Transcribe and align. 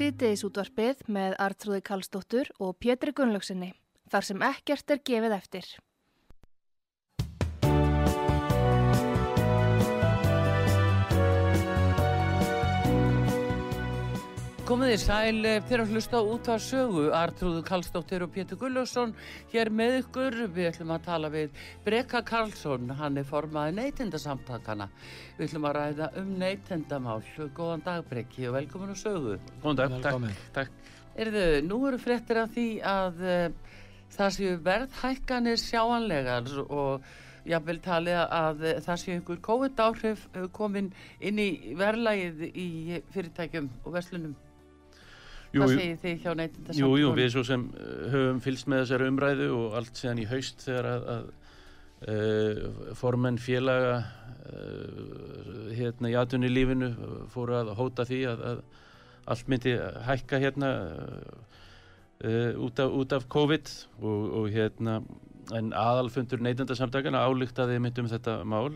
Sýtiðis 0.00 0.46
útvarpið 0.46 1.00
með 1.12 1.34
Artrúði 1.44 1.82
Kallstóttur 1.84 2.48
og 2.64 2.78
Pétri 2.80 3.12
Gunnlaugsinni 3.12 3.66
þar 4.08 4.24
sem 4.24 4.44
ekkert 4.46 4.94
er 4.94 5.02
gefið 5.04 5.34
eftir. 5.36 5.66
Komið 14.70 14.92
þið 14.92 15.00
sæl 15.02 15.46
eh, 15.50 15.62
þegar 15.66 15.80
að 15.82 15.92
hlusta 15.96 16.18
út 16.30 16.46
á 16.46 16.54
sögu 16.62 17.08
Artrúðu 17.18 17.62
Karlsdóttir 17.66 18.22
og 18.22 18.28
Pétur 18.30 18.58
Gullarsson 18.60 19.10
hér 19.50 19.66
með 19.74 19.96
ykkur. 20.04 20.34
Við 20.54 20.68
ætlum 20.68 20.92
að 20.94 21.06
tala 21.08 21.30
við 21.32 21.56
Breka 21.82 22.20
Karlsson, 22.22 22.84
hann 22.94 23.16
er 23.18 23.24
formaði 23.26 23.72
neytendasamtakana. 23.80 24.84
Við 25.40 25.48
ætlum 25.48 25.64
að 25.66 25.74
ræða 25.74 26.06
um 26.20 26.28
neytendamál. 26.38 27.16
Góðan 27.56 27.82
dag 27.82 28.06
Breki 28.06 28.46
og 28.46 28.54
velkomin 28.60 28.92
á 28.94 28.96
sögu. 29.00 29.32
Góðan 29.64 29.80
dag, 29.80 29.96
Velkomin. 29.96 30.36
takk, 30.54 30.68
takk. 30.70 30.92
Erðu, 31.24 31.42
nú 31.66 31.78
eru 31.88 31.98
fréttir 31.98 32.38
af 32.38 32.52
því 32.54 32.66
að 32.92 33.18
uh, 33.26 33.72
það 34.14 34.36
séu 34.36 34.60
verðhækkanir 34.68 35.58
sjáanlegar 35.64 36.52
og 36.68 37.10
jafnvel 37.50 37.82
talið 37.88 38.20
að 38.22 38.62
uh, 38.68 38.78
það 38.86 39.02
séu 39.02 39.16
einhver 39.16 39.42
COVID 39.50 39.82
áhrif 39.88 40.22
uh, 40.30 40.46
komin 40.54 40.92
inn 41.18 41.42
í 41.42 41.74
verðlægið 41.74 42.46
í 42.54 43.00
fyrirtækjum 43.10 43.66
og 43.82 43.98
verslunum. 43.98 44.38
Hvað 45.50 45.72
segir 45.74 45.98
þið 45.98 46.16
hjá 46.22 46.32
neytindasamtökunum? 46.38 46.92
jú, 46.94 46.98
jú, 47.00 47.10
við 47.18 47.28
svo 47.34 47.42
sem 47.46 47.66
uh, 47.74 47.92
höfum 48.12 48.40
fylgst 48.44 48.68
með 48.70 48.82
þessari 48.84 49.06
umræðu 49.10 49.46
og 49.56 49.76
allt 49.80 49.98
síðan 49.98 50.20
í 50.22 50.26
haust 50.30 50.62
þegar 50.62 50.88
að, 50.90 51.06
að 51.14 51.24
uh, 52.14 52.92
formenn 52.98 53.40
félaga 53.42 53.96
uh, 54.00 55.72
hérna 55.74 56.12
í 56.12 56.18
atvinni 56.20 56.50
lífinu 56.52 56.92
fóru 57.32 57.56
að 57.58 57.72
hóta 57.80 58.06
því 58.06 58.20
að, 58.30 58.44
að 58.52 58.62
allt 59.34 59.50
myndi 59.50 59.72
hækka 60.06 60.40
hérna 60.42 60.70
uh, 60.78 62.52
út, 62.62 62.78
af, 62.78 62.94
út 63.02 63.16
af 63.18 63.26
COVID 63.32 63.72
og, 63.98 64.20
og 64.42 64.54
hérna 64.54 65.00
en 65.56 65.72
aðalfundur 65.74 66.44
neytendasamtakana 66.46 67.24
álíktaði 67.26 67.80
mynd 67.82 67.98
um 67.98 68.10
þetta 68.12 68.36
mál 68.46 68.70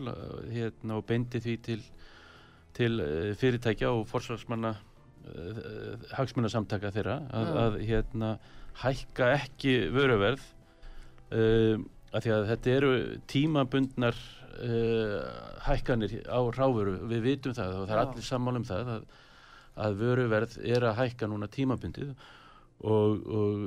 hérna 0.51 0.97
og 0.97 1.05
beindi 1.07 1.39
því 1.39 1.55
til, 1.63 1.79
til 2.75 2.99
fyrirtækja 3.39 3.93
og 3.95 4.03
forsvarsmanna 4.11 4.73
hagsmunasamtaka 6.15 6.91
þeirra 6.95 7.17
að, 7.29 7.49
Já. 7.49 7.59
að 7.63 7.77
hérna 7.89 8.31
hækka 8.81 9.29
ekki 9.39 9.75
vöruverð 9.95 10.43
uh, 11.31 11.77
af 12.15 12.23
því 12.23 12.33
að 12.35 12.49
þetta 12.51 12.73
eru 12.75 12.91
tímabundnar 13.31 14.19
uh, 14.63 15.19
hækkanir 15.65 16.17
á 16.27 16.39
ráfuru, 16.55 16.97
við 17.11 17.25
vitum 17.29 17.55
það 17.57 17.79
og 17.81 17.87
það 17.87 17.95
er 17.95 18.01
Já. 18.01 18.05
allir 18.07 18.27
sammála 18.29 18.61
um 18.61 18.67
það 18.67 18.93
að, 18.95 19.07
að 19.85 19.97
vöruverð 20.03 20.59
er 20.63 20.87
að 20.89 20.99
hækka 21.01 21.31
núna 21.31 21.51
tímabundið 21.51 22.13
og, 22.85 23.25
og 23.25 23.65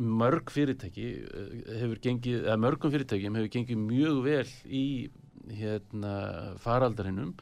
mörg 0.00 0.50
fyrirtæki 0.52 1.08
eh, 1.20 1.56
hefur 1.82 2.00
gengið, 2.02 2.44
eða 2.46 2.60
mörgum 2.60 2.92
fyrirtækjum 2.94 3.36
hefur 3.38 3.52
gengið 3.56 3.82
mjög 3.82 4.20
vel 4.24 4.52
í 4.66 4.84
hérna 5.52 6.14
faraldarinnum 6.62 7.34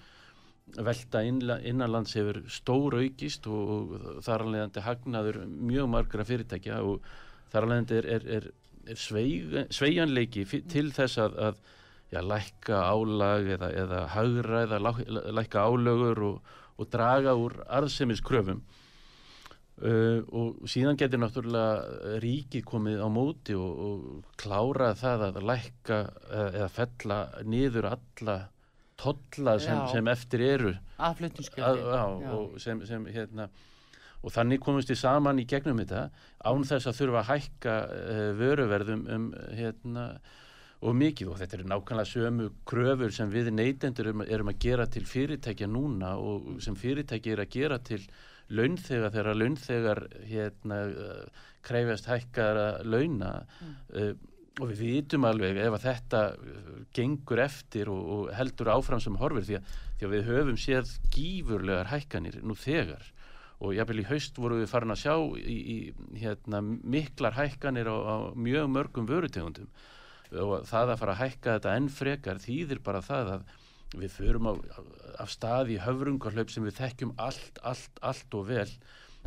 velta 0.79 1.23
innanlands 1.25 2.15
hefur 2.19 2.43
stór 2.51 2.99
aukist 3.01 3.47
og, 3.51 3.97
þar 4.25 4.47
alveg 4.47 4.81
hagnaður 4.85 5.43
mjög 5.49 5.91
margra 5.91 6.27
fyrirtækja 6.29 6.81
og 6.87 7.05
þar 7.53 7.67
alveg 7.67 7.95
er, 7.99 8.09
er, 8.17 8.27
er, 8.39 8.49
er 8.87 9.01
sveig, 9.01 9.55
sveigjanleiki 9.75 10.47
til 10.71 10.91
þess 10.95 11.21
að, 11.23 11.39
að 11.51 11.63
já, 12.11 12.21
lækka 12.27 12.83
álag 12.91 13.49
eða, 13.57 13.71
eða 13.85 14.03
hagra 14.15 14.67
eða 14.67 14.83
lækka 15.39 15.65
álögur 15.67 16.23
og, 16.27 16.53
og 16.81 16.93
draga 16.93 17.35
úr 17.39 17.59
arðsemiskröfum. 17.69 18.63
Uh, 19.81 20.21
og 20.37 20.67
síðan 20.69 20.99
getur 21.01 21.23
náttúrulega 21.23 22.19
ríkið 22.21 22.67
komið 22.69 22.99
á 23.01 23.09
móti 23.09 23.55
og, 23.57 23.79
og 23.81 24.35
klára 24.37 24.91
það 24.93 25.23
að 25.31 25.39
lækka 25.49 26.01
eða, 26.05 26.49
eða 26.51 26.67
fella 26.75 27.21
niður 27.49 27.89
alla 27.95 28.35
tolla 29.01 29.57
sem, 29.63 29.81
sem 29.91 30.13
eftir 30.13 30.47
eru. 30.47 30.77
Að, 30.77 31.11
Aðflutningsgjöldin. 31.11 31.91
já, 31.91 32.33
og 32.37 32.63
sem, 32.63 32.85
sem 32.89 33.09
hérna 33.11 33.49
og 34.21 34.35
þannig 34.35 34.61
komumst 34.61 34.91
við 34.93 35.01
saman 35.01 35.41
í 35.41 35.47
gegnum 35.49 35.81
þetta 35.81 36.09
án 36.45 36.67
þess 36.69 36.91
að 36.91 36.99
þurfa 36.99 37.23
að 37.23 37.31
hækka 37.31 37.77
uh, 37.89 38.25
vöruverðum 38.37 39.07
um 39.15 39.27
hérna 39.57 40.07
og 40.81 40.97
mikið. 40.97 41.31
Og 41.33 41.41
þetta 41.41 41.59
eru 41.59 41.69
nákvæmlega 41.71 42.11
sömu 42.11 42.49
kröfur 42.69 43.15
sem 43.15 43.33
við 43.33 43.53
neytendur 43.55 44.11
erum, 44.11 44.25
erum 44.25 44.53
að 44.53 44.61
gera 44.65 44.89
til 44.89 45.05
fyrirtækja 45.09 45.69
núna 45.71 46.15
og 46.21 46.61
sem 46.65 46.77
fyrirtæki 46.79 47.35
er 47.35 47.45
að 47.45 47.55
gera 47.57 47.81
til 47.85 48.01
launþega 48.51 49.13
þegar 49.15 49.39
launþegar 49.39 50.03
hérna 50.29 50.81
uh, 50.91 51.47
krefjast 51.65 52.09
hækkara 52.11 52.69
launa. 52.85 53.39
Uh, 53.93 54.13
og 54.61 54.71
við 54.71 54.83
vitum 54.85 55.25
alveg 55.29 55.59
ef 55.61 55.77
að 55.77 55.87
þetta 55.87 56.21
uh, 56.37 56.75
gengur 56.97 57.41
eftir 57.45 57.91
og, 57.93 58.03
og 58.15 58.35
heldur 58.37 58.73
áfram 58.75 59.01
sem 59.03 59.17
horfir 59.21 59.47
því 59.47 59.57
að, 59.59 59.73
því 59.99 60.09
að 60.09 60.15
við 60.15 60.29
höfum 60.29 60.61
séð 60.61 60.93
gífurlegar 61.15 61.91
hækkanir 61.93 62.41
nú 62.45 62.57
þegar. 62.59 63.09
Og 63.61 63.75
jafnvel 63.77 64.01
í 64.01 64.09
haust 64.09 64.39
voru 64.41 64.61
við 64.63 64.71
farin 64.71 64.95
að 64.95 65.03
sjá 65.03 65.15
í, 65.37 65.57
í 65.61 66.21
hérna, 66.23 66.63
miklar 66.65 67.37
hækkanir 67.37 67.91
á, 67.93 67.97
á 67.97 68.17
mjög 68.33 68.71
mörgum 68.73 69.09
vörutegundum. 69.09 69.69
Og 70.31 70.63
það 70.69 70.95
að 70.95 71.03
fara 71.03 71.17
að 71.17 71.23
hækka 71.25 71.57
þetta 71.59 71.75
enn 71.77 71.91
frekar 71.93 72.41
þýðir 72.41 72.81
bara 72.87 73.03
það 73.05 73.35
að 73.35 73.51
við 74.01 74.15
förum 74.15 74.49
á, 74.49 74.53
af 75.21 75.33
stað 75.35 75.75
í 75.75 75.79
höfrungarhlaup 75.83 76.53
sem 76.53 76.65
við 76.65 76.79
þekkjum 76.79 77.15
allt, 77.21 77.61
allt, 77.67 78.03
allt 78.07 78.37
og 78.39 78.47
vel 78.49 78.69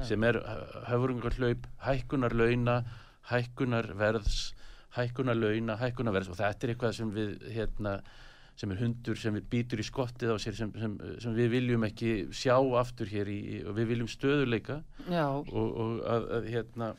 sem 0.07 0.23
er 0.25 0.39
höfrungarhlaup, 0.87 1.67
hækkunar 1.83 2.33
launa, 2.33 2.79
hækkunar 4.97 5.37
launa, 5.37 5.77
hækkunar 5.81 6.15
verðs 6.15 6.31
og 6.33 6.39
þetta 6.39 6.67
er 6.67 6.73
eitthvað 6.73 6.95
sem 6.97 7.13
við 7.13 7.31
hérna, 7.55 7.95
sem 8.59 8.73
er 8.73 8.81
hundur 8.83 9.17
sem 9.17 9.33
við 9.39 9.47
býtur 9.49 9.81
í 9.81 9.87
skottið 9.87 10.35
á 10.35 10.37
sér 10.41 10.57
sem, 10.57 10.73
sem, 10.77 10.97
sem 11.23 11.37
við 11.37 11.49
viljum 11.55 11.87
ekki 11.87 12.11
sjá 12.35 12.55
aftur 12.79 13.09
hér 13.09 13.31
í, 13.31 13.39
og 13.65 13.77
við 13.79 13.89
viljum 13.93 14.11
stöðuleika 14.11 14.83
og, 15.09 15.49
og 15.49 16.03
að, 16.05 16.29
að 16.37 16.49
hérna 16.53 16.91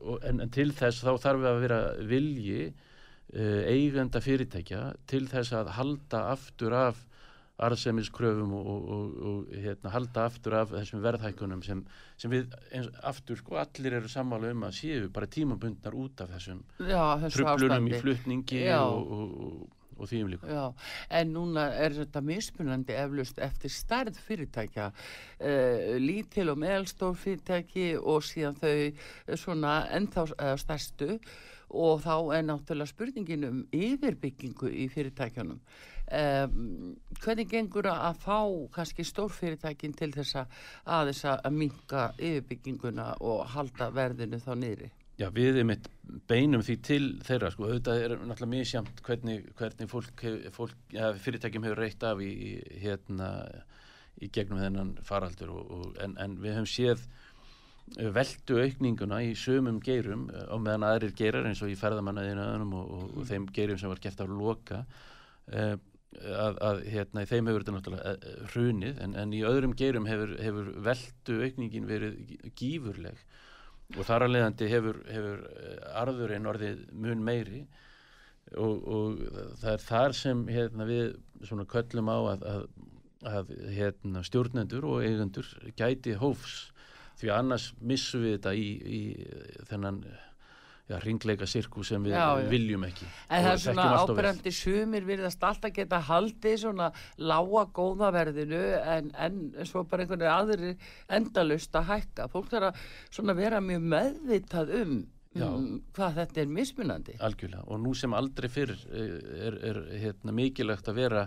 og, 0.00 0.18
en, 0.26 0.42
en 0.42 0.52
til 0.52 0.72
þess 0.74 1.04
þá 1.06 1.12
þarf 1.22 1.44
við 1.44 1.50
að 1.52 1.62
vera 1.62 1.80
vilji 2.10 2.62
uh, 2.66 3.62
eigenda 3.70 4.22
fyrirtækja 4.24 4.82
til 5.10 5.24
þess 5.30 5.54
að 5.56 5.74
halda 5.78 6.24
aftur 6.34 6.74
af 6.76 7.04
arðsemiskröfum 7.56 8.52
og, 8.52 8.66
og, 8.66 8.88
og, 8.96 9.14
og 9.28 9.54
hérna, 9.64 9.92
halda 9.94 10.26
aftur 10.28 10.58
af 10.58 10.74
þessum 10.74 11.00
verðhækkunum 11.04 11.62
sem, 11.64 11.80
sem 12.20 12.32
við 12.32 12.52
eins, 12.76 12.90
aftur 13.06 13.40
sko 13.40 13.56
allir 13.62 13.96
eru 14.00 14.10
sammála 14.12 14.52
um 14.52 14.66
að 14.68 14.76
séu 14.82 15.08
bara 15.12 15.30
tímabundnar 15.30 15.96
út 15.96 16.20
af 16.24 16.34
þessum 16.34 16.60
ástandi. 16.84 17.96
í 17.96 18.02
flutningi 18.02 18.60
Já. 18.66 18.82
og, 18.84 19.72
og, 19.96 20.04
því 20.10 20.22
um 20.26 20.30
líka 20.34 20.52
Já, 20.52 20.66
en 21.20 21.32
núna 21.32 21.66
er 21.80 21.96
þetta 21.96 22.20
mismunandi 22.28 22.98
eflust 23.00 23.40
eftir 23.40 23.72
stærð 23.72 24.20
fyrirtækja, 24.26 24.90
uh, 24.92 25.96
lítil 26.02 26.52
og 26.52 26.60
meðalstór 26.60 27.16
fyrirtæki 27.16 27.94
og 27.96 28.20
síðan 28.28 28.60
þau 28.60 28.72
eh, 28.76 29.36
svona 29.40 29.78
ennþá 29.96 30.28
uh, 30.36 30.54
stærstu 30.60 31.14
og 31.76 32.04
þá 32.04 32.36
er 32.36 32.44
náttúrulega 32.46 32.92
spurningin 32.92 33.48
um 33.48 33.60
yfirbyggingu 33.74 34.68
í 34.70 34.86
fyrirtækjunum. 34.92 35.58
Um, 36.06 36.92
hvernig 37.18 37.48
gengur 37.50 37.88
að 37.90 38.20
fá 38.22 38.38
kannski 38.76 39.02
stórfyrirtækin 39.08 39.96
til 39.98 40.12
þess 40.14 40.36
að 40.38 40.60
aðeins 40.98 41.24
að 41.32 41.56
minka 41.56 42.04
yfirbygginguna 42.14 43.08
og 43.26 43.42
halda 43.56 43.88
verðinu 43.94 44.38
þá 44.38 44.52
niðri? 44.60 44.92
Já, 45.16 45.30
við 45.32 45.56
erum 45.56 45.72
eitt 45.72 45.86
beinum 46.28 46.62
því 46.62 46.74
til 46.84 47.04
þeirra, 47.24 47.48
sko, 47.50 47.70
auðvitað 47.70 48.02
er 48.04 48.14
náttúrulega 48.20 48.52
mjög 48.52 48.68
sjamt 48.70 48.98
hvernig, 49.06 49.46
hvernig 49.56 49.88
fólk, 49.90 50.24
fólk 50.52 50.92
ja, 50.92 51.08
fyrirtækjum 51.24 51.66
hefur 51.66 51.80
reitt 51.80 52.04
af 52.04 52.20
í, 52.20 52.28
í, 52.28 52.50
hérna, 52.82 53.30
í 54.20 54.28
gegnum 54.30 54.60
þennan 54.60 54.92
faraldur 55.08 55.54
og, 55.56 55.72
og, 55.72 55.88
en, 56.04 56.18
en 56.20 56.36
við 56.42 56.58
höfum 56.58 56.68
séð 56.68 57.02
eh, 57.96 58.12
veldu 58.12 58.60
aukninguna 58.60 59.22
í 59.24 59.32
sömum 59.40 59.80
geirum 59.82 60.28
eh, 60.28 60.46
á 60.52 60.56
meðan 60.60 60.86
aðrir 60.90 61.16
geirar 61.16 61.48
eins 61.48 61.64
og 61.64 61.72
í 61.72 61.80
ferðamannaðinu 61.80 62.46
og, 62.68 62.78
og, 62.84 63.10
og 63.16 63.28
þeim 63.32 63.48
geirum 63.56 63.80
sem 63.80 63.90
var 63.90 64.04
gert 64.04 64.20
af 64.20 64.30
loka. 64.30 64.84
Uh, 65.46 65.78
að, 66.24 66.58
að 66.68 66.82
hérna, 66.90 67.24
þeim 67.28 67.50
hefur 67.50 67.64
þetta 67.64 67.74
náttúrulega 67.76 68.12
eh, 68.14 68.36
hrunið 68.52 69.00
en, 69.04 69.16
en 69.22 69.34
í 69.36 69.42
öðrum 69.46 69.74
geirum 69.78 70.08
hefur, 70.08 70.36
hefur 70.42 70.70
veldu 70.86 71.38
aukningin 71.46 71.88
verið 71.88 72.16
gí- 72.28 72.52
gífurleg. 72.60 73.24
Og 73.96 74.02
þar 74.08 74.26
að 74.26 74.32
leiðandi 74.34 74.70
hefur, 74.72 75.00
hefur 75.10 75.42
eh, 75.52 75.80
arðurinn 76.02 76.50
orðið 76.50 76.84
mun 76.92 77.24
meiri. 77.26 77.64
Og, 78.56 78.84
og 78.86 79.22
það 79.58 79.72
er 79.72 79.82
þar 79.82 80.14
sem 80.14 80.44
hérna, 80.50 80.86
við 80.86 81.16
svona 81.48 81.66
köllum 81.70 82.10
á 82.10 82.18
að, 82.34 82.46
að, 82.52 82.66
að 83.26 83.52
hérna, 83.74 84.22
stjórnendur 84.26 84.86
og 84.86 85.02
eigendur 85.02 85.48
gæti 85.78 86.14
hófs. 86.20 86.70
Því 87.16 87.32
annars 87.32 87.70
missum 87.80 88.22
við 88.22 88.36
þetta 88.36 88.52
í, 88.54 88.66
í 88.86 89.00
þennan 89.70 90.02
já, 90.86 90.98
ringleika 91.02 91.46
sirku 91.50 91.82
sem 91.84 92.02
við 92.04 92.14
Já, 92.14 92.26
já. 92.40 92.48
viljum 92.50 92.84
ekki 92.86 93.06
En 93.06 93.42
það 93.44 93.50
er 93.52 93.62
svona 93.64 93.86
ábyrjandi 94.02 94.52
sumir 94.54 95.06
virðast 95.08 95.42
alltaf 95.48 95.74
geta 95.74 96.00
haldið 96.08 96.60
svona 96.62 96.90
lága 97.18 97.64
góða 97.74 98.12
verðinu 98.14 98.62
en, 98.82 99.10
en 99.14 99.40
svo 99.66 99.82
bara 99.88 100.04
einhvern 100.04 100.22
veginn 100.22 100.36
aðrir 100.36 100.92
endalust 101.18 101.74
að 101.78 101.90
hækka. 101.90 102.28
Fólk 102.32 102.48
þarf 102.52 102.70
að 102.70 102.86
svona 103.18 103.36
vera 103.38 103.60
mjög 103.64 103.88
meðvitað 103.96 104.72
um, 104.80 104.94
um 105.42 105.66
hvað 105.96 106.20
þetta 106.20 106.42
er 106.42 106.54
mismunandi. 106.60 107.18
Algjörlega 107.26 107.66
og 107.66 107.82
nú 107.82 107.94
sem 107.98 108.14
aldrei 108.16 108.48
fyrr 108.52 108.74
eh, 108.86 109.18
er, 109.48 109.60
er 109.72 109.82
hérna, 110.04 110.34
mikilvægt 110.36 110.90
að 110.92 111.00
vera 111.02 111.26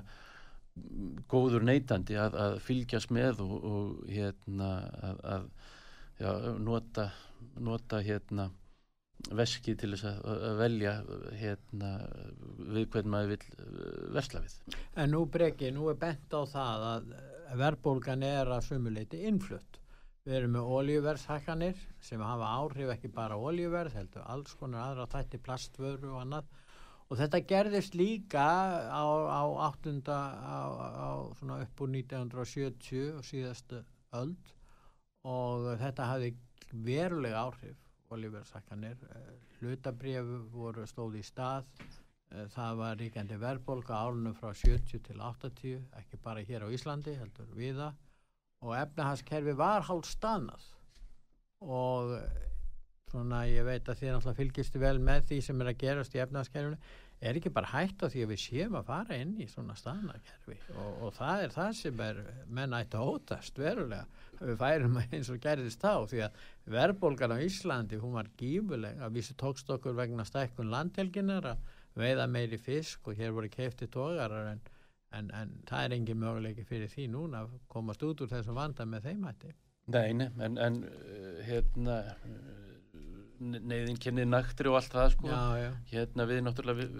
góður 1.27 1.65
neytandi 1.67 2.15
að, 2.15 2.37
að 2.39 2.57
fylgjast 2.63 3.11
með 3.11 3.41
og, 3.43 3.55
og 3.67 4.07
hérna 4.07 4.69
að, 5.03 5.19
að 5.35 5.49
já, 6.21 6.31
nota, 6.63 7.09
nota 7.59 7.99
hérna 8.05 8.47
veski 9.35 9.75
til 9.77 9.91
þess 9.93 10.05
að, 10.09 10.45
velja 10.59 10.93
hérna 11.39 11.89
við 12.57 12.85
hvernig 12.93 13.11
maður 13.13 13.33
vil 13.33 13.41
eh, 13.65 13.97
versla 14.15 14.43
við. 14.45 14.55
En 14.95 15.11
nú 15.13 15.25
breki, 15.31 15.73
nú 15.75 15.89
er 15.91 15.99
bent 15.99 16.33
á 16.33 16.41
það 16.49 16.85
að 16.93 17.11
verðbólgan 17.59 18.23
er 18.25 18.51
að 18.55 18.65
sumuleiti 18.69 19.23
innflutt. 19.29 19.79
Við 20.27 20.37
erum 20.37 20.55
með 20.57 20.71
olíuverðshækkanir 20.77 21.83
sem 22.05 22.21
hafa 22.21 22.53
áhrif 22.59 22.93
ekki 22.93 23.11
bara 23.13 23.37
á 23.39 23.39
olíuverð, 23.39 23.95
heldur 23.97 24.25
alls 24.29 24.55
konar 24.59 24.89
aðra 24.91 25.07
þætti 25.09 25.41
plastvöru 25.45 26.13
og 26.13 26.23
annað. 26.23 26.49
Og 27.09 27.17
þetta 27.17 27.41
gerðist 27.49 27.95
líka 27.97 28.45
á, 28.93 29.03
á 29.09 29.43
áttunda, 29.65 30.17
á, 30.37 30.57
á 30.77 31.09
upp 31.57 31.81
úr 31.81 31.93
1970 31.95 33.15
og 33.17 33.25
síðastu 33.25 33.81
öld 34.13 34.53
og 35.25 35.71
þetta 35.81 36.05
hafði 36.11 36.35
verulega 36.85 37.47
áhrif 37.49 37.88
olíuverðshækkanir. 38.15 38.99
Hlutabrjöfu 39.59 40.39
voru 40.53 40.85
stóð 40.89 41.19
í 41.19 41.23
stað. 41.25 41.67
Eh, 42.31 42.45
Það 42.53 42.75
var 42.81 42.99
ríkjandi 42.99 43.39
verðbólga 43.41 44.01
álunum 44.05 44.35
frá 44.37 44.51
70 44.53 45.01
til 45.07 45.17
80, 45.21 45.79
ekki 46.01 46.19
bara 46.23 46.43
hér 46.45 46.65
á 46.65 46.73
Íslandi, 46.73 47.15
heldur 47.17 47.49
viða 47.57 47.93
og 48.61 48.75
efnahagskerfi 48.75 49.55
var 49.55 49.85
hálf 49.87 50.07
stannað. 50.09 50.65
Og 51.63 52.15
eh, 52.17 52.47
svona 53.11 53.45
ég 53.49 53.65
veit 53.67 53.87
að 53.89 54.01
þið 54.01 54.13
náttúrulega 54.13 54.39
fylgistu 54.41 54.81
vel 54.83 54.97
með 55.01 55.29
því 55.29 55.41
sem 55.47 55.61
er 55.63 55.71
að 55.71 55.79
gerast 55.83 56.15
í 56.17 56.21
efnahagskerfinu 56.23 56.77
er 57.19 57.35
ekki 57.35 57.51
bara 57.51 57.67
hægt 57.73 58.03
á 58.03 58.07
því 58.07 58.21
að 58.23 58.31
við 58.31 58.41
séum 58.45 58.75
að 58.79 58.87
fara 58.87 59.17
inn 59.19 59.33
í 59.43 59.47
svona 59.51 59.75
stanakerfi 59.75 60.55
og, 60.71 60.91
og 61.03 61.13
það 61.17 61.43
er 61.43 61.53
það 61.55 61.71
sem 61.79 62.03
er 62.05 62.21
menn 62.47 62.75
ætti 62.77 62.99
að 62.99 63.11
ótast 63.13 63.59
verulega 63.59 64.05
við 64.39 64.55
færum 64.61 64.99
eins 65.03 65.31
og 65.33 65.41
gerðist 65.43 65.83
þá 65.83 66.07
því 66.11 66.23
að 66.27 66.39
verðbólgan 66.75 67.35
á 67.35 67.43
Íslandi 67.43 67.99
hún 67.99 68.15
var 68.15 68.31
gífuleg 68.39 69.03
að 69.03 69.19
vísi 69.19 69.35
tókst 69.39 69.71
okkur 69.75 69.97
vegna 69.99 70.25
stækkun 70.27 70.71
landhelginar 70.71 71.51
að 71.53 71.75
veiða 71.99 72.27
meiri 72.31 72.59
fisk 72.61 73.11
og 73.11 73.19
hér 73.19 73.35
voru 73.35 73.51
keifti 73.51 73.89
tógarar 73.91 74.53
en, 74.53 74.61
en, 75.17 75.31
en 75.35 75.55
það 75.67 75.85
er 75.85 75.97
engin 75.97 76.21
möguleiki 76.21 76.63
fyrir 76.67 76.91
því 76.91 77.09
núna 77.11 77.43
að 77.43 77.57
komast 77.67 78.03
út 78.07 78.23
úr 78.23 78.31
þessum 78.31 78.55
vanda 78.55 78.85
með 78.87 79.09
þeim 79.09 79.27
hætti. 79.27 79.51
Nei, 79.89 80.05
en, 80.13 80.57
en 80.61 80.83
uh, 80.85 81.39
hérna 81.47 81.95
neyðin 83.39 83.99
kennið 84.03 84.27
naktri 84.31 84.69
og 84.71 84.75
allt 84.79 84.91
það 84.93 85.09
sko. 85.15 85.29
Já, 85.31 85.41
já, 85.63 85.69
hérna 85.93 86.25
við 86.29 86.41
náttúrulega 86.47 86.81
við, 86.83 86.99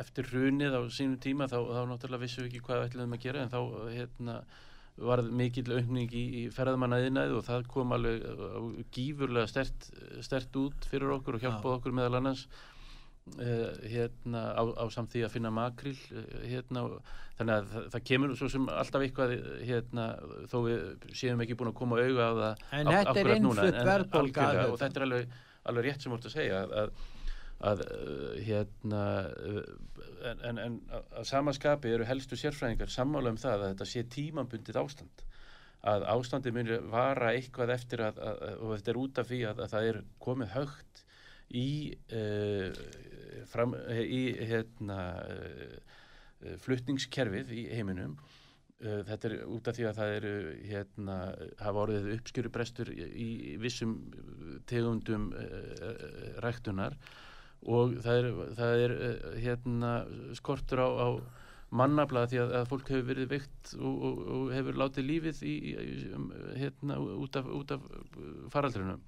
eftir 0.00 0.28
hrunið 0.32 0.76
á 0.76 0.80
sínum 0.92 1.16
tíma 1.22 1.48
þá, 1.50 1.56
þá 1.62 1.80
náttúrulega 1.92 2.24
vissum 2.26 2.44
við 2.44 2.50
ekki 2.52 2.62
hvað 2.66 2.80
við 2.82 2.86
ætlum 2.90 3.16
að 3.18 3.24
gera 3.26 3.42
en 3.46 3.52
þá 3.54 3.60
hérna 3.94 4.36
varð 4.94 5.30
mikill 5.34 5.72
aukning 5.74 6.12
í, 6.14 6.24
í 6.38 6.42
ferðamannaðinaði 6.54 7.34
og 7.34 7.42
það 7.48 7.64
kom 7.72 7.96
alveg 7.96 8.28
uh, 8.30 8.68
gífurlega 8.94 9.48
stert, 9.50 9.88
stert 10.22 10.54
út 10.60 10.86
fyrir 10.86 11.16
okkur 11.16 11.40
og 11.40 11.42
hjálpaði 11.42 11.80
okkur 11.80 11.96
meðal 11.98 12.20
annars. 12.20 12.44
Uh, 13.24 13.72
hérna 13.88 14.40
á, 14.52 14.62
á 14.76 14.84
samt 14.92 15.08
því 15.14 15.22
að 15.24 15.30
finna 15.32 15.48
makril 15.50 15.96
uh, 16.12 16.24
hérna 16.44 16.82
og 16.84 16.98
þannig 17.38 17.54
að 17.56 17.70
það, 17.72 17.86
það 17.94 18.02
kemur 18.10 18.34
svo 18.36 18.48
sem 18.52 18.66
alltaf 18.68 19.04
eitthvað 19.06 19.32
hérna 19.64 20.04
þó 20.52 20.56
við 20.66 21.06
séum 21.16 21.40
ekki 21.40 21.56
búin 21.56 21.70
að 21.72 21.78
koma 21.78 22.02
auga 22.04 22.26
á 22.28 22.32
það 22.36 22.66
En 22.78 22.84
á- 22.84 22.92
þetta 22.92 23.14
er 23.24 23.30
innflutt 23.38 23.78
auðvitað. 23.80 24.60
og 24.74 24.78
þetta 24.84 25.00
er 25.00 25.06
alveg, 25.08 25.32
alveg 25.64 25.88
rétt 25.88 26.04
sem 26.04 26.12
þú 26.12 26.18
ert 26.20 26.28
að 26.30 26.34
segja 26.36 26.62
að, 26.64 27.04
að, 27.70 27.84
uh, 27.84 28.32
hérna 28.48 29.04
uh, 29.32 29.62
en, 30.30 30.42
en, 30.50 30.58
en 30.66 30.76
að- 30.98 31.22
samaskapi 31.30 31.92
eru 31.94 32.08
helstu 32.08 32.38
sérfræðingar 32.40 32.92
sammála 32.92 33.32
um 33.34 33.40
það 33.40 33.58
að 33.60 33.70
þetta 33.72 33.88
sé 33.92 34.04
tímambundið 34.16 34.80
ástand. 34.82 35.24
Að 35.84 36.06
ástandið 36.08 36.54
muni 36.56 36.76
vara 36.88 37.34
eitthvað 37.36 37.74
eftir 37.74 38.00
að, 38.06 38.20
að, 38.24 38.44
og 38.64 38.70
þetta 38.78 38.92
er 38.94 38.98
út 39.02 39.18
af 39.20 39.26
því 39.28 39.40
að, 39.50 39.58
að 39.66 39.72
það 39.74 39.88
er 39.90 39.98
komið 40.24 40.54
högt 40.54 41.02
í 41.54 41.66
uh, 42.16 42.78
fram, 43.52 43.74
í 43.92 44.22
hérna 44.48 45.00
uh, 45.28 46.54
flutningskerfið 46.64 47.52
í 47.52 47.66
heiminum. 47.76 48.16
Uh, 48.80 49.02
þetta 49.06 49.28
er 49.28 49.36
út 49.44 49.68
af 49.70 49.76
því 49.76 49.86
að 49.90 50.00
það 50.00 50.14
eru 50.16 50.32
hérna, 50.70 51.18
hafa 51.60 51.84
orðið 51.84 52.08
uppskjörubrestur 52.16 52.90
í, 52.96 53.04
í 53.12 53.28
vissum 53.60 53.94
tegundum 54.70 55.30
uh, 55.36 56.40
ræktunar 56.44 56.96
og 57.64 57.96
það 58.04 58.18
er, 58.20 58.28
það 58.58 58.82
er 58.84 58.94
hérna, 59.40 59.92
skortur 60.36 60.84
á, 60.84 60.88
á 61.00 61.08
mannabla 61.74 62.26
því 62.30 62.40
að, 62.42 62.54
að 62.60 62.66
fólk 62.70 62.90
hefur 62.92 63.06
verið 63.08 63.30
veikt 63.32 63.74
og, 63.78 63.94
og, 64.08 64.18
og 64.36 64.50
hefur 64.54 64.80
látið 64.82 65.08
lífið 65.08 65.40
í, 65.48 65.54
um, 66.14 66.26
hérna, 66.58 66.98
út 67.00 67.38
af, 67.40 67.48
af 67.76 67.86
faraldrinum. 68.52 69.00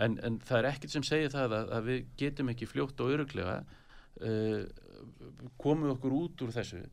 En, 0.00 0.16
en 0.24 0.38
það 0.40 0.58
er 0.58 0.68
ekkert 0.70 0.94
sem 0.94 1.04
segir 1.04 1.32
það 1.34 1.56
að, 1.58 1.72
að 1.76 1.88
við 1.90 2.04
getum 2.22 2.52
ekki 2.52 2.70
fljótt 2.70 3.02
og 3.04 3.12
öruglega 3.16 3.58
uh, 4.24 4.62
komið 5.60 5.96
okkur 5.96 6.16
út 6.22 6.46
úr 6.46 6.54
þessu 6.54 6.84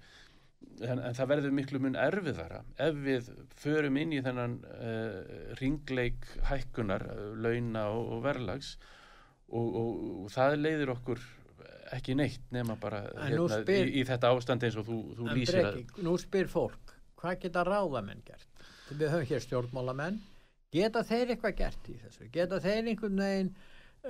en, 0.80 1.00
en 1.00 1.16
það 1.18 1.30
verður 1.34 1.56
miklu 1.56 1.82
mun 1.84 1.98
erfiðara 2.00 2.62
ef 2.82 3.02
við 3.06 3.28
förum 3.60 3.98
inn 4.02 4.14
í 4.16 4.22
þennan 4.26 4.56
uh, 4.70 5.20
ringleik 5.60 6.28
hækkunar, 6.50 7.06
uh, 7.10 7.28
launa 7.36 7.90
og, 7.96 8.16
og 8.16 8.24
verðlags 8.28 8.74
og, 9.50 9.66
og, 9.66 9.92
og 10.26 10.32
það 10.34 10.58
leiðir 10.64 10.94
okkur 10.96 11.24
ekki 11.96 12.16
neitt 12.18 12.52
nema 12.54 12.76
bara 12.80 13.02
hérna, 13.18 13.48
spyr- 13.64 13.90
í, 13.90 14.02
í 14.02 14.06
þetta 14.08 14.34
ástand 14.36 14.66
eins 14.68 14.78
og 14.78 14.86
þú, 14.88 15.00
þú 15.18 15.30
lýsir 15.34 15.64
Breki, 15.66 16.04
nú 16.06 16.16
spyr 16.22 16.52
fólk, 16.52 16.94
hvað 17.20 17.40
geta 17.46 17.66
ráðamenn 17.68 18.22
gert? 18.28 18.48
Við 18.90 19.10
höfum 19.14 19.30
hér 19.30 19.44
stjórnmálamenn, 19.46 20.20
geta 20.74 21.04
þeir 21.06 21.34
eitthvað 21.34 21.58
gert 21.64 21.90
í 21.90 21.98
þessu? 22.04 22.30
Geta 22.34 22.62
þeir 22.62 22.92
einhvern 22.92 23.24
veginn 23.24 23.52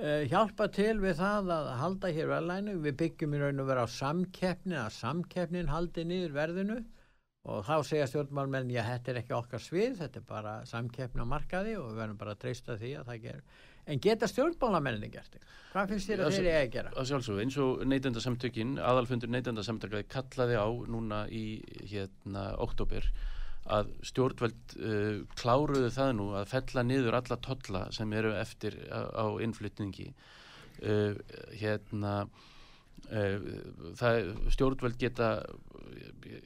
uh, 0.00 0.22
hjálpa 0.30 0.66
til 0.74 0.96
við 1.02 1.18
það 1.20 1.52
að 1.54 1.68
halda 1.80 2.12
hér 2.16 2.30
verðlænu? 2.32 2.76
Við 2.86 2.96
byggjum 3.04 3.36
í 3.36 3.42
raun 3.42 3.62
og 3.62 3.68
vera 3.70 3.84
á 3.84 3.88
samkeppni, 3.94 4.76
að 4.80 4.96
samkeppnin 4.98 5.70
haldi 5.70 6.06
niður 6.08 6.34
verðinu 6.36 6.78
og 7.50 7.62
þá 7.64 7.76
segja 7.88 8.06
stjórnmálmenn, 8.10 8.68
já, 8.68 8.82
þetta 8.84 9.12
er 9.14 9.18
ekki 9.22 9.32
okkar 9.32 9.62
svið, 9.64 9.94
þetta 10.02 10.20
er 10.20 10.24
bara 10.28 10.54
samkeppni 10.68 11.24
á 11.24 11.32
markaði 11.32 11.78
og 11.80 11.86
við 11.88 12.00
verðum 12.02 12.18
bara 12.20 12.34
að 12.36 12.42
treysta 12.42 12.76
því 12.76 12.90
að 13.00 13.06
það 13.08 13.22
gerir. 13.24 13.60
En 13.90 14.02
geta 14.04 14.28
stjórnmálamenninni 14.28 15.08
gert 15.10 15.32
eitthvað? 15.38 15.54
Hvað 15.72 15.92
finnst 15.94 16.10
þér 16.10 16.20
að 16.20 16.30
Já, 16.30 16.36
þeir 16.36 16.48
eiga 16.50 16.60
að 16.60 16.72
gera? 16.74 16.92
að 17.00 17.08
sjálfsögðu 17.10 17.44
eins 17.46 17.56
og 17.64 17.84
neytendasamtökin 17.88 18.74
aðalfundur 18.90 19.32
neytendasamtökaði 19.32 20.08
kallaði 20.12 20.58
á 20.60 20.68
núna 20.92 21.22
í 21.32 21.44
hérna 21.88 22.44
oktober 22.60 23.08
að 23.68 23.90
stjórnveld 24.08 24.76
uh, 24.78 25.16
kláruðu 25.38 25.90
það 25.92 26.12
nú 26.18 26.28
að 26.38 26.52
fella 26.54 26.84
niður 26.86 27.18
alla 27.20 27.40
tolla 27.44 27.82
sem 27.94 28.12
eru 28.16 28.32
eftir 28.38 28.76
á, 28.88 29.00
á 29.12 29.26
innflytningi 29.44 30.08
uh, 30.10 31.18
hérna 31.60 32.14
uh, 32.24 33.50
það, 34.00 34.32
stjórnveld 34.56 34.96
geta 35.00 35.32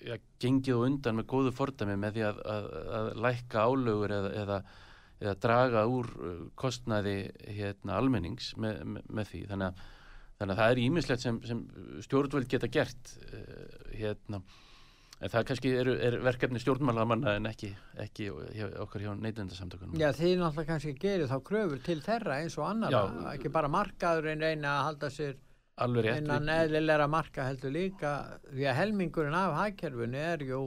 ja, 0.03 0.19
gengið 0.43 0.75
og 0.79 0.89
undan 0.89 1.21
með 1.21 1.31
góðu 1.31 1.55
fordæmi 1.55 1.97
með 2.01 2.19
því 2.19 2.27
að, 2.31 2.43
að, 2.57 2.69
að 2.99 3.13
lækka 3.29 3.69
álögur 3.69 4.19
eða, 4.19 4.35
eða 4.43 4.65
eða 5.25 5.37
draga 5.41 5.85
úr 5.89 6.09
kostnaði 6.59 7.31
hérna, 7.47 7.95
almennings 7.97 8.51
með, 8.61 8.81
með, 8.85 9.05
með 9.15 9.29
því. 9.31 9.43
Þannig 9.49 9.69
að, 9.69 9.85
þannig 10.41 10.53
að 10.53 10.59
það 10.61 10.73
er 10.73 10.81
ímislegt 10.83 11.23
sem, 11.23 11.39
sem 11.47 11.61
stjórnvöld 12.05 12.49
geta 12.51 12.69
gert 12.75 13.13
hérna 13.95 14.43
en 15.25 15.33
það 15.33 15.47
kannski 15.49 15.73
er, 15.81 15.91
er 16.09 16.19
verkefni 16.25 16.61
stjórnmálamanna 16.61 17.39
en 17.39 17.49
ekki, 17.49 17.71
ekki 18.05 18.29
hjá, 18.53 18.67
okkar 18.85 19.07
hjá 19.07 19.11
neytendasamtökunum. 19.17 19.97
Já, 20.01 20.11
þið 20.13 20.35
náttúrulega 20.43 20.69
kannski 20.75 20.95
gerir 21.01 21.31
þá 21.31 21.39
kröfur 21.49 21.81
til 21.87 21.99
þeirra 22.05 22.43
eins 22.43 22.59
og 22.61 22.69
annara, 22.69 23.01
Já. 23.09 23.33
ekki 23.33 23.53
bara 23.55 23.73
markaðurinn 23.73 24.45
reyna 24.45 24.77
að 24.79 24.87
halda 24.91 25.13
sér 25.15 25.41
innan 25.75 26.49
eðlilega 26.55 27.09
marka 27.11 27.49
heldur 27.49 27.73
líka 27.75 28.15
því 28.53 28.69
að 28.71 28.79
helmingurinn 28.79 29.35
af 29.39 29.57
hagkerfinu 29.59 30.21
er 30.21 30.45
jú 30.47 30.61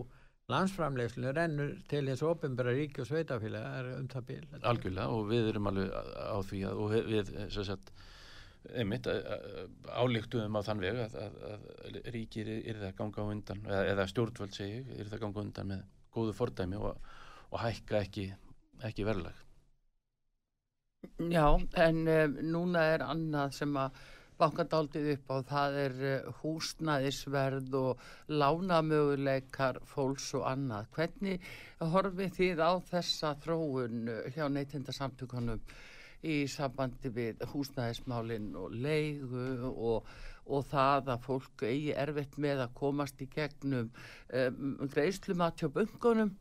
landsframleiðslinu 0.52 1.32
rennur 1.36 1.72
til 1.92 2.06
hins 2.08 2.24
ofinbæra 2.24 2.74
ríki 2.76 3.04
og 3.04 3.10
sveitafélag 3.10 3.80
er 3.80 3.90
um 3.98 4.08
það 4.12 4.28
bíl 4.30 4.44
algjörlega 4.64 5.08
og 5.12 5.26
við 5.32 5.50
erum 5.52 5.72
alveg 5.72 5.92
á 5.92 6.38
því 6.50 6.62
að, 6.70 6.84
við, 7.12 7.32
sem 7.56 7.68
sagt, 7.68 7.92
einmitt 8.76 9.08
álíktuðum 9.08 10.60
á 10.60 10.62
þann 10.68 10.84
veg 10.84 11.02
að, 11.06 11.18
að, 11.24 11.40
að 11.52 12.00
ríkir 12.16 12.52
er 12.58 12.82
það 12.84 12.96
ganga 13.00 13.28
undan 13.32 13.66
eða, 13.66 13.84
eða 13.94 14.08
stjórnvöld 14.12 14.58
segi 14.58 14.84
er 14.98 15.12
það 15.12 15.24
ganga 15.26 15.44
undan 15.46 15.72
með 15.74 15.84
góðu 16.18 16.36
fordæmi 16.38 16.80
og, 16.82 17.12
og 17.52 17.60
hækka 17.64 18.02
ekki, 18.04 18.30
ekki 18.88 19.08
verðlag 19.08 19.44
Já, 21.32 21.46
en 21.86 22.00
um, 22.10 22.38
núna 22.52 22.84
er 22.94 23.04
annað 23.06 23.54
sem 23.58 23.76
að 23.80 24.00
bankadaldið 24.38 25.10
upp 25.16 25.32
á, 25.34 25.38
það 25.52 25.78
er 25.82 25.96
uh, 26.10 26.32
húsnæðisverð 26.42 27.78
og 27.80 28.04
lánamöguleikar 28.30 29.80
fólks 29.90 30.28
og 30.38 30.46
annað. 30.50 30.90
Hvernig 30.98 31.48
horfið 31.94 32.34
þið 32.38 32.64
á 32.66 32.72
þessa 32.90 33.34
þróun 33.46 34.12
uh, 34.14 34.20
hjá 34.34 34.46
neytindasamtökunum 34.54 35.62
í 36.26 36.38
sambandi 36.50 37.12
við 37.14 37.44
húsnæðismálinn 37.52 38.54
og 38.58 38.74
leigu 38.74 39.68
og, 39.70 40.08
og 40.48 40.66
það 40.72 41.12
að 41.14 41.26
fólk 41.28 41.66
eigi 41.68 41.94
erfitt 41.94 42.38
með 42.42 42.64
að 42.66 42.74
komast 42.80 43.22
í 43.22 43.30
gegnum 43.34 43.92
um, 43.92 44.88
greiðslumat 44.94 45.62
hjá 45.62 45.70
bunkunum 45.74 46.34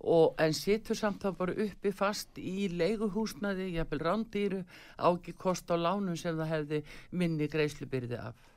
og 0.00 0.38
en 0.40 0.54
situr 0.56 0.96
samt 0.96 1.22
þá 1.22 1.34
bara 1.36 1.56
uppi 1.66 1.92
fast 1.92 2.38
í 2.40 2.70
leiguhúsnaði, 2.72 3.74
jafnvel 3.76 4.00
rándýru, 4.06 4.60
á 4.96 5.12
ekki 5.12 5.34
kost 5.36 5.68
á 5.68 5.76
lánum 5.76 6.16
sem 6.16 6.38
það 6.38 6.54
hefði 6.54 6.80
minni 7.12 7.48
greiðslubyrði 7.52 8.16
af. 8.16 8.49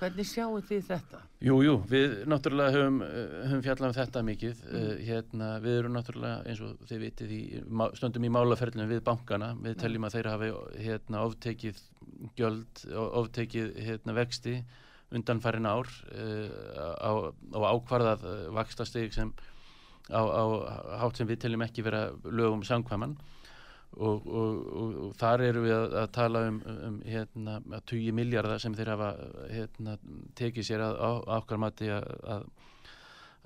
Hvernig 0.00 0.28
sjáu 0.28 0.60
þið 0.64 0.84
þetta? 0.88 1.22
Jú, 1.44 1.56
jú, 1.64 1.74
við 1.88 2.14
náttúrulega 2.30 2.74
höfum, 2.76 3.00
eh, 3.04 3.32
höfum 3.50 3.64
fjallað 3.64 3.88
um 3.88 3.96
þetta 3.98 4.22
mikið 4.26 4.62
mm. 4.66 4.90
hérna, 5.08 5.48
við 5.64 5.78
erum 5.78 5.96
náttúrulega 5.96 6.50
eins 6.50 6.62
og 6.64 6.84
þið 6.88 7.02
vitið 7.04 7.34
í, 7.36 7.40
stöndum 8.00 8.28
í 8.28 8.32
málaferlinu 8.32 8.88
við 8.90 9.02
bankana, 9.06 9.54
við 9.60 9.80
teljum 9.82 10.08
að 10.08 10.16
þeir 10.16 10.30
hafi 10.34 10.52
hérna, 10.84 11.24
oftekið 11.28 11.82
gjöld 12.38 12.84
og 12.92 13.18
oftekið 13.24 13.74
hérna, 13.88 14.16
vexti 14.16 14.60
undanfærin 15.10 15.66
ár 15.66 15.88
uh, 16.14 16.50
á, 17.02 17.12
á 17.34 17.60
ákvarðað 17.74 18.26
uh, 18.30 18.36
vakstastig 18.54 19.14
sem 19.14 19.32
á, 20.10 20.22
á 20.22 20.44
hátt 21.02 21.18
sem 21.18 21.28
við 21.28 21.42
teljum 21.44 21.64
ekki 21.66 21.84
vera 21.86 22.08
lögum 22.24 22.62
samkvæman 22.66 23.16
og, 23.98 24.26
og, 24.26 24.58
og, 24.80 24.96
og 25.04 25.14
þar 25.18 25.44
eru 25.48 25.64
við 25.64 25.74
að, 25.74 25.94
að 26.02 26.10
tala 26.14 26.42
um, 26.48 26.58
um 26.86 26.98
hérna, 27.06 27.58
að 27.74 27.86
20 27.92 28.16
miljardar 28.16 28.62
sem 28.62 28.74
þeir 28.78 28.92
hafa 28.94 29.10
hérna, 29.50 29.96
tekið 30.38 30.68
sér 30.68 30.84
að, 30.86 30.98
á, 31.02 31.10
á 31.26 31.34
okkar 31.40 31.62
mati 31.62 31.90
að, 31.90 32.10
að 32.36 32.44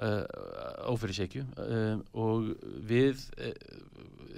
uh, 0.04 0.24
ófyrirsekju. 0.92 1.46
Um, 1.64 2.04
og 2.12 2.50
við 2.90 3.24
uh, 3.38 3.54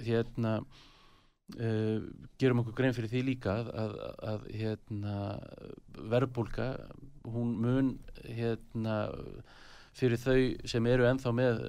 hérna 0.07 0.53
uh, 0.61 2.07
gerum 2.39 2.63
okkur 2.63 2.77
grein 2.79 2.95
fyrir 2.95 3.11
því 3.11 3.25
líka 3.33 3.57
að, 3.59 3.73
að, 3.83 3.99
að 4.31 4.47
hérna, 4.61 5.17
verbulga 6.15 6.71
hún 7.27 7.55
mun 7.59 7.93
hérna 8.23 9.01
fyrir 9.97 10.19
þau 10.21 10.37
sem 10.69 10.85
eru 10.91 11.07
ennþá 11.09 11.31
með 11.33 11.61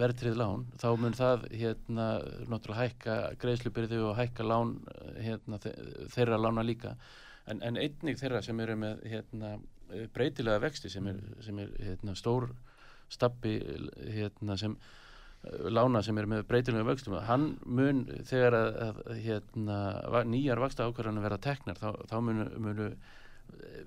verðtrið 0.00 0.36
lán, 0.40 0.64
þá 0.82 0.88
mun 0.98 1.14
það 1.14 1.44
hérna 1.54 2.06
náttúrulega 2.50 2.82
hækka 2.88 3.16
greiðslubyrði 3.44 4.00
og 4.08 4.16
hækka 4.18 4.46
lán 4.46 4.74
hérna, 5.22 5.60
þe- 5.62 5.76
þeirra 6.16 6.40
lána 6.42 6.64
líka. 6.66 6.96
En, 7.46 7.60
en 7.62 7.78
einnig 7.78 8.18
þeirra 8.18 8.42
sem 8.42 8.58
eru 8.64 8.74
með 8.80 9.04
hérna, 9.06 9.52
breytilega 10.14 10.58
vexti 10.64 10.90
sem 10.90 11.06
er, 11.12 11.20
sem 11.46 11.58
er 11.62 11.70
hérna, 11.78 12.16
stór 12.18 12.48
stabbi 13.14 13.52
hérna, 14.16 14.56
sem 14.58 14.72
eh, 15.46 15.68
lána 15.70 16.02
sem 16.02 16.18
er 16.18 16.26
með 16.26 16.42
breytilega 16.50 16.88
vöxtum 16.88 17.14
hann 17.28 17.52
mun 17.70 18.00
þegar 18.26 18.56
að, 18.58 18.80
að 18.88 19.20
hérna, 19.22 19.76
nýjar 20.26 20.58
vaksta 20.64 20.88
ákvarðanir 20.90 21.22
verða 21.28 21.38
teknar 21.46 21.78
þá, 21.78 21.86
þá 22.10 22.16
munu, 22.26 22.48
munu 22.66 22.88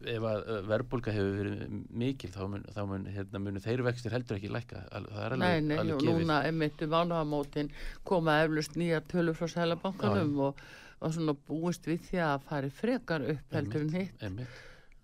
ef 0.07 0.25
að 0.25 0.49
verbulga 0.69 1.13
hefur 1.13 1.33
verið 1.39 1.73
mikil 2.01 2.29
þá 2.33 2.41
mun, 2.51 2.63
þá 2.75 2.81
mun, 2.87 3.07
hérna, 3.11 3.61
þeir 3.63 3.83
vextir 3.87 4.13
heldur 4.15 4.37
ekki 4.37 4.51
lækka. 4.53 4.83
Er 4.95 5.35
Nei, 5.35 5.57
alveg, 5.57 5.67
nei, 5.67 5.93
og 5.95 6.05
núna 6.07 6.39
einmitt 6.47 6.83
um 6.85 6.93
mánaðamótin 6.93 7.71
koma 8.07 8.39
eflust 8.45 8.77
nýja 8.79 9.01
tölur 9.11 9.37
frá 9.37 9.49
sælabankanum 9.51 10.39
og, 10.47 10.63
og 10.99 11.13
svona 11.15 11.35
búist 11.49 11.87
við 11.89 12.01
því 12.07 12.23
að 12.29 12.47
fari 12.49 12.71
frekar 12.79 13.27
upp 13.35 13.59
heldur 13.59 13.85
en 13.85 13.93
hitt. 13.97 14.25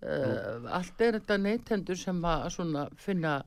Uh, 0.06 0.66
allt 0.76 1.00
er 1.02 1.20
þetta 1.20 1.40
neytendur 1.42 1.98
sem 1.98 2.18
að 2.30 2.50
svona 2.54 2.88
finna, 3.02 3.38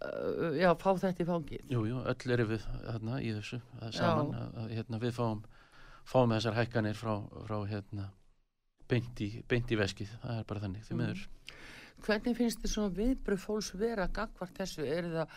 uh, 0.00 0.54
já, 0.56 0.70
fá 0.80 0.94
þetta 0.96 1.24
í 1.24 1.28
fangið. 1.28 1.66
Jú, 1.74 1.82
jú, 1.90 2.04
öll 2.12 2.36
eru 2.36 2.46
við 2.54 2.68
hérna, 2.86 3.18
í 3.20 3.34
þessu 3.36 3.60
að 3.82 3.98
saman 3.98 4.32
að 4.38 4.78
hérna, 4.78 5.02
við 5.02 5.18
fáum, 5.18 5.42
fáum 6.08 6.32
þessar 6.34 6.56
hækkanir 6.56 6.96
frá, 6.96 7.18
frá 7.46 7.58
hérna, 7.68 8.08
beint, 8.90 9.24
í, 9.24 9.30
beint 9.48 9.70
í 9.70 9.78
veskið, 9.80 10.16
það 10.24 10.40
er 10.42 10.48
bara 10.50 10.64
þannig, 10.66 10.88
því 10.88 10.96
Mm. 10.96 11.04
miður. 11.04 11.28
Hvernig 12.00 12.36
finnst 12.38 12.62
þið 12.62 12.70
svona 12.72 12.94
viðbröð 12.96 13.40
fólks 13.42 13.74
vera 13.76 14.06
gagvart 14.08 14.54
þessu? 14.56 14.86
Er 14.88 15.08
það 15.12 15.34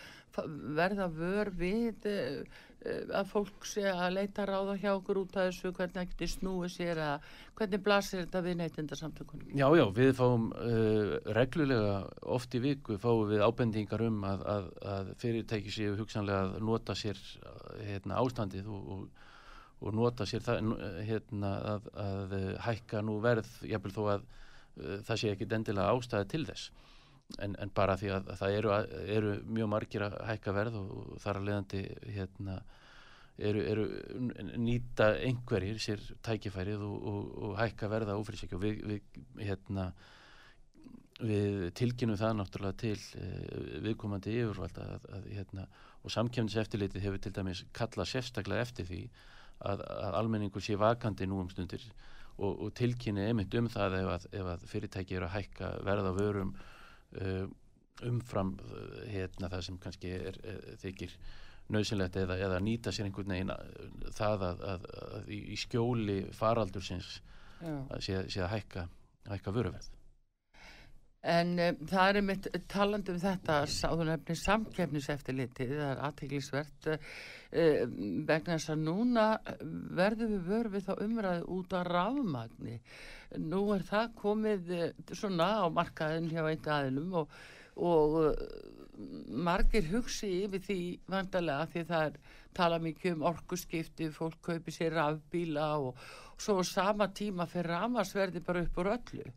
verða 0.78 1.08
vör 1.12 1.50
við 1.52 2.06
uh, 2.08 2.38
uh, 2.86 3.02
að 3.20 3.26
fólk 3.28 3.66
sé 3.68 3.84
að 3.90 4.14
leita 4.16 4.46
ráða 4.48 4.78
hjá 4.80 4.90
okkur 4.94 5.20
út 5.20 5.36
af 5.36 5.50
þessu, 5.50 5.74
hvernig 5.76 5.98
það 5.98 6.08
getur 6.14 6.30
snúið 6.32 6.72
sér 6.72 7.00
að 7.04 7.28
hvernig 7.58 7.82
blasir 7.84 8.22
þetta 8.24 8.42
við 8.46 8.56
neytendasamtökunum? 8.62 9.52
Já, 9.60 9.66
já, 9.76 9.84
við 10.00 10.10
fáum 10.18 10.48
uh, 10.56 11.12
reglulega, 11.36 11.98
oft 12.38 12.56
í 12.56 12.62
viku 12.64 12.96
fáum 13.02 13.28
við 13.28 13.44
ábendingar 13.44 14.06
um 14.08 14.24
að, 14.24 14.46
að, 14.54 14.72
að 14.96 15.12
fyrirtæki 15.20 15.76
séu 15.76 15.98
hugsanlega 16.00 16.48
að 16.48 16.64
nota 16.64 16.96
sér 16.96 17.20
hérna, 17.84 18.18
ástandið 18.24 18.72
og, 18.72 18.88
og, 18.96 19.04
og 19.80 19.96
nota 19.96 20.26
sér 20.28 20.44
það, 20.44 20.70
hérna, 21.08 21.50
að, 21.74 21.90
að 22.04 22.36
uh, 22.38 22.46
hækka 22.66 23.02
nú 23.04 23.18
verð, 23.24 23.50
jafnvel 23.68 23.94
þó 23.94 24.02
að 24.14 24.24
uh, 24.24 24.96
það 25.06 25.20
sé 25.20 25.32
ekki 25.34 25.50
endilega 25.50 25.92
ástæði 25.92 26.30
til 26.32 26.44
þess. 26.50 26.70
En, 27.40 27.54
en 27.58 27.70
bara 27.74 27.96
því 27.98 28.10
að, 28.12 28.30
að 28.30 28.40
það 28.42 28.56
eru, 28.58 28.72
eru 29.16 29.36
mjög 29.56 29.70
margir 29.72 30.04
að 30.06 30.16
hækka 30.28 30.54
verð 30.54 30.80
og, 30.80 30.96
þar 31.24 31.40
að 31.40 31.46
leiðandi 31.48 31.84
hérna, 32.14 32.58
eru, 33.50 33.62
eru 33.72 33.86
nýta 34.60 35.14
einhverjir 35.24 35.80
sér 35.82 36.02
tækifærið 36.26 36.84
og, 36.84 36.98
og, 37.10 37.30
og 37.48 37.56
hækka 37.58 37.88
verða 37.90 38.18
ófrísækju 38.20 38.58
og 38.60 38.66
við, 38.66 38.84
við 38.92 39.46
hérna 39.48 39.88
við 41.22 41.68
tilkynum 41.78 42.18
það 42.18 42.38
náttúrulega 42.40 42.78
til 42.82 42.96
uh, 42.98 43.82
viðkomandi 43.84 44.34
yfirvalda 44.40 44.86
að, 44.96 45.04
að, 45.16 45.28
hérna, 45.36 45.66
og 46.02 46.12
samkjöfniseftirlitið 46.12 47.06
hefur 47.06 47.22
til 47.22 47.32
dæmis 47.36 47.62
kallað 47.76 48.10
sérstaklega 48.10 48.66
eftir 48.66 48.88
því 48.88 49.00
að, 49.60 49.84
að 49.84 50.18
almenningur 50.20 50.64
sé 50.64 50.76
vakandi 50.80 51.28
nú 51.28 51.40
um 51.42 51.50
stundir 51.52 51.84
og, 52.38 52.66
og 52.66 52.72
tilkynni 52.78 53.28
einmitt 53.28 53.54
um 53.58 53.68
það 53.70 53.98
ef 54.00 54.12
að, 54.16 54.26
ef 54.40 54.50
að 54.54 54.66
fyrirtæki 54.70 55.18
eru 55.18 55.28
að 55.28 55.36
hækka 55.36 55.70
verða 55.86 56.12
vörum 56.16 56.52
uh, 57.20 57.46
umfram 58.08 58.54
uh, 58.58 59.00
hérna, 59.10 59.50
það 59.52 59.66
sem 59.68 59.80
kannski 59.82 60.12
er, 60.18 60.38
er, 60.42 60.62
þykir 60.82 61.16
nöðsynlegt 61.74 62.18
eða, 62.20 62.38
eða 62.48 62.60
nýta 62.64 62.92
sér 62.92 63.08
einhvern 63.08 63.36
veginn 63.36 63.54
uh, 63.54 64.08
það 64.16 64.48
að, 64.50 64.64
að, 64.74 64.88
að 65.18 65.34
í, 65.36 65.58
skjóli 65.62 66.18
faraldursins 66.34 67.18
Já. 67.60 67.74
að 67.74 68.00
sé, 68.04 68.24
sé 68.34 68.42
að 68.44 68.56
hækka, 68.56 68.88
hækka 69.30 69.54
vöruverð. 69.54 69.92
En 71.24 71.54
um, 71.56 71.78
það 71.88 72.10
er 72.10 72.24
mitt 72.26 72.46
talandi 72.68 73.14
um 73.14 73.20
þetta 73.22 73.62
sáðunefni 73.70 74.36
samkefniseftirliti, 74.36 75.66
það 75.70 75.86
er 75.86 76.02
aðteglisvert 76.08 76.88
uh, 76.92 77.06
vegna 78.28 78.58
þess 78.58 78.72
að 78.74 78.82
núna 78.84 79.26
verðum 79.96 80.34
við 80.34 80.50
vörð 80.50 80.76
við 80.76 80.86
þá 80.90 80.94
umræðu 81.06 81.46
út 81.56 81.76
af 81.78 81.86
rafmagni. 81.88 82.78
Nú 83.40 83.62
er 83.72 83.86
það 83.88 84.14
komið 84.20 84.72
uh, 84.76 84.86
svona 85.16 85.48
á 85.64 85.66
markaðin 85.72 86.28
hjá 86.28 86.42
einn 86.44 86.72
aðilum 86.76 87.16
og, 87.22 87.38
og 87.80 88.18
uh, 88.20 88.34
margir 89.48 89.88
hugsi 89.94 90.28
yfir 90.44 90.60
því 90.66 90.80
vandarlega 91.10 91.70
því 91.72 91.86
það 91.88 92.08
er 92.10 92.18
tala 92.54 92.78
mikið 92.82 93.16
um 93.16 93.24
orkuskipti, 93.30 94.10
fólk 94.14 94.42
kaupi 94.44 94.74
sér 94.74 94.94
rafbíla 94.98 95.72
og, 95.80 95.96
og 96.34 96.44
svo 96.44 96.60
á 96.60 96.64
sama 96.68 97.08
tíma 97.16 97.48
fyrir 97.50 97.72
rafmasverði 97.72 98.44
bara 98.44 98.62
upp 98.68 98.78
úr 98.84 98.92
öllu. 98.98 99.32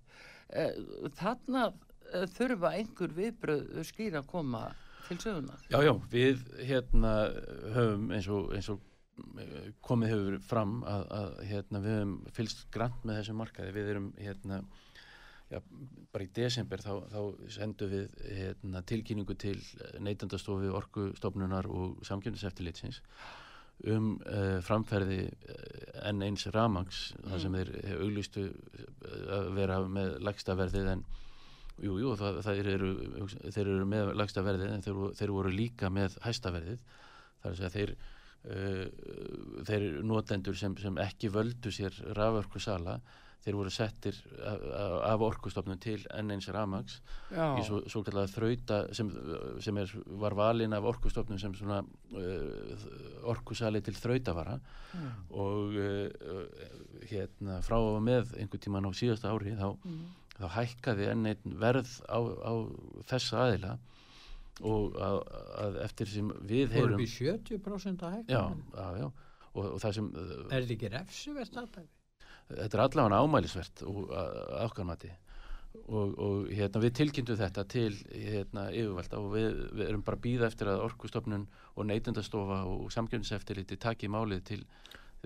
Eh, 0.55 0.75
þarna 1.19 1.69
eh, 2.13 2.27
þurfa 2.37 2.73
einhver 2.79 3.15
viðbröð 3.15 3.79
skýra 3.87 4.21
að 4.21 4.29
koma 4.31 4.67
til 5.07 5.17
sögunar. 5.19 5.63
Já, 5.71 5.79
já, 5.83 5.93
við 6.11 6.43
hérna 6.67 7.13
höfum 7.75 8.11
eins 8.15 8.29
og, 8.31 8.53
eins 8.55 8.69
og 8.71 8.83
eh, 9.43 9.71
komið 9.83 10.13
hefur 10.13 10.37
fram 10.47 10.77
að, 10.87 11.07
að 11.19 11.33
hérna, 11.51 11.83
við 11.83 11.97
höfum 11.97 12.19
fylgst 12.37 12.67
grant 12.71 13.07
með 13.07 13.21
þessum 13.21 13.41
markaði. 13.43 13.73
Við 13.75 13.91
erum 13.95 14.07
hérna, 14.21 14.61
já, 15.51 15.59
bara 16.15 16.27
í 16.27 16.31
desember 16.39 16.85
þá, 16.85 16.93
þá 17.11 17.19
sendum 17.57 17.91
við 17.91 18.07
hérna, 18.39 18.85
tilkynningu 18.87 19.35
til 19.43 19.57
neytandastofu, 19.99 20.71
orkustofnunar 20.79 21.67
og 21.67 21.99
samkjöndiseftirlitsins 22.07 23.03
um 23.85 24.15
uh, 24.25 24.57
framferði 24.65 25.27
enn 26.07 26.23
eins 26.25 26.47
ramangs 26.53 27.11
þar 27.21 27.41
sem 27.43 27.57
þeir 27.59 27.71
auglistu 28.01 28.47
að 29.37 29.49
vera 29.57 29.79
með 29.85 30.17
lagsta 30.25 30.55
verðið 30.57 30.91
en 30.95 31.03
jú, 31.83 31.97
jú, 32.01 32.13
það, 32.17 32.39
það 32.45 32.61
eru, 32.73 32.91
þeir 33.45 33.63
eru 33.65 33.87
með 33.89 34.11
lagsta 34.17 34.43
verðið 34.45 34.73
en 34.73 34.85
þeir, 34.85 35.01
þeir 35.19 35.33
voru 35.35 35.53
líka 35.53 35.91
með 35.93 36.17
hæsta 36.25 36.53
verðið. 36.55 36.81
Þar 37.43 37.51
að 37.51 37.59
segja 37.59 37.73
þeir 37.75 37.93
uh, 37.93 38.83
þeir 39.69 39.87
notendur 40.09 40.57
sem, 40.57 40.77
sem 40.81 40.99
ekki 41.03 41.31
völdu 41.33 41.73
sér 41.73 41.95
raförku 42.17 42.61
sala 42.63 42.97
þeir 43.47 43.55
voru 43.55 43.71
settir 43.71 44.17
af, 44.43 44.63
af 45.13 45.21
orkustofnun 45.23 45.79
til 45.79 46.01
enn 46.19 46.33
eins 46.35 46.49
ramags 46.51 46.97
Já, 47.31 47.45
í 47.55 47.63
svo, 47.63 47.79
svo 47.87 48.01
kallega 48.03 48.27
þrauta 48.33 48.79
sem, 48.97 49.09
sem 49.63 49.79
er, 49.79 49.93
var 50.19 50.35
valin 50.35 50.75
af 50.75 50.83
orkustofnun 50.91 51.39
sem 51.39 51.55
svona 51.55 51.79
uh, 51.81 52.85
orkusali 53.33 53.81
til 53.87 53.95
þrautavara 53.97 54.59
Mm. 54.97 55.07
og 55.35 55.73
uh, 55.75 56.45
hérna 57.09 57.57
frá 57.61 57.75
og 57.75 57.97
með 58.01 58.31
einhvern 58.39 58.61
tíman 58.63 58.87
á 58.87 58.91
síðasta 58.95 59.29
ári 59.35 59.51
þá, 59.59 59.67
Mm. 59.83 60.05
þá 60.39 60.45
hækkaði 60.55 61.09
enn 61.11 61.25
einn 61.27 61.57
verð 61.59 61.91
á, 62.07 62.17
á 62.23 62.53
þessa 63.11 63.41
aðila 63.45 63.73
og 64.63 64.95
að, 64.97 65.19
að 65.65 65.77
eftir 65.83 66.09
sem 66.09 66.31
við 66.49 66.71
heyrum 66.73 66.97
við 67.03 67.11
70% 67.19 68.07
að 68.07 68.15
hækka 68.15 68.31
já, 68.33 68.41
já, 68.79 68.87
já 69.03 69.07
og, 69.57 69.63
og 69.75 69.77
það 69.83 69.95
sem 69.99 70.07
uh, 70.15 70.31
Er 70.47 70.63
þetta 70.63 70.75
ekki 70.79 70.91
refsivert 70.95 71.59
aðtæfi? 71.61 71.91
Þetta 72.49 72.77
er 72.77 72.83
allavega 72.83 73.21
ámælisvert 73.23 73.85
og 73.87 74.11
okkar 74.65 74.87
mati. 74.87 75.13
Og, 75.87 76.13
og 76.17 76.47
hérna, 76.51 76.81
við 76.81 76.93
tilkynntum 76.97 77.37
þetta 77.37 77.63
til 77.69 77.91
hérna, 78.09 78.65
yfirvalda 78.73 79.19
og 79.21 79.27
við, 79.35 79.59
við 79.77 79.83
erum 79.91 80.03
bara 80.07 80.19
býða 80.19 80.47
eftir 80.49 80.71
að 80.71 80.83
orkustofnun 80.87 81.45
og 81.75 81.87
neytendastofa 81.87 82.63
og 82.67 82.89
samkjöfniseftirliti 82.95 83.77
taki 83.79 84.09
málið 84.11 84.43
til 84.51 84.61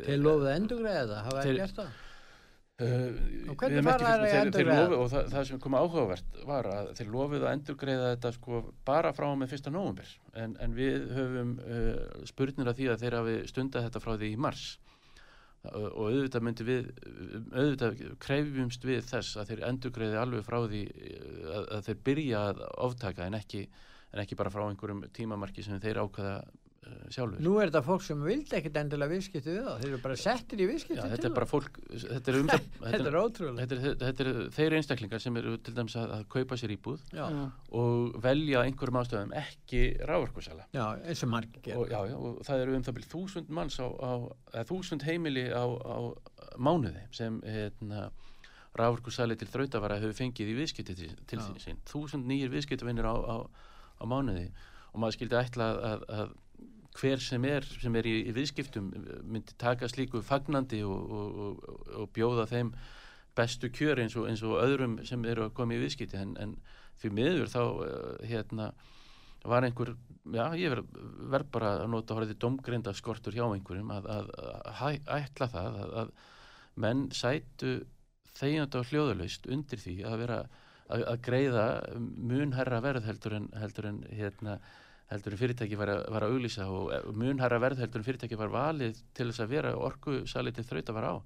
Þeir 0.01 0.21
lofuðu 0.21 0.47
að 0.47 0.57
endurgreiða 0.59 1.03
það, 1.09 1.21
hafa 1.27 1.43
þeir 1.45 1.57
gert 1.61 1.79
það? 1.79 1.99
Uh, 2.81 3.17
Og 3.51 3.57
hvernig 3.61 3.83
fara 3.85 4.11
ekki 4.15 4.53
þær 4.55 4.59
að 4.61 4.69
lofu, 4.71 4.99
og 5.03 5.09
það, 5.11 5.25
það 5.33 5.43
sem 5.49 5.59
kom 5.61 5.75
áhugavert 5.77 6.37
var 6.49 6.69
að 6.71 6.87
þeir 6.97 7.09
lofuðu 7.13 7.45
að 7.45 7.57
endurgreiða 7.57 8.13
þetta 8.15 8.31
sko 8.37 8.61
bara 8.87 9.11
frá 9.13 9.27
með 9.37 9.51
fyrsta 9.51 9.73
nóvumber 9.73 10.13
en, 10.41 10.55
en 10.63 10.73
við 10.73 11.03
höfum 11.13 11.51
uh, 11.61 12.23
spurnir 12.31 12.71
af 12.71 12.79
því 12.79 12.87
að 12.89 13.03
þeir 13.03 13.17
hafi 13.19 13.35
stundað 13.51 13.85
þetta 13.85 14.01
frá 14.01 14.15
því 14.15 14.31
í 14.31 14.39
mars 14.47 14.65
og 15.69 16.07
auðvitað 16.07 16.43
myndi 16.45 16.65
við 16.65 16.87
auðvitað 17.53 17.99
krefjumst 18.23 18.85
við 18.87 19.03
þess 19.11 19.37
að 19.37 19.51
þeir 19.51 19.63
endurgreiði 19.67 20.17
alveg 20.17 20.45
frá 20.47 20.57
því 20.65 20.81
að, 21.53 21.67
þeir 21.87 21.99
byrja 22.07 22.41
að 22.49 22.63
oftaka 22.87 23.27
en 23.27 23.37
ekki, 23.37 23.61
en 24.11 24.23
ekki 24.23 24.39
bara 24.39 24.53
frá 24.53 24.63
einhverjum 24.65 25.03
tímamarki 25.13 25.65
sem 25.65 25.81
þeir 25.83 26.01
ákvaða 26.01 26.39
sjálfur 27.13 27.41
Nú 27.43 27.53
er 27.61 27.69
þetta 27.69 27.81
fólk 27.85 28.03
sem 28.05 28.21
vildi 28.25 28.55
ekkit 28.57 28.77
endilega 28.81 29.13
viðskipti 29.13 29.51
við 29.53 29.65
það, 29.67 29.81
þeir 29.81 29.89
eru 29.91 29.99
bara 30.01 30.15
settir 30.17 30.61
í 30.63 30.67
viðskipti 30.69 30.97
Já, 30.97 31.03
til 31.03 31.11
þetta 31.13 31.27
er 31.29 31.35
bara 31.35 31.47
fólk 31.49 31.77
þetta 31.91 32.31
er, 32.31 32.37
um, 32.39 32.49
Þetta 32.51 32.91
þetta, 32.95 33.11
er 33.11 33.17
ótrúlega. 33.19 33.57
þetta, 33.61 33.75
er, 33.77 33.97
þetta 34.01 34.25
er 34.25 34.39
þeir 34.55 34.75
einstaklingar 34.79 35.23
sem 35.23 35.37
eru 35.41 35.53
til 35.61 35.75
dæmis 35.77 35.97
að, 36.01 36.15
að 36.17 36.25
kaupa 36.33 36.57
sér 36.57 36.73
íbúð 36.75 37.03
Já, 37.13 37.25
og 37.81 38.17
velja 38.25 38.63
einhverjum 38.65 38.99
ástöðum 39.03 39.35
ekki 39.43 39.83
rávorkusala 40.09 40.65
já, 40.73 40.85
eins 41.05 41.23
og 41.27 41.31
margir 41.35 41.77
og, 41.77 41.85
gera. 41.85 42.01
já, 42.01 42.11
já, 42.11 42.17
og 42.17 42.41
það 42.49 42.65
eru 42.65 42.79
um 42.79 42.87
það 42.87 42.97
byrjum 42.97 43.13
þúsund 43.13 43.53
manns 43.59 43.77
á, 43.77 43.87
á 43.87 44.11
eða, 44.55 44.65
þúsund 44.73 45.05
heimili 45.05 45.45
á, 45.53 45.65
á 45.69 45.97
mánuði 46.57 47.05
sem 47.13 47.37
hérna, 47.45 48.09
rávorkusali 48.79 49.37
til 49.37 49.49
þrautavara 49.53 50.01
hefur 50.01 50.17
fengið 50.17 50.49
í 50.53 50.57
viðskipti 50.63 50.97
til, 50.97 51.41
sín. 51.61 51.79
Þúsund 51.91 52.25
nýjir 52.29 52.51
viðskiptavinnir 52.53 53.05
á, 53.05 53.15
á, 53.19 53.35
á 53.99 54.03
mánuði. 54.07 54.47
Og 54.91 54.99
maður 55.03 55.17
skildi 55.17 55.37
ætla 55.39 55.67
að, 55.71 55.81
að, 55.87 56.05
að 56.15 56.31
hver 56.97 57.21
sem 57.23 57.45
er 57.47 57.65
sem 57.81 57.95
er 57.95 58.07
í, 58.09 58.15
í 58.27 58.33
viðskiptum 58.35 58.89
myndi 59.23 59.55
taka 59.61 59.87
slíku 59.89 60.21
fagnandi 60.25 60.81
og, 60.83 61.11
og, 61.17 61.37
og, 61.45 61.85
og 62.01 62.09
bjóða 62.15 62.47
þeim 62.51 62.73
bestu 63.37 63.69
kjör 63.71 64.01
eins 64.03 64.17
eins 64.19 64.43
og 64.43 64.59
öðrum 64.59 64.97
sem 65.07 65.23
eru 65.25 65.47
að 65.47 65.53
koma 65.55 65.77
í 65.77 65.81
viðskipti. 65.81 66.19
En, 66.19 66.35
en 66.41 66.57
því 67.01 67.13
miður 67.15 67.51
þá 67.53 67.61
uh, 67.63 68.25
hérna 68.27 68.71
var 69.47 69.65
einhver, 69.65 69.95
já 70.35 70.43
ég 70.59 70.69
verð 70.75 70.89
ver 71.31 71.45
bara 71.49 71.71
að 71.79 71.87
nota 71.95 72.17
horfði 72.17 72.35
domgreinda 72.37 72.93
skortur 72.93 73.33
hjá 73.33 73.47
einhverjum 73.47 73.89
að, 73.95 74.09
að, 74.13 74.27
að 74.43 74.75
hæ- 74.81 75.07
ætla 75.15 75.47
það 75.49 75.79
að, 75.81 75.95
að 76.03 76.11
menn 76.83 77.07
sætu 77.15 77.71
þegjandi 78.37 78.79
og 78.79 78.91
hljóðalaust 78.91 79.49
undir 79.51 79.81
því 79.81 79.95
að 80.07 80.19
vera 80.21 80.37
að, 80.91 81.01
að 81.01 81.17
greiða 81.25 81.65
mun 81.97 82.53
herra 82.55 82.83
verð 82.85 83.07
heldur 83.09 83.37
en, 83.39 83.49
heldur 83.57 83.89
en 83.89 83.99
hérna 84.11 84.59
heldur 85.11 85.35
en 85.35 85.41
fyrirtæki 85.41 85.79
var 85.79 85.91
að, 85.93 86.01
var 86.13 86.25
að 86.25 86.35
auglýsa 86.35 86.67
og 86.71 87.09
mun 87.19 87.41
herra 87.43 87.59
verð 87.61 87.83
heldur 87.83 88.01
en 88.01 88.07
fyrirtæki 88.07 88.39
var 88.39 88.53
valið 88.53 89.01
til 89.17 89.27
þess 89.29 89.43
að 89.43 89.53
vera 89.55 89.73
orku 89.75 90.21
salið 90.29 90.59
til 90.59 90.67
þraut 90.69 90.91
að 90.91 90.99
vara 90.99 91.11
á. 91.11 91.17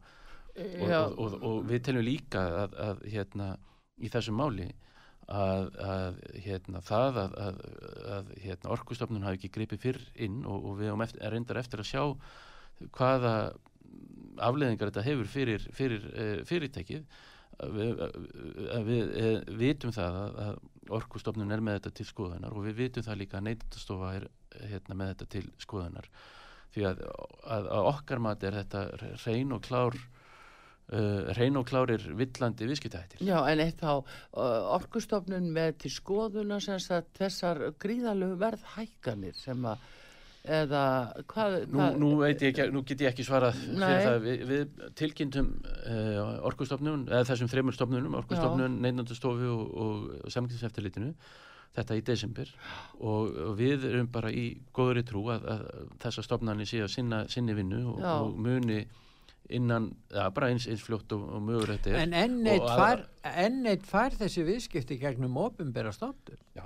Og, 0.55 0.89
og, 0.89 1.15
og, 1.19 1.33
og 1.43 1.63
við 1.67 1.81
teljum 1.83 2.05
líka 2.07 2.41
að, 2.63 2.75
að 2.79 3.05
hérna 3.11 3.49
í 3.99 4.11
þessum 4.11 4.37
máli 4.39 4.69
að, 5.25 5.69
að 5.81 6.19
hérna 6.45 6.81
það 6.85 7.19
að, 7.21 7.37
að, 7.45 7.61
að 8.15 8.33
hérna, 8.43 8.73
orkustofnun 8.75 9.25
hafi 9.25 9.39
ekki 9.39 9.53
gripið 9.57 9.81
fyrr 9.83 10.01
inn 10.27 10.41
og, 10.45 10.69
og 10.69 10.77
við 10.79 10.91
erum 10.91 11.05
eftir, 11.05 11.23
reyndar 11.33 11.61
eftir 11.61 11.81
að 11.81 11.89
sjá 11.89 12.03
hvaða 12.95 13.35
afleðingar 14.45 14.91
þetta 14.91 15.05
hefur 15.05 15.31
fyrir, 15.31 15.65
fyrir 15.75 16.05
uh, 16.11 16.37
fyrirtækið. 16.47 17.05
Við, 17.71 18.01
uh, 18.03 19.43
vitum 19.55 19.93
það 19.95 20.17
að, 20.21 20.39
að 20.45 20.57
orkustofnun 20.93 21.51
er 21.51 21.63
með 21.63 21.79
þetta 21.79 21.93
til 21.99 22.07
skoðunar 22.09 22.55
og 22.55 22.65
við 22.67 22.81
vitum 22.83 23.05
það 23.05 23.21
líka 23.21 23.39
að 23.39 23.47
neytundastofa 23.49 24.11
er 24.19 24.27
hérna, 24.71 24.97
með 24.97 25.13
þetta 25.13 25.29
til 25.35 25.45
skoðunar. 25.63 26.09
Því 26.75 26.85
að, 26.89 27.01
að, 27.55 27.69
að 27.77 27.89
okkar 27.93 28.21
mat 28.23 28.43
er 28.43 28.59
þetta 28.59 28.83
reyn 29.23 29.55
og 29.55 29.63
klár 29.65 29.95
uh, 29.95 31.33
reyn 31.37 31.59
og 31.59 31.67
klárir 31.69 32.07
villandi 32.19 32.69
viðskiptahættir. 32.69 33.23
Já, 33.25 33.37
en 33.49 33.63
eitt 33.63 33.83
á 33.85 33.95
uh, 33.95 34.05
orkustofnun 34.75 35.51
með 35.55 35.77
til 35.85 35.93
skoðuna 35.95 36.59
þessar 36.61 37.69
gríðalegu 37.81 38.39
verðhækkanir 38.41 39.37
sem 39.39 39.69
að 39.71 39.85
eða 40.47 40.83
hvað, 41.31 41.57
Nú, 41.69 41.79
hvað 41.79 41.97
nú 42.01 42.11
veit 42.19 42.45
ég 42.45 42.53
ekki, 42.53 42.67
nú 42.73 42.83
get 42.87 43.03
ég 43.05 43.13
ekki 43.13 43.25
svarað 43.27 43.57
fyrir 43.61 43.81
Nei. 43.81 44.03
það, 44.05 44.19
við, 44.25 44.45
við 44.51 44.91
tilkynntum 45.01 45.49
uh, 45.63 46.21
orkustofnun, 46.51 47.07
eða 47.11 47.27
þessum 47.31 47.51
þreymur 47.51 47.77
stofnunum, 47.77 48.19
orkustofnun, 48.21 48.79
neinandastofu 48.85 49.51
og, 49.55 49.75
og 49.85 50.33
samkynnseftirlitinu 50.35 51.13
þetta 51.75 51.97
í 51.97 52.03
desember. 52.07 52.51
Og, 52.99 53.33
og 53.49 53.57
við 53.59 53.87
erum 53.89 54.11
bara 54.11 54.31
í 54.31 54.45
góðri 54.75 55.03
trú 55.07 55.25
að, 55.33 55.47
að 55.55 55.65
þessar 56.03 56.29
stofnarnir 56.29 56.69
sé 56.69 56.83
að 56.85 56.93
sinna 56.93 57.25
sinni 57.31 57.55
vinnu 57.57 57.81
og, 57.91 58.05
og 58.05 58.37
muni 58.39 58.85
innan, 59.53 59.91
ja, 60.13 60.29
bara 60.33 60.49
eins, 60.49 60.65
eins 60.69 60.81
fljótt 60.81 61.11
og, 61.13 61.25
og 61.37 61.43
mögur 61.45 61.75
þetta 61.75 61.91
er. 61.91 61.99
En 62.05 62.15
enn 62.17 63.67
eitt 63.69 63.85
fær, 63.85 64.15
þessi 64.17 64.45
viðskipti 64.47 64.97
gegnum 65.01 65.37
ofinbera 65.37 65.93
stofnun. 65.93 66.39
Já, 66.57 66.65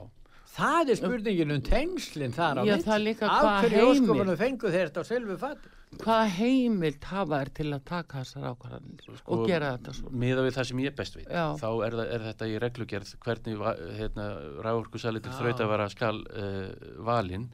Það 0.49 0.89
er 0.91 0.97
spurningin 0.97 1.51
um 1.53 1.59
tengslinn 1.63 2.33
þar 2.35 2.59
á 2.59 2.61
Já, 2.65 2.71
milli. 2.73 2.85
það 2.87 2.95
er 2.95 3.03
líka 3.05 3.27
Af 3.29 3.41
hvaða 3.43 3.59
hverju 3.63 3.77
heimil. 3.79 3.91
óskopunum 3.99 4.37
fengu 4.39 4.71
þeir 4.73 4.87
þetta 4.89 5.03
á 5.05 5.09
selvu 5.09 5.37
fatti? 5.41 5.69
hvaða 5.99 6.25
heimild 6.37 7.05
hafa 7.09 7.37
er 7.41 7.49
til 7.57 7.67
að 7.73 7.83
taka 7.89 8.19
þessar 8.21 8.43
ákvarðanir 8.51 9.05
Sko, 9.17 9.37
og 9.39 9.47
gera 9.49 9.71
þetta 9.77 9.93
svo 9.97 10.11
miða 10.21 10.43
við 10.45 10.53
það 10.59 10.67
sem 10.69 10.81
ég 10.83 10.95
best 10.99 11.15
veit 11.17 11.31
Já. 11.33 11.45
þá 11.57 11.69
er, 11.87 11.95
það, 11.97 12.11
er 12.13 12.25
þetta 12.27 12.49
í 12.51 12.59
reglugerð 12.61 13.13
hvernig 13.25 13.63
hérna, 13.97 14.27
rávorkusali 14.67 15.21
til 15.25 15.31
Já. 15.33 15.37
þrautavara 15.39 15.87
skal 15.89 16.19
uh, 16.29 16.69
valinn 17.09 17.47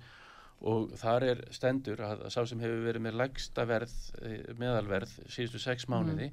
og 0.65 0.91
þar 0.99 1.27
er 1.31 1.43
stendur 1.55 2.03
að, 2.03 2.25
að 2.27 2.35
sá 2.35 2.41
sem 2.51 2.59
hefur 2.63 2.83
verið 2.89 3.05
með 3.07 3.17
lægsta 3.23 3.65
verð 3.71 3.95
uh, 4.19 4.35
meðalverð 4.59 5.15
síðustu 5.31 5.63
sex 5.63 5.87
mánuði 5.91 6.31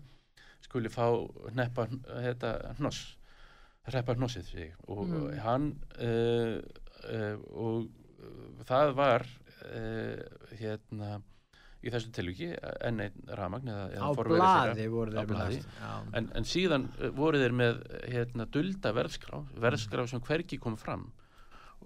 skuli 0.66 0.90
fá 0.90 1.06
neppa 1.54 1.86
hérna, 2.18 2.56
hnoss 2.80 3.12
hreppa 3.90 4.14
hnossið 4.14 4.44
sig 4.52 4.72
og 4.88 5.04
Mm. 5.08 5.38
hann 5.42 5.68
uh, 5.98 6.58
uh, 7.10 7.36
og 7.50 7.88
uh, 8.22 8.64
það 8.68 8.94
var 8.98 9.26
uh, 9.66 10.22
hérna 10.60 11.20
í 11.82 11.90
þessu 11.90 12.12
tilviki 12.14 12.52
enn 12.86 13.00
einn 13.02 13.24
ramagn 13.34 13.66
eða, 13.72 13.86
eða 13.90 14.06
Á 14.06 14.10
blaði 14.14 14.84
voru 14.92 15.10
þeir 15.16 15.26
blaði. 15.32 15.56
En, 16.14 16.28
en 16.38 16.44
síðan 16.46 16.84
voru 17.18 17.40
þeir 17.42 17.56
með 17.58 17.80
hérna, 18.12 18.46
dulda 18.54 18.92
verðskrá, 18.94 19.40
verðskrá 19.58 20.04
sem 20.06 20.22
hvergi 20.22 20.60
kom 20.62 20.76
fram. 20.78 21.08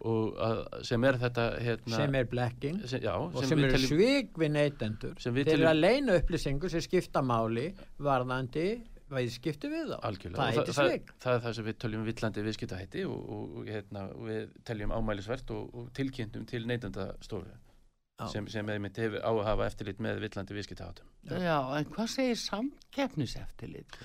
Og 0.05 0.37
að, 0.37 0.59
sem 0.85 1.05
er 1.09 1.17
þetta 1.23 1.47
hérna, 1.65 1.97
sem 1.97 2.19
er 2.21 2.27
blekking. 2.29 2.83
sem, 2.85 3.01
já, 3.01 3.15
og 3.17 3.39
sem 3.41 3.49
sem, 3.55 3.63
eru 3.65 3.79
svig 3.81 4.37
við 4.37 4.51
neytendur. 4.53 5.15
þeir 5.25 5.55
eru 5.55 5.71
að 5.71 5.81
leina 5.81 6.19
upplýsingu 6.21 6.69
sem 6.69 6.85
skipta 6.85 7.23
máli 7.25 7.71
varðandi 8.05 8.67
viðskipti 9.13 9.71
við 9.71 9.93
þá 9.93 9.97
algjörlega 10.09 10.41
það 10.41 10.57
heitir 10.57 10.77
það, 10.77 10.91
svig 10.91 11.13
það 11.23 11.37
er 11.37 11.45
það 11.45 11.57
sem 11.59 11.67
við 11.69 11.79
töljum 11.85 12.07
villandi 12.07 12.45
viðskiptahætti 12.47 13.05
og, 13.07 13.21
og, 13.37 13.55
og 13.61 13.71
hérna, 13.71 14.03
við 14.27 14.57
teljum 14.67 14.95
ámælisvert 14.97 15.53
og, 15.55 15.79
og 15.79 15.89
tilkynntum 15.97 16.47
til 16.51 16.67
neytendastofu 16.67 17.55
Já. 18.17 18.27
sem, 18.33 18.49
sem 18.51 18.73
einmitt 18.73 18.99
hefur 18.99 19.23
á 19.23 19.31
að 19.31 19.43
hafa 19.47 19.69
eftirlit 19.71 20.03
með 20.03 20.23
villandi 20.25 20.59
viðskiptaháttum 20.59 21.37
Já, 21.45 21.59
en 21.79 21.91
hvað 21.93 22.13
segir 22.17 22.41
samkeppniseftirlit? 22.43 24.01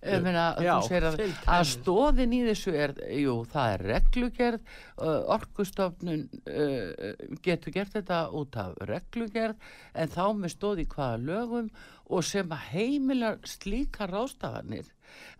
Ég 0.00 0.22
meina, 0.24 0.44
Já, 0.64 0.78
að, 0.80 1.18
að 1.44 1.62
stóðin 1.68 2.32
í 2.32 2.40
þessu 2.46 2.72
er, 2.72 2.94
jú, 3.20 3.34
það 3.52 3.72
er 3.74 3.82
reglugerð, 3.90 4.70
uh, 4.96 5.18
orkustofnun 5.36 6.22
uh, 6.48 7.10
getur 7.44 7.74
gert 7.74 7.92
þetta 7.98 8.22
út 8.36 8.56
af 8.62 8.78
reglugerð, 8.88 9.60
en 9.92 10.12
þá 10.14 10.24
með 10.38 10.54
stóð 10.54 10.80
í 10.86 10.88
hvaða 10.94 11.20
lögum 11.26 11.68
og 12.08 12.24
sem 12.26 12.56
heimilar 12.70 13.36
slíka 13.44 14.08
rástafanir, 14.08 14.88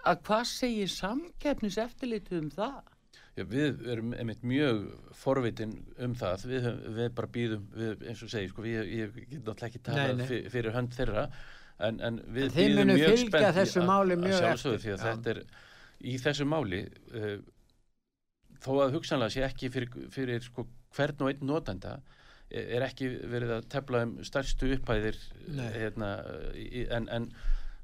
að 0.05 0.21
hvað 0.29 0.45
segir 0.53 0.93
samkeppniseftirlitið 0.93 2.43
um 2.43 2.51
það? 2.59 2.81
Já, 3.39 3.45
við 3.49 3.87
erum 3.89 4.13
einmitt 4.19 4.43
mjög 4.45 4.83
forvitin 5.17 5.73
um 6.03 6.13
það, 6.19 6.45
við, 6.51 6.69
við 6.99 7.11
bara 7.17 7.33
býðum, 7.33 7.65
við, 7.79 8.05
eins 8.11 8.25
og 8.27 8.33
segi, 8.33 8.51
sko, 8.51 8.65
við, 8.67 8.93
ég 8.99 9.17
get 9.23 9.39
náttúrulega 9.39 9.71
ekki 9.71 9.81
Nei, 9.81 9.87
talað 9.89 10.21
nei. 10.21 10.27
fyr, 10.29 10.49
fyrir 10.53 10.77
hönd 10.77 10.97
þeirra, 10.99 11.25
en, 11.89 12.01
en 12.09 12.21
við 12.37 12.51
munið 12.81 13.01
mjög 13.01 13.11
fylgja 13.15 13.31
spennt 13.31 13.47
að- 13.85 13.91
máli 13.91 14.17
að 14.19 14.25
mjög 14.27 14.39
sjálfsögðu 14.45 14.81
því 14.85 14.93
að 14.97 15.05
þetta 15.07 15.35
er 15.35 15.43
í 16.01 16.17
þessu 16.25 16.47
máli 16.49 16.81
uh, 17.21 17.37
þó 18.65 18.73
að 18.85 18.95
hugsanlega 18.99 19.35
sé 19.37 19.45
ekki 19.47 19.71
fyrir, 19.73 19.95
fyrir 20.13 20.43
sko, 20.45 20.67
hvern 20.97 21.23
og 21.25 21.31
einn 21.33 21.47
notanda 21.49 21.95
er 22.51 22.67
er 22.77 22.83
ekki 22.83 23.07
verið 23.31 23.53
að 23.61 23.67
tefla 23.71 24.01
um 24.03 24.17
stærstu 24.27 24.73
upphæðir 24.75 25.17
Nei. 25.55 25.69
hérna, 25.77 26.09
en, 26.97 27.05
en 27.15 27.29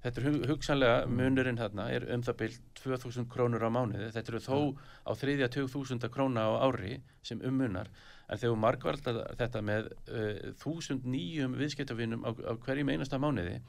þetta 0.02 0.20
er 0.20 0.26
hu- 0.26 0.48
hugsanlega 0.50 0.96
munurinn 1.06 1.60
þarna 1.60 1.84
er 1.94 2.08
um 2.16 2.24
það 2.26 2.36
byrj 2.40 2.56
2000 2.82 3.28
krónur 3.30 3.62
á 3.62 3.70
mánuði. 3.70 4.08
Þetta 4.16 4.32
eru 4.34 4.40
þó 4.42 4.58
á 5.06 5.10
þriðja 5.22 5.48
2000 5.54 6.10
króna 6.10 6.48
á 6.50 6.66
ári 6.66 6.98
sem 7.22 7.38
um 7.46 7.56
munar. 7.62 7.88
En 8.26 8.42
þegar 8.42 8.58
margvalda 8.66 9.14
þetta 9.38 9.62
með 9.62 9.88
uh, 10.10 10.50
1000 10.58 11.06
nýjum 11.14 11.54
viðskiptavinum 11.62 12.26
á, 12.26 12.30
á 12.34 12.52
hverjum 12.66 12.90
einasta 12.90 13.22
mánuði 13.22 13.60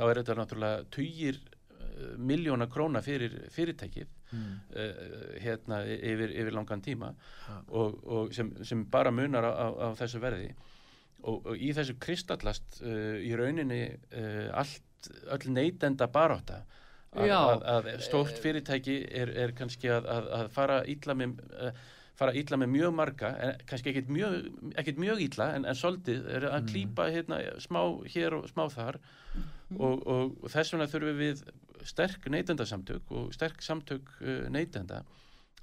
þá 0.00 0.08
er 0.08 0.20
þetta 0.22 0.36
náttúrulega 0.38 0.88
tugir 0.94 1.38
uh, 1.44 2.16
miljóna 2.16 2.68
króna 2.72 3.02
fyrir 3.04 3.36
fyrirtækið 3.52 4.08
mm. 4.32 4.50
uh, 4.72 5.22
hérna 5.44 5.82
yfir, 5.84 6.34
yfir 6.42 6.56
langan 6.56 6.84
tíma 6.84 7.12
Ja. 7.50 7.60
og, 7.68 8.02
og 8.04 8.34
sem, 8.34 8.52
sem 8.64 8.84
bara 8.90 9.12
munar 9.12 9.44
á, 9.44 9.68
á, 9.68 9.88
þessu 9.98 10.20
verði. 10.22 10.52
Og, 11.20 11.46
og 11.50 11.56
í 11.58 11.72
þessu 11.76 11.98
kristallast 12.00 12.80
uh, 12.80 13.18
í 13.20 13.32
rauninni 13.36 13.82
uh, 13.90 14.48
allt, 14.56 15.10
öll 15.32 15.52
neytenda 15.52 16.08
baróta 16.12 16.62
að, 17.10 17.30
að, 17.32 17.64
að 17.72 17.88
stórt 18.06 18.36
fyrirtæki 18.38 19.00
er, 19.10 19.32
er 19.34 19.54
kannski 19.56 19.90
að, 19.90 20.06
að, 20.06 20.28
að 20.36 20.52
fara 20.54 20.82
ítla 20.86 21.16
með 21.18 21.40
fara 22.20 22.36
ítla 22.36 22.58
með 22.60 22.72
mjög 22.74 22.94
marga, 22.98 23.30
en 23.40 23.62
kannski 23.68 23.94
ekkit 23.94 24.10
mjög, 24.12 24.34
mjög 25.00 25.22
ítla, 25.24 25.46
en, 25.56 25.64
en 25.68 25.78
svolítið 25.78 26.26
er 26.36 26.46
að 26.50 26.68
klípa 26.68 27.08
hérna 27.08 27.40
smá 27.64 27.80
hér 28.12 28.36
og 28.36 28.48
smá 28.50 28.66
þar 28.72 28.98
og, 29.78 30.06
og, 30.06 30.36
þess 30.50 30.74
vegna 30.74 30.90
þurfum 30.90 31.18
við 31.20 31.42
sterk 31.88 32.28
neytendasamtök 32.32 33.10
og 33.16 33.32
sterk 33.34 33.62
samtök 33.64 34.12
uh, 34.20 34.46
neytenda 34.52 35.02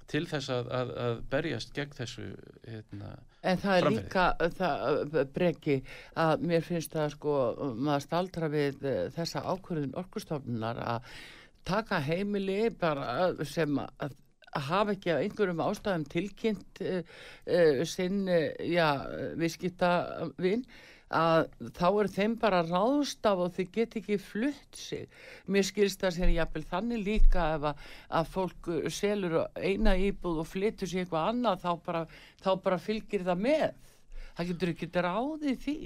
til 0.08 0.24
þess 0.24 0.48
að, 0.52 0.70
að, 0.72 0.92
að 1.04 1.18
berjast 1.30 1.74
gegn 1.76 1.96
þessu 1.98 2.28
hérna, 2.64 3.18
En 3.44 3.58
það 3.60 3.74
er 3.74 3.84
Framferði. 3.84 4.04
líka 4.06 4.52
það, 4.58 5.18
breki 5.34 5.74
að 6.18 6.46
mér 6.50 6.64
finnst 6.66 6.94
það 6.96 7.10
sko 7.14 7.34
maður 7.76 8.06
staldra 8.06 8.48
við 8.50 8.86
eh, 8.88 9.02
þessa 9.14 9.44
ákvörðun 9.46 9.98
orkustofnunar 10.00 10.80
að 10.82 11.12
taka 11.68 12.00
heimili 12.02 12.70
bara 12.80 13.28
sem 13.46 13.76
að 13.78 14.16
að 14.56 14.68
hafa 14.68 14.94
ekki 14.96 15.12
af 15.12 15.22
einhverjum 15.22 15.64
ástæðum 15.64 16.04
tilkynnt 16.08 16.82
uh, 16.84 17.00
uh, 17.52 17.80
sinn 17.88 18.22
uh, 18.32 18.46
já, 18.64 18.86
viðskiptavinn 19.40 20.64
að 21.14 21.46
þá 21.78 21.86
er 22.02 22.08
þeim 22.12 22.34
bara 22.40 22.62
ráðstaf 22.66 23.42
og 23.44 23.52
þau 23.56 23.66
get 23.72 23.96
ekki 24.00 24.18
flutt 24.20 24.76
sig. 24.76 25.06
Mér 25.48 25.64
skilst 25.64 26.02
það 26.04 26.16
sér 26.18 26.32
jafnvel 26.34 26.64
þannig 26.68 27.04
líka 27.06 27.46
ef 27.56 27.68
að, 27.72 27.84
að 28.20 28.32
fólk 28.34 28.68
uh, 28.74 28.88
selur 28.92 29.38
eina 29.56 29.94
íbúð 29.96 30.42
og 30.44 30.50
flyttur 30.50 30.90
sig 30.90 31.04
eitthvað 31.04 31.30
annað 31.32 31.62
þá 31.64 31.70
bara, 31.86 32.02
þá 32.44 32.50
bara 32.66 32.80
fylgir 32.82 33.24
það 33.28 33.46
með. 33.46 33.70
Það 34.38 34.50
getur 34.52 34.74
ekki 34.74 34.90
ráðið 35.08 35.62
því. 35.64 35.78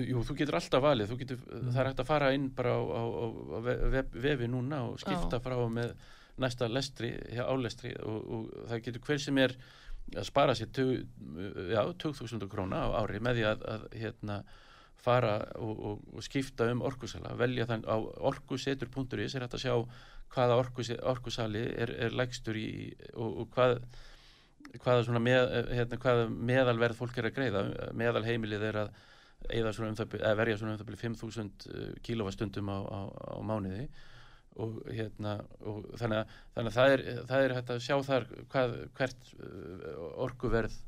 Jú, 0.00 0.22
þú 0.22 0.34
getur 0.38 0.56
alltaf 0.56 0.82
valið, 0.84 1.10
þú 1.10 1.16
getur, 1.18 1.38
það 1.50 1.78
er 1.82 1.88
hægt 1.90 2.00
að 2.00 2.08
fara 2.08 2.32
inn 2.36 2.48
bara 2.54 2.72
á, 2.78 2.80
á, 2.80 3.02
á 3.10 3.26
á 3.26 3.58
ve- 3.66 3.78
vef, 3.90 4.12
vefi 4.22 4.48
núna 4.48 4.84
og 4.86 5.00
skipta 5.02 5.40
frá 5.42 5.56
og 5.58 5.70
með 5.74 5.96
næsta 6.40 6.68
lestri, 6.70 7.10
álestri 7.42 7.90
og, 7.98 8.18
og 8.30 8.44
það 8.70 8.84
getur 8.86 9.02
hver 9.08 9.20
sem 9.20 9.40
er 9.42 9.56
að 10.14 10.26
spara 10.26 10.54
sér 10.58 10.70
tug, 10.74 10.92
já, 11.70 11.82
2000 12.06 12.46
króna 12.50 12.84
á 12.86 13.02
ári 13.02 13.20
með 13.22 13.40
því 13.40 13.46
að, 13.50 13.66
að 13.74 13.84
hérna, 14.00 14.38
fara 15.00 15.34
og, 15.56 15.82
og, 15.90 16.06
og 16.14 16.24
skipta 16.24 16.68
um 16.72 16.84
orkusala, 16.86 17.32
velja 17.40 17.66
þann 17.70 17.86
á 17.88 17.96
orkusetur.is 18.30 19.34
er 19.34 19.46
hægt 19.46 19.56
að 19.56 19.64
sjá 19.64 19.74
hvaða 20.30 20.58
orkus, 20.60 20.92
orkusali 21.02 21.62
er, 21.74 21.94
er 22.06 22.14
lægstur 22.14 22.58
í 22.58 22.70
og, 23.14 23.42
og 23.42 23.54
hvað 23.56 23.78
hvaða, 24.84 25.22
með, 25.22 25.54
hérna, 25.74 25.98
hvaða 26.00 26.28
meðalverð 26.30 26.98
fólk 27.00 27.18
er 27.18 27.30
að 27.30 27.36
greiða, 27.38 27.64
meðalheimilið 27.96 28.66
er 28.68 28.84
að 28.84 28.92
svona 29.48 29.90
um 29.90 29.96
það, 29.98 30.16
eða 30.20 30.36
verja 30.38 30.60
svona 30.60 30.74
um 30.74 30.80
það 30.80 30.90
byrja 30.90 31.02
5.000 31.08 32.00
kilowastundum 32.06 32.70
á, 32.70 32.78
á, 32.84 33.00
á 33.08 33.38
mánuði. 33.46 33.88
Og 34.60 34.80
hérna 34.90 35.36
og 35.64 35.86
þannig 35.96 36.20
að, 36.20 36.32
þannig 36.56 36.70
að 36.70 36.76
það, 36.76 36.92
er, 36.92 37.02
það 37.30 37.44
er 37.44 37.54
hægt 37.56 37.70
að 37.72 37.82
sjá 37.86 37.96
þar 38.04 38.26
hvað, 38.52 38.74
hvert 38.98 39.30
uh, 39.38 40.00
orkuverð 40.26 40.78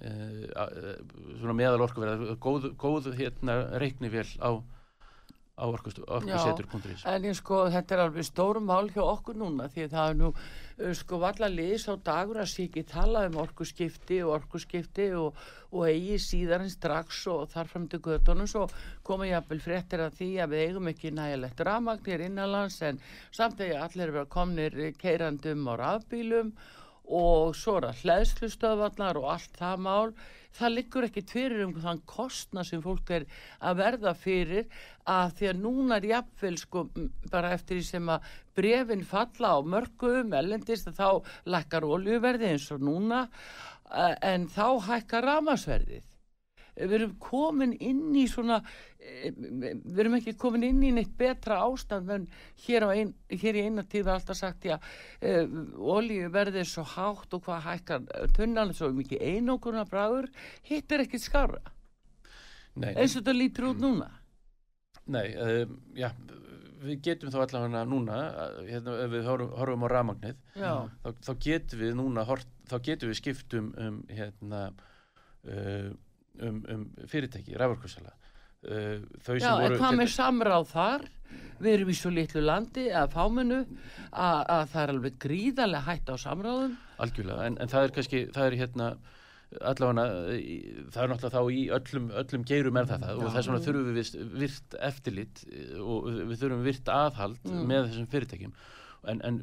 svona 0.00 1.56
meðal 1.56 1.84
orkuverð 1.84 2.36
góð, 2.42 2.70
góð 2.80 3.12
hérna 3.18 3.58
reiknivél 3.78 4.28
á 4.40 4.62
á 5.52 5.68
orkusetur.is 5.68 7.04
En 7.04 7.26
ég 7.28 7.36
sko, 7.36 7.66
þetta 7.70 7.94
er 7.94 8.02
alveg 8.06 8.24
stórum 8.24 8.64
mál 8.66 8.88
hjá 8.90 9.02
okkur 9.04 9.36
núna 9.36 9.68
því 9.70 9.84
að 9.84 9.94
það 9.94 10.10
er 10.12 10.18
nú 10.18 10.30
uh, 10.32 10.92
sko 10.96 11.18
valla 11.20 11.50
liðs 11.52 11.86
á 11.92 11.94
dagur 12.00 12.40
að 12.40 12.50
sé 12.54 12.66
ekki 12.66 12.84
tala 12.88 13.26
um 13.28 13.38
orkuskipti 13.42 14.22
og 14.24 14.34
orkuskipti 14.38 15.10
og, 15.18 15.38
og 15.70 15.86
eigi 15.90 16.18
síðan 16.24 16.66
strax 16.72 17.22
og 17.30 17.50
þar 17.52 17.70
fram 17.70 17.88
til 17.92 18.00
göttunum 18.02 18.48
svo 18.48 18.66
koma 19.06 19.28
jafnvel 19.28 19.60
fréttir 19.62 20.06
að 20.06 20.20
því 20.22 20.30
að 20.42 20.54
við 20.54 20.66
eigum 20.66 20.92
ekki 20.92 21.14
nægilegt 21.18 21.64
rafmagnir 21.68 22.26
innanlands 22.30 22.80
en 22.88 23.02
samt 23.30 23.60
að 23.60 23.76
allir 23.84 24.16
vera 24.16 24.30
komnir 24.38 24.78
keirandum 24.98 25.68
á 25.68 25.74
rafbílum 25.84 26.56
og 26.56 26.81
svo 27.06 27.78
er 27.78 27.88
það 27.88 28.04
hlæðslustöðvarnar 28.04 29.18
og 29.20 29.26
allt 29.34 29.58
það 29.58 29.82
mál. 29.86 30.14
Það 30.52 30.74
liggur 30.74 31.06
ekki 31.06 31.22
fyrir 31.24 31.64
um 31.64 31.72
þann 31.80 32.02
kostna 32.04 32.64
sem 32.64 32.82
fólk 32.84 33.10
er 33.16 33.24
að 33.64 33.78
verða 33.80 34.12
fyrir 34.14 34.66
að 35.08 35.32
því 35.38 35.48
að 35.48 35.62
núna 35.62 35.96
er 35.96 36.08
jafnvel 36.10 36.54
sko 36.60 36.84
bara 37.32 37.54
eftir 37.56 37.80
því 37.80 37.84
sem 37.88 38.12
að 38.12 38.28
brefin 38.54 39.04
falla 39.08 39.56
á 39.56 39.58
mörgum 39.64 40.36
ellendist 40.36 40.92
að 40.92 41.00
þá 41.00 41.32
lækkar 41.56 41.88
oljuverði 41.88 42.52
eins 42.52 42.68
og 42.74 42.84
núna 42.84 43.24
eh, 43.24 44.16
en 44.34 44.44
þá 44.52 44.66
hækkar 44.90 45.24
ramasverðið 45.30 46.11
við 46.76 46.96
erum 46.98 47.16
komin 47.20 47.74
inn 47.80 48.14
í 48.16 48.24
svona 48.30 48.60
eh, 48.98 49.32
við 49.34 50.00
erum 50.04 50.16
ekki 50.18 50.36
komin 50.40 50.64
inn 50.70 50.80
í 50.86 50.94
neitt 50.96 51.12
betra 51.18 51.60
ástand 51.66 52.10
en 52.14 52.24
hér, 52.66 52.88
ein, 52.92 53.12
hér 53.28 53.60
í 53.60 53.66
eina 53.66 53.84
tíð 53.84 54.08
var 54.08 54.20
alltaf 54.20 54.38
sagt 54.38 54.64
já, 54.68 54.78
uh, 54.78 55.44
olíu 55.76 56.30
verðið 56.32 56.70
svo 56.70 56.86
hátt 56.94 57.36
og 57.36 57.44
hvað 57.44 57.66
hækkar 57.68 58.32
tunnan 58.36 58.72
svo 58.76 58.92
mikið 58.96 59.22
einókunar 59.34 59.90
bráður 59.90 60.32
hitt 60.68 60.92
er 60.92 61.04
ekkit 61.04 61.26
skára 61.26 61.62
Nei, 62.72 62.92
eins 62.96 63.16
og 63.16 63.20
þetta 63.20 63.34
lítur 63.36 63.68
út 63.72 63.82
núna. 63.82 64.08
Nei, 65.12 65.26
um, 65.36 65.74
já, 65.98 66.08
við 66.82 67.02
getum 67.04 67.32
þá 67.32 67.40
allavega 67.42 67.82
núna, 67.88 68.20
uh, 68.30 68.62
hérna, 68.68 68.94
ef 69.04 69.12
við 69.12 69.28
horfum, 69.28 69.84
á 69.84 69.88
rafmagnið, 69.92 70.38
já, 70.56 70.72
þá, 71.02 71.10
þá 71.26 71.32
getum 71.46 71.82
við 71.82 71.92
núna, 71.98 72.24
þá 72.70 72.76
getum 72.86 73.12
við 73.12 73.20
skipt 73.20 73.58
um, 73.58 73.68
um, 73.82 74.00
hérna, 74.08 74.62
uh, 75.44 75.90
um, 76.40 76.60
um 76.74 76.84
fyrirtæki, 77.10 77.56
raforkusala. 77.60 78.14
Uh, 78.62 79.02
þau 79.26 79.34
já 79.34 79.42
sem 79.42 79.50
en 79.50 79.64
voru... 79.64 79.78
hvað 79.80 79.96
með 79.98 80.12
samráð 80.14 80.68
þar 80.70 81.08
við 81.62 81.72
erum 81.72 81.88
í 81.90 81.96
svo 81.98 82.12
litlu 82.14 82.42
landi 82.44 82.84
að 82.94 83.08
fáminu 83.16 83.56
að, 84.12 84.38
að 84.38 84.62
það 84.70 84.82
er 84.84 84.92
alveg 84.92 85.16
gríðarlega 85.24 85.88
hætt 85.88 86.12
á 86.12 86.16
samráðum 86.22 86.76
Algjörlega, 87.02 87.48
en, 87.48 87.56
en 87.58 87.72
það 87.72 87.88
er 87.88 87.94
kannski, 87.96 88.20
það 88.36 88.46
er 88.46 88.56
hérna, 88.60 88.88
allavega, 89.72 90.04
það 90.94 91.02
er 91.02 91.10
náttúrulega 91.10 91.34
þá 91.34 91.42
í 91.58 91.64
öllum, 91.78 92.08
öllum 92.22 92.46
geirum 92.52 92.78
er 92.78 92.88
það 92.92 93.06
það 93.08 93.24
og 93.24 93.34
þess 93.34 93.50
vegna 93.50 93.64
þurfum 93.66 93.98
við 93.98 94.14
virt 94.44 94.78
eftirlit 94.92 95.44
og 95.82 96.08
við 96.12 96.34
þurfum 96.44 96.64
virt 96.70 96.94
aðhald 97.00 97.42
Mm. 97.42 97.66
með 97.66 97.90
þessum 97.90 98.10
fyrirtækjum 98.14 98.54
en, 99.10 99.22
en, 99.26 99.42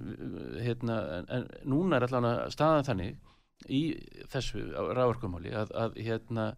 hérna, 0.64 1.00
en, 1.20 1.30
en 1.36 1.48
núna 1.68 2.00
er 2.00 2.08
allavega 2.08 2.48
staðan 2.56 2.88
þannig 2.88 3.20
í 3.68 3.84
þessu 4.32 4.64
ráarkumáli 4.96 5.52
að, 5.52 5.74
að 5.76 6.00
hérna 6.00 6.54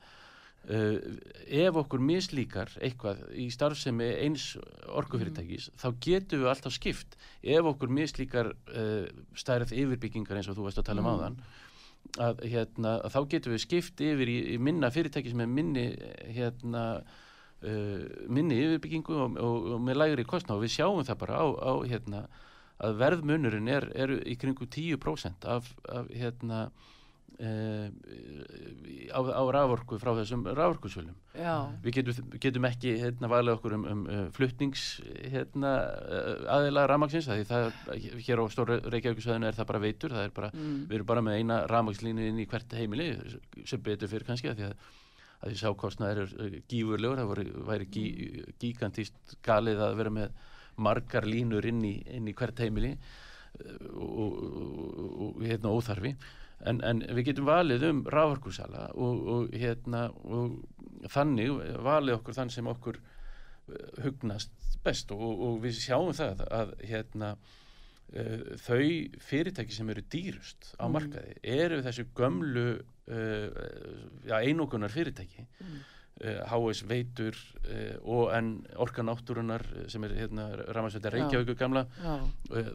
Uh, 0.61 0.99
ef 1.49 1.77
okkur 1.81 2.03
mislíkar 2.05 2.69
eitthvað 2.85 3.23
í 3.33 3.47
starfsemi 3.49 4.11
eins 4.21 4.51
orkufyrirtækis 4.93 5.71
þá 5.81 5.87
getum 6.05 6.43
við 6.43 6.51
alltaf 6.51 6.75
skipt. 6.75 7.17
Ef 7.41 7.65
okkur 7.71 7.89
mislíkar 7.89 8.51
uh, 8.53 9.07
stærð 9.33 9.73
yfirbyggingar 9.73 10.37
eins 10.37 10.51
og 10.51 10.59
þú 10.59 10.67
veist 10.67 10.77
að 10.77 10.91
tala 10.91 11.01
um 11.01 11.09
Mm. 11.09 11.17
áðan 11.17 11.39
að, 12.19 12.45
hérna, 12.51 12.93
að 13.01 13.15
þá 13.15 13.19
getum 13.33 13.55
við 13.55 13.63
skipt 13.65 14.05
yfir 14.05 14.29
í, 14.29 14.37
í 14.53 14.57
minna 14.61 14.91
fyrirtæki 14.93 15.33
sem 15.33 15.43
er 15.43 15.49
minni 15.49 15.87
hérna 16.35 16.85
uh, 17.01 18.05
minni 18.29 18.61
yfirbyggingu 18.61 19.17
og, 19.17 19.41
og, 19.41 19.67
og 19.75 19.83
með 19.85 20.01
lægri 20.01 20.27
kostná 20.29 20.55
og 20.57 20.63
við 20.65 20.75
sjáum 20.77 21.03
það 21.07 21.21
bara 21.25 21.41
á, 21.41 21.45
á 21.57 21.73
hérna 21.89 22.23
að 22.81 22.97
verðmunurinn 23.01 23.69
er, 23.69 23.89
er 23.93 24.15
í 24.25 24.37
kringu 24.41 24.65
10% 24.65 25.45
af, 25.45 25.69
af 25.89 26.09
hérna 26.13 26.67
á, 27.39 29.19
á 29.19 29.43
raforku 29.55 29.97
frá 30.01 30.11
þessum 30.19 30.43
raforkusölum 30.45 31.15
við 31.81 31.97
getum, 31.97 32.31
getum 32.43 32.67
ekki 32.69 32.95
hérna 33.01 33.29
valið 33.31 33.55
okkur 33.55 33.75
um, 33.77 33.85
um 33.89 34.01
uh, 34.05 34.23
fluttnings 34.35 34.85
hérna 35.33 35.71
uh, 36.05 36.45
aðila 36.57 36.85
rafmagsins 36.91 37.29
því 37.29 37.45
það, 37.49 37.69
hér 38.27 38.43
á 38.43 38.45
stóra 38.53 38.79
Reykjavíkusvæðinu 38.85 39.49
er 39.49 39.57
það 39.57 39.69
bara 39.71 39.83
veitur, 39.85 40.15
það 40.15 40.27
er 40.27 40.35
bara 40.35 40.51
mm. 40.53 40.79
við 40.89 40.97
erum 40.99 41.11
bara 41.13 41.25
með 41.25 41.39
eina 41.39 41.59
rafmagslínu 41.71 42.27
inn 42.29 42.41
í 42.43 42.47
hvert 42.51 42.75
heimili 42.77 43.09
sem 43.65 43.81
betur 43.83 44.11
fyrir 44.11 44.27
kannski 44.27 44.51
að 44.51 44.59
því 44.61 44.69
að 44.69 44.89
að 45.41 45.49
því 45.49 45.59
sákostnaður 45.63 46.21
er 46.21 46.35
uh, 46.37 46.59
gífurlegur 46.69 47.21
það 47.21 47.31
voru, 47.31 47.47
væri 47.71 47.89
gí, 47.89 48.05
gíkantist 48.61 49.37
galið 49.45 49.81
að 49.87 49.97
vera 49.97 50.13
með 50.13 50.35
margar 50.81 51.25
línur 51.25 51.65
inn 51.67 51.81
í, 51.85 51.95
inn 52.13 52.29
í 52.29 52.35
hvert 52.37 52.61
heimili 52.61 52.93
uh, 52.93 53.81
og, 53.97 54.37
og, 54.37 55.09
og 55.25 55.41
hérna 55.47 55.73
óþarfi 55.73 56.13
en, 56.69 56.81
en 56.85 57.01
við 57.17 57.31
getum 57.31 57.47
valið 57.49 57.85
um 57.89 58.03
rávorkusala 58.11 58.89
og, 58.93 59.23
og 59.35 59.55
hérna 59.57 60.07
og 60.23 60.59
þannig 61.11 61.55
valið 61.81 62.19
okkur 62.19 62.37
þann 62.37 62.53
sem 62.53 62.67
okkur 62.71 62.99
uh, 63.01 64.03
hugnast 64.05 64.51
best 64.85 65.11
og, 65.13 65.21
og 65.21 65.59
við 65.65 65.77
sjáum 65.81 66.13
það 66.17 66.43
að 66.49 66.75
hérna 66.89 67.31
uh, 67.37 68.43
þau 68.61 68.83
fyrirtæki 69.29 69.75
sem 69.77 69.89
eru 69.93 70.03
dýrust 70.13 70.73
á 70.77 70.85
Mm. 70.85 70.93
markaði 70.97 71.35
eru 71.43 71.81
þessu 71.85 72.05
gömlu 72.17 72.67
uh, 72.77 73.47
já, 74.27 74.37
einokunar 74.41 74.93
fyrirtæki 74.93 75.47
Mm. 75.61 75.81
HS 76.21 76.83
Veitur 76.85 77.33
uh, 77.33 77.95
og 78.05 78.31
en 78.35 78.51
Orka 78.81 79.01
Náttúrunar 79.05 79.63
uh, 79.65 79.85
sem 79.89 80.03
er 80.05 80.13
hérna 80.19 80.47
Ramarsveita 80.69 81.09
Já. 81.09 81.15
Reykjavíku 81.15 81.55
gamla. 81.57 81.85
Já, 81.97 82.13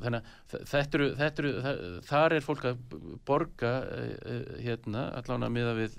þannig 0.02 0.18
að 0.18 0.66
þetta 0.72 0.98
eru, 0.98 1.08
þetta 1.20 1.42
eru 1.44 1.52
það, 1.66 1.82
þar 2.08 2.36
er 2.36 2.46
fólk 2.46 2.66
að 2.70 2.80
borga 3.28 3.72
hérna 4.62 5.06
allan 5.20 5.46
að 5.46 5.54
miða 5.54 5.74
við 5.78 5.98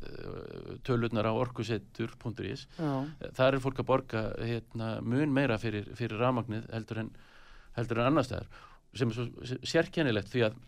tölurnar 0.88 1.30
á 1.30 1.34
orkusettur.is 1.38 2.68
þar 2.78 3.58
er 3.58 3.62
fólk 3.64 3.84
að 3.84 3.90
borga 3.92 4.24
hérna, 4.42 4.98
mun 5.02 5.36
meira 5.36 5.60
fyrir, 5.62 5.88
fyrir 5.98 6.20
rafmagnið 6.20 6.68
heldur 6.74 7.04
en, 7.06 7.14
heldur 7.78 8.02
en 8.02 8.12
annar 8.12 8.28
staðar. 8.28 8.50
Sem 8.98 9.14
er 9.14 9.20
svo 9.20 9.62
sérkennilegt 9.68 10.34
því 10.34 10.50
að 10.50 10.60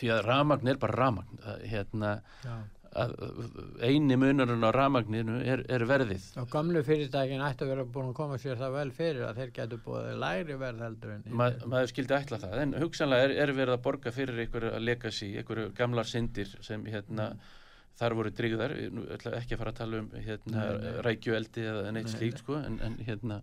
því 0.00 0.12
að 0.14 0.22
rafmagn 0.26 0.70
er 0.72 0.78
bara 0.80 0.96
rafmagn. 0.96 1.40
Það, 1.44 1.64
hérna, 1.70 2.12
Já. 2.44 2.54
Að 2.98 3.12
eini 3.86 4.16
munurinn 4.18 4.66
á 4.66 4.70
ramagninu 4.74 5.38
er, 5.46 5.62
er 5.70 5.84
verðið. 5.86 6.24
Og 6.42 6.48
gamlu 6.50 6.82
fyrirtækin 6.86 7.44
ætti 7.46 7.66
að 7.66 7.72
vera 7.74 7.86
búin 7.86 8.10
að 8.10 8.16
koma 8.18 8.38
sér 8.42 8.58
það 8.58 8.76
vel 8.78 8.90
fyrir 8.96 9.28
að 9.28 9.38
þeir 9.38 9.54
getur 9.60 9.82
búið 9.84 10.10
lægri 10.24 10.58
verð 10.58 10.84
heldur 10.86 11.14
en 11.14 11.24
Ma, 11.30 11.48
maður 11.70 11.92
skildi 11.92 12.16
ætla 12.18 12.40
það, 12.42 12.58
en 12.64 12.76
hugsanlega 12.82 13.28
er, 13.28 13.36
er 13.44 13.54
verið 13.54 13.76
að 13.76 13.86
borga 13.86 14.14
fyrir 14.16 14.42
einhverju 14.44 14.74
legacy, 14.82 15.30
einhverju 15.38 15.70
gamlar 15.78 16.10
syndir 16.10 16.50
sem 16.66 16.84
hérna 16.90 17.30
þar 18.00 18.16
voru 18.16 18.34
drigðar, 18.34 18.74
ekki 18.74 19.54
að 19.54 19.58
fara 19.60 19.74
að 19.74 19.80
tala 19.82 20.02
um 20.02 20.12
hérna 20.26 20.68
rækjueldi 21.06 21.66
eða 21.70 21.90
neitt 21.94 22.08
Nei, 22.08 22.14
slíkt 22.16 22.42
sko, 22.42 22.58
en, 22.58 22.78
en 22.82 22.96
hérna 23.06 23.42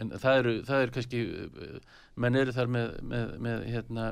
en 0.00 0.12
það 0.20 0.38
eru, 0.40 0.54
það 0.66 0.82
er 0.84 0.94
kannski 0.94 1.20
menn 2.20 2.38
eru 2.40 2.54
þar 2.56 2.72
með, 2.72 2.96
með, 3.12 3.36
með 3.46 3.68
hérna, 3.72 4.06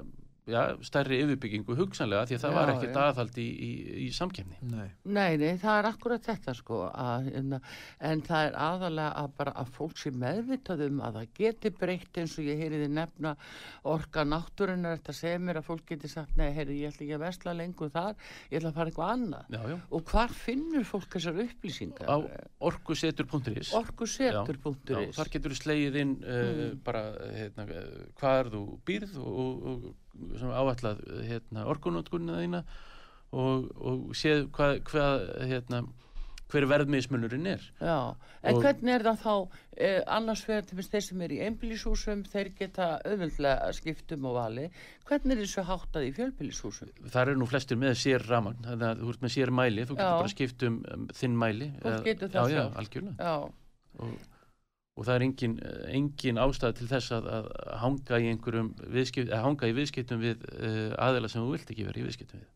já, 0.51 0.61
stærri 0.85 1.19
yfirbyggingu 1.25 1.77
hugsanlega 1.79 2.29
því 2.29 2.37
að 2.37 2.43
það 2.43 2.53
Já, 2.53 2.57
var 2.59 2.73
ekkert 2.75 2.99
aðhald 3.01 3.39
í, 3.41 3.47
í, 3.49 3.71
í 4.05 4.09
samkefni. 4.15 4.59
Nei, 4.69 4.89
Nei, 5.05 5.37
nei, 5.41 5.55
það 5.61 5.79
er 5.79 5.89
akkurat 5.89 6.27
þetta 6.27 6.55
sko 6.59 6.81
að, 6.91 7.31
hérna, 7.33 7.61
en 8.11 8.25
það 8.27 8.49
er 8.49 8.59
aðalega 8.67 9.23
að 9.23 9.31
bara 9.39 9.55
að 9.63 9.73
fólk 9.79 10.01
sé 10.03 10.13
meðvitað 10.25 10.85
um 10.89 11.01
að 11.07 11.19
það 11.19 11.33
geti 11.41 11.73
breytt 11.79 12.21
eins 12.21 12.37
og 12.41 12.51
ég 12.51 12.61
heyriði 12.61 12.91
nefna 12.93 13.35
orka 13.95 14.27
náttúrunar 14.29 14.99
þetta 14.99 15.17
segir 15.21 15.43
mér 15.47 15.63
að 15.63 15.69
fólk 15.71 15.87
geti 15.95 16.13
sagt 16.13 16.37
nei, 16.41 16.51
heyri, 16.57 16.79
ég 16.83 16.93
ætla 16.93 17.07
ekki 17.07 17.17
að 17.19 17.25
vesla 17.25 17.57
lengur 17.57 17.93
þar 17.95 18.15
ég 18.51 18.61
ætla 18.61 18.73
að 18.73 18.79
fara 18.79 18.93
eitthvað 18.93 19.15
annað. 19.17 19.51
Já, 19.57 19.61
já. 19.73 19.77
og 19.97 20.13
hvar 20.13 20.39
finnur 20.45 20.89
fólk 20.89 21.17
þessar 21.17 21.43
upplýsingar? 21.47 22.11
Á 22.11 22.17
orkusetur.is 22.69 23.75
orkusetur.is 23.81 25.17
þar 25.17 25.33
getur 25.33 25.55
þú 25.55 25.61
slegið 25.61 26.01
inn 26.05 26.15
uh, 26.21 26.65
bara 26.85 27.05
hérna, 27.35 27.67
uh, 27.69 28.09
hvar 28.21 28.51
þú 28.53 28.65
býrð 28.87 29.19
og, 29.23 29.69
og, 29.73 29.93
uh, 30.15 31.21
hérna, 31.29 31.67
orkunótkunna 31.71 32.41
þína 32.43 32.65
og, 33.35 33.69
og 33.81 34.09
séð 34.15 34.49
hvað, 34.55 34.81
hvað 34.89 35.29
hérna, 35.51 35.83
hver 36.55 36.67
verðmiðsmunurinn 36.71 37.47
er. 37.51 37.63
Já, 37.81 38.15
en 38.45 38.55
Og- 38.55 38.63
hvernig 38.63 38.93
er 38.95 39.03
það 39.03 39.17
þá 39.25 39.33
eh, 39.77 40.03
annars 40.07 40.43
vegar 40.47 40.67
til 40.69 40.77
þess 40.79 41.09
sem 41.11 41.23
eru 41.25 41.35
í 41.35 41.41
einbýlishúsum 41.49 42.21
þeir 42.31 42.51
geta 42.59 42.89
auðvöldlega 43.03 43.73
skiptum 43.75 44.29
og 44.31 44.37
vali 44.37 44.69
hvernig 45.09 45.35
er 45.35 45.41
þessu 45.43 45.65
háttað 45.67 46.07
í 46.07 46.13
fjölbýlishúsum? 46.15 46.93
Þar 47.11 47.33
eru 47.33 47.41
nú 47.43 47.49
flestir 47.51 47.81
með 47.81 47.97
sér 47.99 48.27
raman, 48.29 48.61
þannig 48.63 48.87
að 48.93 49.03
þú 49.03 49.11
ert 49.17 49.25
með 49.27 49.35
sér 49.35 49.51
mæli, 49.51 49.89
þú 49.89 49.97
getur 49.97 50.13
Já. 50.13 50.21
bara 50.21 50.35
skipt 50.37 50.63
um, 50.69 50.79
þinn 51.17 51.41
mæli. 51.43 51.71
Eða- 51.83 52.05
getur 52.07 52.31
það 52.37 52.55
Já, 52.55 52.61
já, 52.61 52.65
algjörlega. 52.85 53.19
Já, 53.19 53.51
Og, 54.05 54.15
og 54.95 55.07
það 55.07 55.15
er 55.17 55.25
engin, 55.27 55.55
engin 55.91 56.39
ástæð 56.39 56.77
til 56.79 56.89
þess 56.93 57.15
að, 57.17 57.29
að 57.35 57.49
hanga 57.83 58.21
í 58.23 58.29
einhverjum 58.31 58.71
viðskipt, 58.95 59.33
að 59.35 59.47
hanga 59.49 59.71
í 59.71 59.75
viðskiptum 59.75 60.23
við 60.23 60.45
uh, 60.55 60.93
aðila 61.03 61.31
sem 61.31 61.43
þú 61.43 61.57
vilt 61.57 61.73
ekki 61.75 61.87
vera 61.89 62.01
í 62.01 62.05
viðskiptum 62.07 62.43
við 62.45 62.51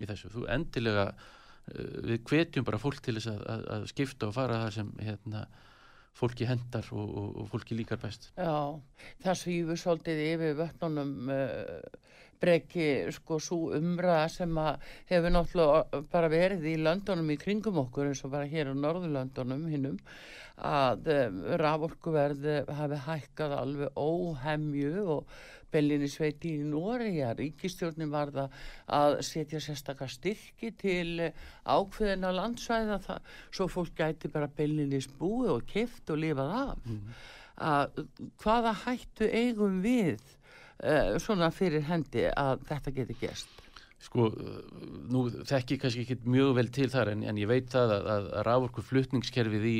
í 0.00 0.08
þessu. 0.08 0.30
Þú 0.32 0.46
endilega 0.56 1.04
uh, 1.12 1.98
við 2.08 2.22
hvetjum 2.30 2.68
bara 2.68 2.80
fólk 2.80 3.02
til 3.04 3.18
þess 3.18 3.34
að, 3.34 3.66
að 3.76 3.86
skipta 3.92 4.30
og 4.30 4.36
fara 4.38 4.62
það 4.64 4.74
sem 4.78 4.94
hérna, 5.04 5.44
fólki 6.16 6.46
hendar 6.48 6.86
og, 6.92 7.08
og, 7.08 7.28
og 7.42 7.50
fólki 7.52 7.76
líkar 7.78 8.00
best. 8.02 8.30
já, 8.36 8.80
það 9.24 9.40
svífur 9.42 9.80
svolítið 9.80 10.24
yfir 10.28 10.58
vötnunum 10.60 11.32
uh, 11.32 12.02
breki 12.42 12.86
sko 13.14 13.38
svo 13.42 13.72
umræða 13.76 14.28
sem 14.34 14.58
að 14.58 14.86
hefur 15.10 15.34
náttúrulega 15.36 16.02
bara 16.12 16.30
verið 16.32 16.68
í 16.72 16.76
löndunum 16.82 17.30
í 17.32 17.38
kringum 17.40 17.80
okkur 17.84 18.10
eins 18.10 18.24
og 18.26 18.34
bara 18.34 18.50
hér 18.50 18.72
á 18.72 18.74
Norðurlöndunum 18.74 19.68
hinnum 19.70 19.98
að 20.62 21.08
um, 21.14 21.40
raforkuverð 21.62 22.48
hafi 22.76 23.00
hækkað 23.06 23.56
alveg 23.60 23.98
óhemju 23.98 25.06
og 25.16 25.36
Bellinni 25.72 26.08
sveiti 26.10 26.54
í 26.58 26.66
Nóri 26.66 27.14
að 27.24 27.42
ríkistjórnin 27.42 28.12
varða 28.12 28.48
að 28.92 29.18
setja 29.26 29.60
sérstakar 29.62 30.12
styrki 30.12 30.72
til 30.78 31.28
eh, 31.28 31.46
ákveðina 31.64 32.32
landsvæða 32.36 33.00
það, 33.06 33.32
svo 33.54 33.68
fólk 33.72 33.96
gæti 33.98 34.30
bara 34.32 34.50
Bellinni 34.56 35.00
búið 35.18 35.56
og 35.56 35.66
kift 35.70 36.12
og 36.12 36.22
lifað 36.22 36.54
af. 36.60 36.92
Að 37.62 38.04
hvaða 38.42 38.76
hættu 38.84 39.28
eigum 39.28 39.82
við 39.84 40.16
uh, 40.82 41.18
svona 41.20 41.50
fyrir 41.54 41.84
hendi 41.86 42.24
að 42.30 42.64
þetta 42.70 42.94
geti 42.96 43.18
gerst 43.20 43.61
Sko, 44.02 44.24
uh, 44.34 44.62
nú 45.12 45.24
þekki 45.46 45.76
kannski 45.78 46.02
ekki 46.02 46.16
mjög 46.26 46.56
vel 46.58 46.70
til 46.74 46.88
þar 46.90 47.12
en, 47.12 47.22
en 47.30 47.38
ég 47.38 47.46
veit 47.50 47.68
það 47.70 47.94
að, 47.94 48.08
að, 48.14 48.26
rávorku 48.48 48.82
flutningskerfið 48.82 49.66
í 49.70 49.76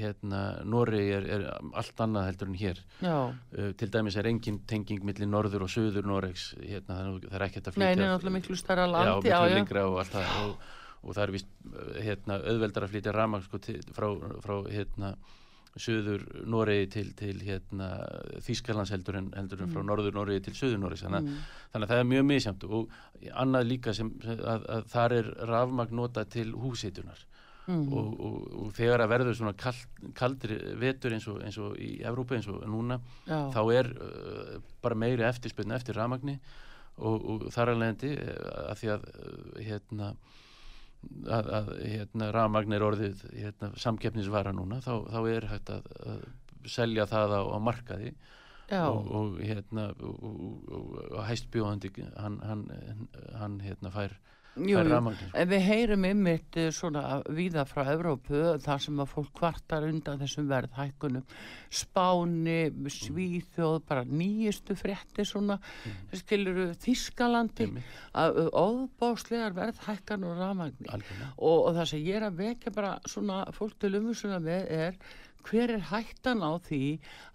hérna, 0.00 0.42
Nóri 0.68 1.06
er, 1.16 1.28
er 1.38 1.46
allt 1.80 2.02
annað 2.04 2.28
heldur 2.30 2.52
en 2.52 2.58
hér. 2.60 2.82
Já, 3.00 3.16
Uh, 3.52 3.72
til 3.76 3.88
dæmis 3.92 4.16
er 4.16 4.28
engin 4.28 4.60
tenging 4.68 5.02
millir 5.04 5.28
norður 5.28 5.66
og 5.66 5.70
söður 5.72 6.06
Noregs 6.08 6.52
hérna, 6.60 7.00
það 7.20 7.34
er 7.36 7.44
ekkert 7.46 7.68
að 7.68 7.76
flytja 7.76 7.88
nei, 7.90 8.00
náttúrulega 8.00 8.36
miklu 8.38 8.56
starra 8.56 8.86
já, 8.86 8.92
landi 8.92 9.28
miklu 9.28 9.56
lengra 9.56 9.84
og 9.90 9.98
allt 10.02 10.14
það 10.14 10.32
og, 10.42 10.70
og 11.02 11.16
það 11.16 11.22
er 11.24 11.32
vist 11.34 11.50
hérna, 12.06 12.38
auðveldar 12.52 12.86
að 12.86 12.94
flytja 12.94 13.14
ramag 13.16 13.44
sko, 13.46 13.60
frá, 13.96 14.08
frá 14.44 14.54
hérna, 14.72 15.12
söður 15.80 16.22
Noregi 16.52 16.86
til, 16.92 17.06
til 17.16 17.38
hérna, 17.46 17.86
Þýskalands 18.44 18.90
heldur 18.92 19.16
en, 19.16 19.30
heldur 19.36 19.62
en 19.64 19.70
frá 19.72 19.82
norður 19.86 20.12
Noregi 20.18 20.42
til 20.48 20.54
söður 20.58 20.80
Noregs 20.82 21.04
þannig, 21.06 21.28
Mm. 21.30 21.42
þannig 21.72 21.86
að 21.88 21.92
það 21.94 22.00
er 22.02 22.08
mjög 22.12 22.24
misjamt 22.28 22.64
og 22.68 22.90
annað 23.32 23.68
líka 23.70 23.94
sem 23.96 24.10
að, 24.26 24.66
að 24.68 24.88
þar 24.92 25.12
er 25.20 25.30
rafmagn 25.48 25.96
nota 25.96 26.24
til 26.24 26.52
húsitunar 26.52 27.24
Mm. 27.70 27.92
og, 27.94 28.06
og, 28.20 28.38
og 28.58 28.70
þegar 28.74 29.04
að 29.04 29.10
verður 29.12 29.36
svona 29.38 29.52
kald, 29.54 29.84
kaldri 30.18 30.56
vetur 30.80 31.12
eins 31.14 31.28
og, 31.30 31.36
eins 31.46 31.54
og 31.62 31.76
í 31.78 32.00
Evrópu 32.02 32.34
eins 32.34 32.48
og 32.50 32.64
núna 32.66 32.96
Já. 33.28 33.52
þá 33.54 33.60
er 33.78 33.90
uh, 34.02 34.56
bara 34.82 34.96
meiri 34.98 35.22
eftirspilna 35.22 35.76
eftir 35.78 35.94
ramagni 35.94 36.40
og, 36.98 37.22
og 37.22 37.44
þar 37.54 37.70
alveg 37.76 37.92
endi 37.94 38.10
að 38.18 38.80
því 38.82 38.90
að 38.96 39.06
uh, 39.06 39.62
hérna 39.62 40.08
að, 41.26 41.50
að 41.58 41.72
hérna, 41.80 42.30
ramagn 42.34 42.76
er 42.76 42.84
orðið 42.86 43.24
hérna, 43.32 43.72
samkeppnisvara 43.80 44.52
núna 44.56 44.80
þá, 44.84 44.92
þá 45.10 45.18
er 45.32 45.48
hægt 45.50 45.72
að, 45.74 45.88
að 46.12 46.22
selja 46.70 47.08
það 47.10 47.36
á, 47.38 47.42
á 47.52 47.58
markaði. 47.62 48.14
Og, 48.72 49.08
og 49.12 49.32
hérna 49.42 49.90
og, 50.00 50.20
og, 50.24 50.36
og, 50.72 50.92
og 51.10 51.24
hæstbjóðandi 51.28 51.90
hann, 52.16 52.38
hann, 52.46 52.62
hann 53.36 53.58
hérna 53.60 53.90
fær, 53.92 54.14
Jú, 54.52 54.82
ramagni 54.84 55.30
En 55.32 55.48
við 55.48 55.62
heyrum 55.64 56.04
ymmit 56.04 56.58
svona 56.76 57.22
víða 57.32 57.64
frá 57.68 57.86
Evrópu 57.94 58.42
þar 58.60 58.82
sem 58.84 59.00
að 59.00 59.08
fólk 59.14 59.30
kvartar 59.38 59.86
undan 59.86 60.20
þessum 60.20 60.50
verðhækkunum. 60.50 61.24
Spáni, 61.72 62.58
Svíþjóð 62.92 63.78
bara 63.88 64.04
nýjustu 64.04 64.76
frétti 64.76 65.24
svona 65.28 65.56
mm. 65.56 66.12
skiluru 66.20 66.68
Þískalandi 66.84 67.70
að 68.12 68.42
óbáslegar 68.50 69.56
verðhækkan 69.56 70.28
og 70.28 70.38
rafmagni. 70.42 70.92
Og, 70.92 71.56
og 71.56 71.72
það 71.78 71.92
sem 71.94 72.06
ég 72.06 72.20
er 72.20 72.28
að 72.28 72.40
vekja 72.44 72.76
bara 72.76 72.96
svona 73.08 73.44
fólk 73.56 73.78
til 73.80 73.94
umhverfuna 73.96 74.42
með 74.42 74.72
er 74.82 75.00
hver 75.48 75.74
er 75.76 75.86
hættan 75.90 76.42
á 76.44 76.52
því 76.62 76.82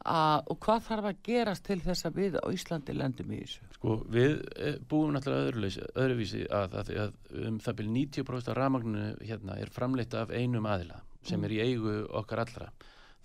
að, 0.05 0.47
og 0.51 0.59
hvað 0.65 0.85
þarf 0.89 1.09
að 1.11 1.23
gerast 1.27 1.65
til 1.67 1.79
þess 1.83 2.07
að 2.07 2.19
við 2.21 2.37
á 2.41 2.47
Íslandi 2.53 2.95
lendum 2.97 3.33
í 3.33 3.41
þessu 3.43 3.67
Sko 3.77 3.99
við 4.09 4.39
eh, 4.57 4.77
búum 4.89 5.13
náttúrulega 5.13 5.51
öðruleys, 5.51 5.79
öðruvísi 5.93 6.43
að, 6.49 6.77
að, 6.81 6.93
að 7.03 7.41
um 7.45 7.59
það 7.61 7.79
byrja 7.81 7.95
90% 7.97 8.51
af 8.51 8.57
rafmagninu 8.57 9.09
hérna 9.21 9.57
er 9.61 9.73
framleitt 9.73 10.17
af 10.17 10.33
einum 10.33 10.65
aðila 10.65 11.01
sem 11.27 11.43
er 11.43 11.53
í 11.53 11.59
eigu 11.61 11.97
okkar 12.15 12.41
allra. 12.45 12.69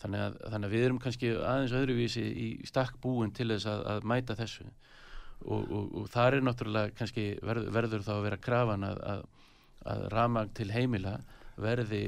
Þannig 0.03 0.25
að, 0.25 0.39
þannig 0.51 0.69
að 0.69 0.75
við 0.75 0.85
erum 0.87 1.01
kannski 1.03 1.31
aðeins 1.39 1.75
öðruvísi 1.79 2.25
í 2.27 2.49
stakk 2.67 2.97
búin 3.03 3.31
til 3.35 3.53
þess 3.53 3.69
að, 3.71 4.09
mæta 4.11 4.37
þessu 4.37 4.67
og, 4.67 5.63
og, 5.63 5.93
og 6.01 6.09
þar 6.11 6.39
er 6.39 6.47
náttúrulega 6.47 6.97
kannski 6.99 7.27
verð, 7.43 7.69
verður 7.75 8.05
þá 8.07 8.13
að 8.17 8.25
vera 8.27 8.41
krafan 8.43 8.89
að, 8.89 9.23
rafmagn 10.13 10.53
til 10.59 10.69
heimila 10.75 11.17
verði 11.61 12.05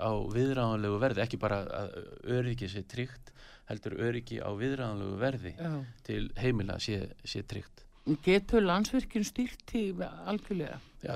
á 0.00 0.10
viðráðanlegu 0.32 1.00
verði, 1.02 1.24
ekki 1.24 1.40
bara 1.40 1.62
að 1.66 1.98
öryggi 2.38 2.70
sé 2.72 2.84
tryggt, 2.88 3.32
heldur 3.68 3.98
öryggi 4.00 4.40
á 4.40 4.50
viðráðanlegu 4.56 5.18
verði 5.20 5.54
Já. 5.58 5.72
til 6.06 6.22
heimila 6.40 6.78
sé, 6.80 7.02
sé 7.24 7.44
tryggt. 7.44 7.84
Getur 8.24 8.64
landsvirkjum 8.64 9.24
stýrt 9.26 9.74
í 9.76 9.82
algjörlega? 10.00 10.78
Já, 11.04 11.14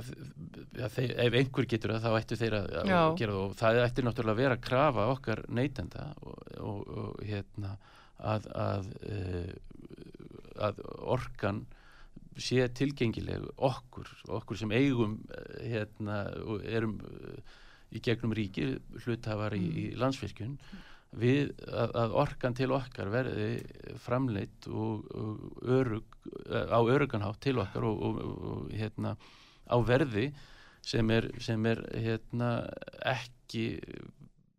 já, 0.76 0.84
þeir, 0.92 1.14
ef 1.24 1.36
einhver 1.40 1.66
getur 1.70 1.94
það 1.94 2.04
þá 2.04 2.16
ættu 2.18 2.36
þeir 2.38 2.56
að, 2.58 2.66
að 2.82 3.06
gera 3.18 3.32
það 3.32 3.40
og 3.40 3.54
það 3.58 3.78
ætti 3.82 4.04
náttúrulega 4.06 4.34
að 4.36 4.42
vera 4.42 4.58
að 4.58 4.64
krafa 4.66 5.06
okkar 5.14 5.42
neytenda 5.48 6.04
og, 6.20 6.42
og, 6.60 6.82
og 7.02 7.22
hérna 7.26 7.72
að 8.22 8.50
að, 8.54 8.90
uh, 9.08 9.54
að 10.68 10.82
orkan 11.16 11.64
sé 12.40 12.68
tilgengileg 12.76 13.48
okkur 13.56 14.08
okkur 14.38 14.60
sem 14.62 14.72
eigum 14.72 15.18
eh, 15.36 15.72
hérna 15.74 16.22
og 16.48 16.62
erum 16.64 16.96
í 17.92 18.00
gegnum 18.04 18.32
ríki 18.36 18.72
hluthafar 19.04 19.56
í, 19.56 19.62
í 19.62 19.84
landsvirkjun 20.00 20.56
við 21.20 21.52
að, 21.68 21.92
að 22.02 22.14
orkan 22.22 22.56
til 22.56 22.70
okkar 22.72 23.10
verði 23.12 23.50
framleitt 24.00 24.68
og, 24.72 25.04
og 25.12 25.68
örug, 25.68 26.16
á 26.48 26.80
öruganhátt 26.80 27.42
til 27.44 27.58
okkar 27.60 27.84
og, 27.88 28.00
og, 28.00 28.22
og, 28.22 28.72
hérna 28.72 29.16
á 29.68 29.76
verði 29.84 30.30
sem 30.82 31.10
er, 31.14 31.28
sem 31.42 31.66
er 31.68 31.84
hérna 31.92 32.54
ekki 33.12 33.66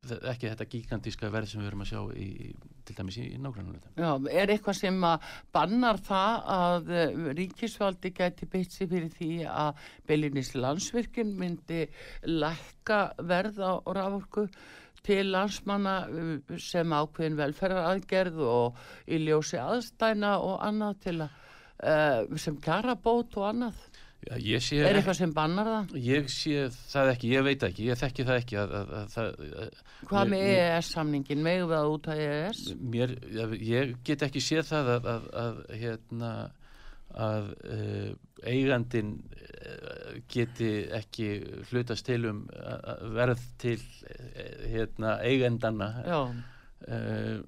ekki 0.03 0.49
þetta 0.49 0.67
gigantíska 0.69 1.29
verð 1.31 1.51
sem 1.51 1.61
við 1.63 1.69
erum 1.69 1.83
að 1.85 1.89
sjá 1.91 1.99
í, 2.19 2.51
til 2.83 2.95
dæmis 2.97 3.17
í, 3.21 3.27
í 3.35 3.39
nágrannulöndum. 3.41 3.93
Já, 3.95 4.35
er 4.41 4.53
eitthvað 4.53 4.79
sem 4.79 4.97
bannar 5.55 5.99
það 6.03 6.49
að 6.57 6.93
eh, 6.97 7.17
ríkisvaldi 7.39 8.13
gæti 8.17 8.49
beitt 8.51 8.75
sér 8.75 8.91
fyrir 8.91 9.11
því 9.13 9.31
að 9.49 9.83
Belinis 10.09 10.53
landsvirkinn 10.57 11.35
myndi 11.39 11.85
lækka 12.27 13.03
verð 13.23 13.61
á 13.63 13.73
raforku 13.95 14.47
til 15.03 15.31
landsmanna 15.31 15.95
eh, 16.07 16.57
sem 16.59 16.97
ákveðin 16.97 17.39
velferðaraðgerð 17.39 18.43
og 18.49 18.83
í 19.07 19.23
ljósi 19.23 19.61
aðstæna 19.61 20.35
og 20.43 20.59
annað 20.67 20.99
til 21.07 21.17
að 21.21 21.39
uh, 21.83 22.37
sem 22.39 22.57
kjara 22.63 22.95
bót 22.99 23.37
og 23.39 23.49
annað. 23.49 23.79
Já, 24.23 24.35
ég 24.39 24.63
sé 24.63 24.79
Er 24.79 24.97
eitthvað 24.99 25.17
sem 25.19 25.35
bannar 25.35 25.69
það? 25.69 25.93
Ég 26.05 26.27
sé 26.31 26.65
það 26.71 27.11
ekki, 27.13 27.31
ég 27.33 27.45
veit 27.47 27.67
ekki, 27.67 27.87
ég 27.89 27.99
þekki 27.99 28.25
það 28.29 28.41
ekki 28.41 28.59
að, 28.61 28.75
að, 28.79 28.91
að, 28.93 29.29
að, 29.63 29.79
Hvað 30.09 30.33
með 30.33 30.43
EES-samningin? 30.53 31.45
Megum 31.45 31.71
við 31.71 31.79
að 31.79 31.93
út 31.93 32.09
E 32.13 32.17
EES? 32.27 32.65
mér, 32.95 33.15
ég, 33.59 33.95
get 34.07 34.25
ekki 34.27 34.43
séð 34.43 34.67
það 34.71 34.91
að, 34.95 35.09
að, 35.13 35.31
að 35.43 35.63
hérna 35.83 36.33
að 37.13 37.49
uh, 37.69 38.11
eigandin 38.49 39.13
uh, 39.21 40.15
geti 40.31 40.71
ekki 40.97 41.27
hlutast 41.69 42.07
til 42.07 42.23
um 42.31 42.43
verð 43.13 43.43
til 43.61 43.77
uh, 43.77 44.63
hérna 44.71 45.17
uh, 46.87 47.43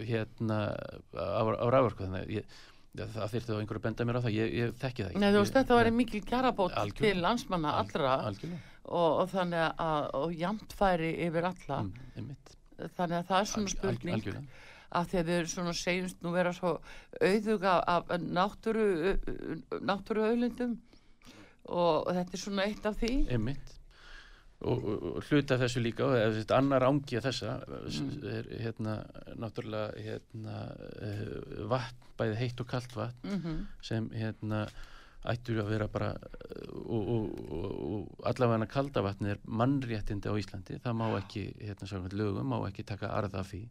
hérna 0.00 0.60
á, 1.12 1.42
á 1.44 1.66
rávorku 1.68 2.06
þannig 2.06 2.40
að 2.40 2.58
það 2.96 3.28
þyrfti 3.34 3.52
þá 3.52 3.58
einhver 3.60 3.78
að 3.78 3.84
benda 3.86 4.04
mér 4.08 4.18
á 4.18 4.22
það, 4.24 4.34
ég, 4.34 4.54
ég 4.58 4.72
þekki 4.80 5.02
það 5.04 5.10
ekki. 5.10 5.20
Nei, 5.22 5.30
þú 5.34 5.42
veist, 5.44 5.54
þetta 5.54 5.76
var 5.78 5.90
mikil 5.94 6.20
kjarabót 6.26 6.74
Algjörlega. 6.80 7.14
til 7.14 7.22
landsmanna 7.24 7.70
Al- 7.74 7.84
allra 7.84 8.14
algjörlega, 8.26 8.60
og, 8.84 9.10
og 9.22 9.30
þannig 9.30 9.80
að 9.86 10.08
og 10.20 10.34
jafnfæri 10.40 11.12
yfir 11.28 11.48
alla. 11.52 11.78
Mm, 11.86 12.36
þannig 12.96 13.16
að 13.20 13.26
það 13.30 13.40
er 13.40 13.50
svona 13.52 13.66
Alg- 13.70 13.76
spurning 13.76 14.14
algjörlega. 14.18 14.44
að 14.90 15.10
að 15.12 15.26
við 15.30 15.46
svona 15.54 15.74
segjumst 15.78 16.22
nú 16.26 16.32
vera 16.34 16.52
svo 16.52 16.72
auðug 17.22 17.64
af, 17.70 18.08
náttúru 18.18 18.86
náttúru 19.86 20.24
auðlindum 20.26 20.78
og 21.70 22.08
þetta 22.10 22.34
er 22.34 22.42
svona 22.42 22.64
eitt 22.66 22.86
af 22.90 22.96
því. 22.98 23.12
Einmitt 23.30 23.76
og, 24.60 24.84
og, 24.84 25.18
hluta 25.28 25.56
þessu 25.60 25.82
líka 25.82 26.08
eða 26.18 26.36
þetta 26.36 26.60
annar 26.60 26.86
ángi 26.88 27.18
af 27.18 27.26
þessa 27.28 27.56
Mm. 27.90 28.10
er 28.28 28.48
hérna 28.60 28.94
náttúrulega 29.40 29.92
hérna 30.04 30.56
uh, 31.02 31.66
vatn, 31.70 32.08
bæði 32.18 32.36
heitt 32.36 32.60
og 32.60 32.68
kalt 32.68 32.96
vatn 32.96 33.28
mm 33.28 33.66
sem 33.82 34.10
hérna 34.12 34.66
ættur 35.28 35.60
að 35.60 35.70
vera 35.74 35.86
bara 35.92 36.10
og, 36.72 37.08
og, 37.08 37.40
og, 37.52 38.12
allavega 38.24 38.66
kalda 38.66 39.02
vatni 39.04 39.34
er 39.34 39.40
mannréttindi 39.44 40.32
á 40.32 40.34
Íslandi 40.40 40.78
það 40.80 40.96
má 40.96 41.06
ekki, 41.18 41.42
hérna 41.60 41.88
samkvæmt 41.88 42.16
lögum 42.16 42.48
má 42.48 42.56
ekki 42.68 42.86
taka 42.88 43.12
arða 43.12 43.40
af 43.40 43.50
því. 43.52 43.64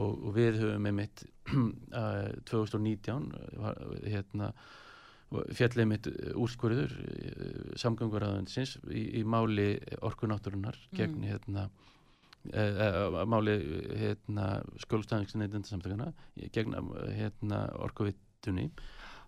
Og, 0.00 0.28
við 0.32 0.62
höfum 0.62 0.86
einmitt 0.88 1.24
uh, 1.52 2.28
2019 2.48 3.32
var, 3.60 3.80
hérna 4.04 4.52
fjallið 5.28 5.88
mitt 5.90 6.08
úrskurður 6.38 6.94
samgönguræðansins 7.80 8.78
í, 8.88 9.20
í 9.20 9.24
máli 9.28 9.74
orkunáttúrunar 10.00 10.78
gegn 10.96 11.18
Mm. 11.18 11.26
hérna 11.28 11.68
e, 12.52 13.24
máli 13.28 13.58
hérna 14.00 14.46
skjólstæðingsneitindasamtökana 14.86 16.12
gegn 16.54 16.78
eh, 16.78 17.12
hérna 17.18 17.66
orkuvittunni 17.76 18.70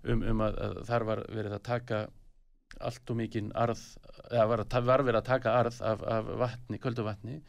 um, 0.05 0.22
um 0.22 0.40
að, 0.46 0.59
að 0.64 0.82
þar 0.88 1.07
var 1.11 1.24
verið 1.28 1.59
að 1.59 1.66
taka 1.68 2.01
allt 2.80 3.11
og 3.11 3.18
mikinn 3.18 3.53
arð 3.59 3.82
eða 4.30 4.46
var, 4.46 4.64
að, 4.64 4.84
var 4.86 5.03
verið 5.05 5.20
að 5.20 5.30
taka 5.32 5.57
arð 5.59 5.80
af, 5.82 6.03
af 6.07 6.30
vatni, 6.40 6.78
köldu 6.78 7.05
vatni 7.05 7.40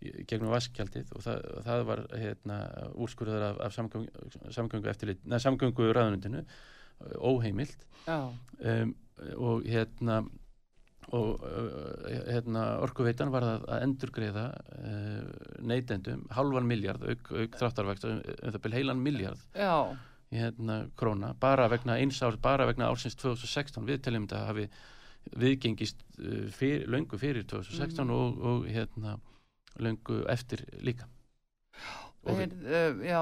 gegnum 0.00 0.54
vaskjaldið 0.54 1.10
og 1.12 1.24
það, 1.26 1.40
það 1.66 1.82
var 1.90 2.04
hérna, 2.16 2.58
úrskurður 2.96 3.42
af, 3.50 3.58
af 3.66 3.74
samgöngu, 3.76 4.28
samgöngu, 4.54 4.94
samgöngu 5.42 5.90
ráðunundinu 5.92 6.46
óheimilt. 7.20 7.86
Já, 8.06 8.18
um, 8.60 8.94
og 9.36 9.64
hérna 9.68 10.22
og 11.10 11.40
uh, 11.42 12.06
hérna 12.30 12.62
orkuveitan 12.84 13.32
var 13.34 13.42
að, 13.42 13.64
að 13.74 13.82
endurgreiða 13.88 14.44
uh, 14.78 15.24
neytendum 15.66 16.22
halvan 16.36 16.68
miljard 16.70 17.02
auk, 17.02 17.32
auk 17.34 17.58
þráttarvægt 17.58 18.06
um, 18.06 18.20
um 18.22 18.52
það 18.54 18.60
byrja 18.64 18.78
heilan 18.78 19.02
miljard 19.02 19.42
já, 19.58 19.96
hérna 20.30 20.76
króna 21.00 21.32
bara 21.42 21.66
vegna 21.72 21.96
eins 21.98 22.20
árs, 22.22 22.38
bara 22.40 22.68
vegna 22.70 22.86
ársins 22.92 23.18
2016 23.18 23.84
við 23.88 24.04
teljum 24.06 24.28
þetta 24.30 24.44
hafi 24.52 24.68
viðgengist 25.42 26.00
uh, 26.22 26.46
fyr, 26.54 26.86
löngu 26.86 27.18
fyrir 27.18 27.42
2016 27.50 28.06
Mhm. 28.06 28.14
og, 28.14 28.38
og 28.52 28.70
hérna 28.70 29.18
löngu 29.82 30.22
eftir 30.30 30.62
líka. 30.80 31.08
Og 32.06 32.09
er, 32.28 32.52
uh, 32.52 33.02
já 33.06 33.20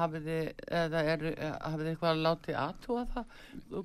hafið 0.00 0.28
þið 0.28 0.66
er, 0.70 1.24
eh, 1.30 1.54
hafið 1.60 1.84
þið 1.84 1.90
eitthvað 1.92 2.22
látið 2.24 2.58
aðtúa 2.62 3.04
það? 3.14 3.38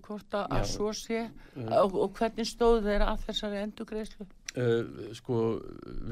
Hvort 0.08 0.38
að, 0.40 0.46
að 0.58 0.68
svo 0.72 0.92
sé? 0.96 1.22
Uh, 1.56 1.72
og, 1.82 1.98
og 2.06 2.20
hvernig 2.20 2.50
stóð 2.50 2.84
þeir 2.88 3.06
að 3.06 3.26
þessari 3.28 3.62
endurgreislu? 3.64 4.28
Uh, 4.56 5.10
sko, 5.18 5.40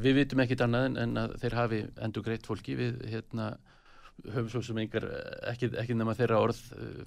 við 0.04 0.20
vitum 0.20 0.44
ekkit 0.44 0.66
annað 0.66 0.90
en, 0.90 0.98
en 1.06 1.22
að 1.24 1.38
þeir 1.44 1.60
hafi 1.62 1.84
endur 2.04 2.26
greitt 2.26 2.50
fólki. 2.50 2.76
Við 2.80 3.06
hérna 3.14 3.54
höfum 4.28 4.50
svo 4.52 4.64
sem 4.66 4.82
engar 4.84 5.08
ekki, 5.50 5.72
ekki 5.80 5.96
nema 5.98 6.16
þeirra 6.18 6.44
orð 6.44 6.60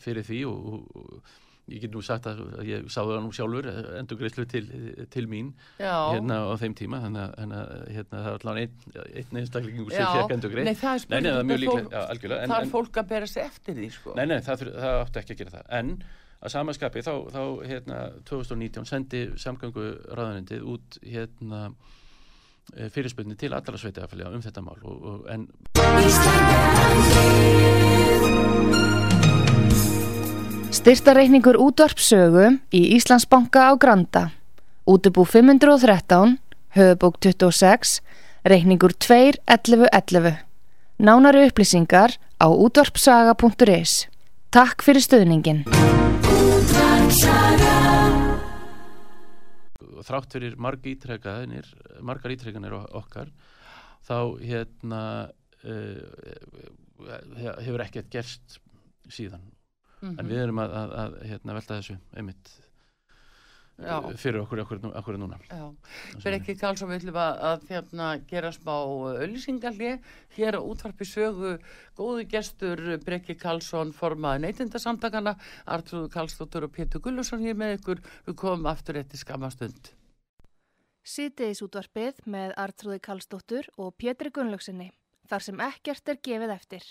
fyrir 0.03 0.24
því 0.26 0.41
og, 0.51 0.89
og 0.97 1.34
ég 1.66 1.82
get 1.82 1.94
nú 1.94 2.02
sagt 2.04 2.28
að, 2.30 2.42
ég 2.66 2.84
sá 2.92 3.00
það 3.00 3.22
nú 3.24 3.32
sjálfur 3.34 3.66
endur 3.98 4.20
greiðslu 4.20 4.44
til, 4.50 4.66
til 5.10 5.24
mín 5.30 5.48
Já, 5.80 6.12
hérna 6.14 6.42
á 6.46 6.54
þeim 6.60 6.76
tíma 6.78 7.00
þannig 7.02 7.24
að, 7.24 7.72
hérna, 7.96 8.20
það 8.20 8.28
var 8.28 8.38
allan 8.44 8.60
einn, 8.62 8.76
einn 9.06 9.40
einstaklingu 9.42 9.88
sem 9.90 10.12
fekk 10.12 10.36
endur 10.36 10.54
nei 10.54 10.62
greitt 10.62 10.82
það 10.84 11.00
er 11.00 11.02
nei, 11.10 11.20
nei, 11.26 11.32
það 11.66 12.28
er 12.30 12.36
en, 12.46 12.70
fólk 12.70 13.02
að 13.02 13.10
bera 13.10 13.30
sig 13.30 13.42
eftir 13.48 13.74
því 13.80 13.90
sko? 13.96 14.14
Nei, 14.18 14.26
nei, 14.30 14.38
það, 14.46 14.70
það 14.76 15.00
átti 15.00 15.22
ekki 15.22 15.34
að 15.34 15.42
gera 15.42 15.54
það. 15.56 15.66
En 15.80 15.92
að 16.46 16.52
samaskapi 16.54 17.02
þá, 17.04 17.12
þá 17.34 17.42
hérna 17.66 18.00
2019 18.28 18.88
sendi 18.88 19.22
samgöngu 19.40 19.86
ráðanendið 20.12 20.66
út 20.74 20.98
hérna 21.02 21.60
eh, 22.76 22.88
fyrirspurni 22.92 23.36
til 23.40 23.52
allra 23.56 23.80
sveitafælega 23.80 24.34
um 24.36 24.44
þetta 24.44 24.62
mál 24.66 24.80
og, 24.82 24.96
og, 25.12 25.20
en 25.32 25.42
Styrtareikningur 30.87 31.57
útvarpsögu 31.59 32.61
í 32.70 32.80
Íslandsbanka 32.95 33.59
á 33.59 33.74
Granda. 33.74 34.20
Útubú 34.87 35.24
513, 35.26 36.37
höfubók 36.78 37.18
26, 37.18 37.99
reikningur 38.47 38.95
2.11.11. 38.95 40.47
Nánari 41.03 41.43
upplýsingar 41.51 42.14
á 42.39 42.47
útvarpsaga.is. 42.47 44.07
Takk 44.55 44.87
fyrir 44.87 45.03
stöðningin. 45.03 45.66
þrátt 50.07 50.39
fyrir 50.39 50.55
marg 50.55 50.87
ítrekkanir 50.87 51.66
margar 51.99 52.30
ítrekkanir 52.30 52.78
okkar 52.78 53.34
þá 54.07 54.39
hérna 54.39 55.03
uh, 55.66 55.99
hefur 57.59 57.82
ekkert 57.91 58.14
gerst 58.14 58.61
síðan 59.11 59.43
Mhm. 60.03 60.20
en 60.20 60.28
við 60.28 60.44
erum 60.44 60.62
að, 60.62 60.78
að, 60.82 60.94
að 61.03 61.18
hérna, 61.30 61.57
velta 61.57 61.80
þessu 61.80 61.99
einmitt 62.16 62.53
Já. 63.76 63.97
eh, 64.01 64.16
fyrir 64.16 64.40
okkur, 64.40 64.62
okkur, 64.64 64.80
okkur 65.01 65.18
núna 65.20 65.38
Já, 65.49 65.66
fyrir 66.22 66.38
ekki 66.38 66.57
Karlsson 66.61 66.88
við 66.88 67.03
ætlum 67.03 67.18
að, 67.20 67.42
að 67.51 67.66
hérna, 67.72 68.07
gera 68.28 68.53
smá 68.57 68.72
auðlýsingarli 68.76 69.92
hér 70.36 70.57
á 70.57 70.61
útvarpi 70.61 71.09
sögu 71.09 71.57
góðu 71.99 72.24
gestur 72.28 72.82
Brekki 73.05 73.36
Karlsson 73.40 73.92
formaði 73.97 74.47
neytindasamtakana 74.47 75.36
Artrúðu 75.64 76.09
Karlsdóttur 76.12 76.68
og 76.68 76.72
Pétur 76.76 77.05
Gullusson 77.05 77.44
hér 77.44 77.57
með 77.57 77.78
ykkur 77.80 78.03
við 78.28 78.38
komum 78.40 78.68
aftur 78.72 79.01
eftir 79.01 79.20
skamastund 79.20 79.92
Sýtiðis 81.07 81.61
útvarpið 81.62 82.24
með 82.26 82.53
Artrúði 82.59 82.99
Karlsdóttur 82.99 83.68
og 83.78 83.92
Pétri 83.94 84.32
Gunnlaugsinni. 84.34 84.88
Þar 85.30 85.44
sem 85.44 85.61
ekkert 85.62 86.11
er 86.11 86.18
gefið 86.18 86.55
eftir. 86.57 86.86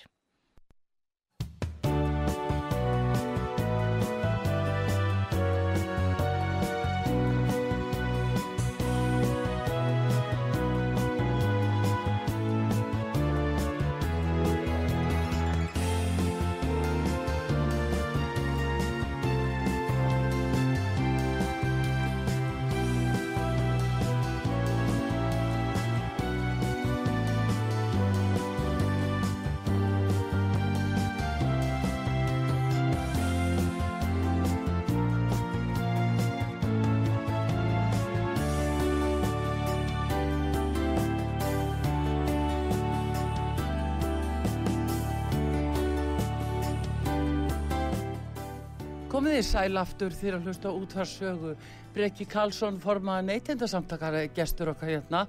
Komið 49.36 49.50
þið 49.50 49.52
sæl 49.52 49.80
aftur 49.82 50.14
þegar 50.16 50.36
að 50.38 50.46
hlusta 50.48 50.72
útvarsögu. 50.72 51.50
Breki 51.92 52.26
Karlsson 52.32 52.78
formaði 52.80 53.26
neytendasamtakar 53.28 54.16
gestur 54.32 54.70
okkar 54.72 54.92
hérna 54.94 55.24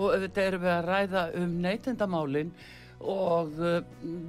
og 0.00 0.14
þetta 0.22 0.46
erum 0.48 0.62
við 0.62 0.70
að 0.72 0.86
ræða 0.86 1.24
um 1.42 1.50
neytendamálin 1.66 2.54
og 3.04 3.60
uh, 3.60 3.82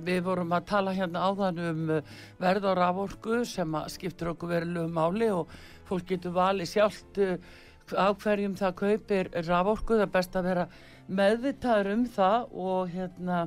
við 0.04 0.20
vorum 0.26 0.52
að 0.52 0.68
tala 0.74 0.96
hérna 0.98 1.24
áðan 1.30 1.64
um 1.70 1.96
uh, 1.96 2.12
verð 2.44 2.68
á 2.68 2.72
raforku 2.82 3.40
sem 3.48 3.80
skiptur 3.96 4.34
okkur 4.34 4.52
verilegu 4.52 4.92
máli 5.00 5.32
og 5.32 5.56
fólk 5.88 6.12
getur 6.12 6.36
valið 6.36 6.74
sjálft 6.74 7.24
uh, 7.24 7.40
á 7.96 8.12
hverjum 8.12 8.60
það 8.60 8.78
kaupir 8.84 9.32
raforku. 9.48 9.96
Það 9.96 10.08
er 10.10 10.16
best 10.18 10.36
að 10.36 10.50
vera 10.52 10.68
meðvitaður 11.08 11.94
um 11.96 12.08
það 12.20 12.60
og 12.68 12.96
hérna 12.98 13.46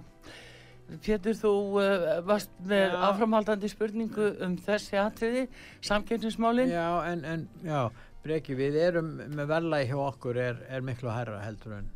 Pétur, 1.05 1.37
þú 1.39 1.53
uh, 1.81 2.07
varst 2.29 2.53
með 2.69 2.93
Já. 2.93 2.97
áframhaldandi 3.09 3.71
spurningu 3.73 4.27
um 4.45 4.57
þessi 4.61 4.99
atriði, 5.01 5.47
samkeppnismálin. 5.87 6.73
Já, 6.73 6.89
en, 7.09 7.25
en 7.25 7.47
já, 7.65 7.89
breki, 8.25 8.57
við 8.59 8.77
erum 8.83 9.15
með 9.33 9.49
verðlægi 9.53 9.93
hjá 9.93 10.01
okkur 10.05 10.41
er, 10.45 10.61
er 10.69 10.85
miklu 10.85 11.13
hærra 11.13 11.41
heldur 11.45 11.79
en 11.79 11.89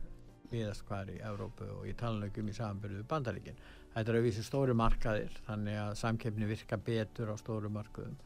viðast 0.49 0.87
hvar 0.89 1.11
í 1.13 1.19
Evrópu 1.21 1.69
og 1.69 1.85
ég 1.89 1.99
tala 2.01 2.17
nú 2.17 2.29
ekki 2.31 2.41
um 2.41 2.49
í 2.49 2.57
samanbyrðu 2.57 3.03
við 3.03 3.11
bandaríkin. 3.11 3.61
Þetta 3.93 4.13
er 4.13 4.19
að 4.19 4.27
vísi 4.29 4.45
stóru 4.47 4.77
markaðir, 4.79 5.37
þannig 5.49 5.79
að 5.83 5.93
samkeppni 6.01 6.49
virka 6.49 6.79
betur 6.89 7.33
á 7.33 7.37
stóru 7.41 7.71
markaðum. 7.73 8.17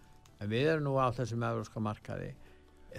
En 0.42 0.50
við 0.50 0.70
erum 0.74 0.86
nú 0.86 0.94
á 0.98 1.10
þessum 1.14 1.46
evróska 1.48 1.82
markaði. 1.82 2.32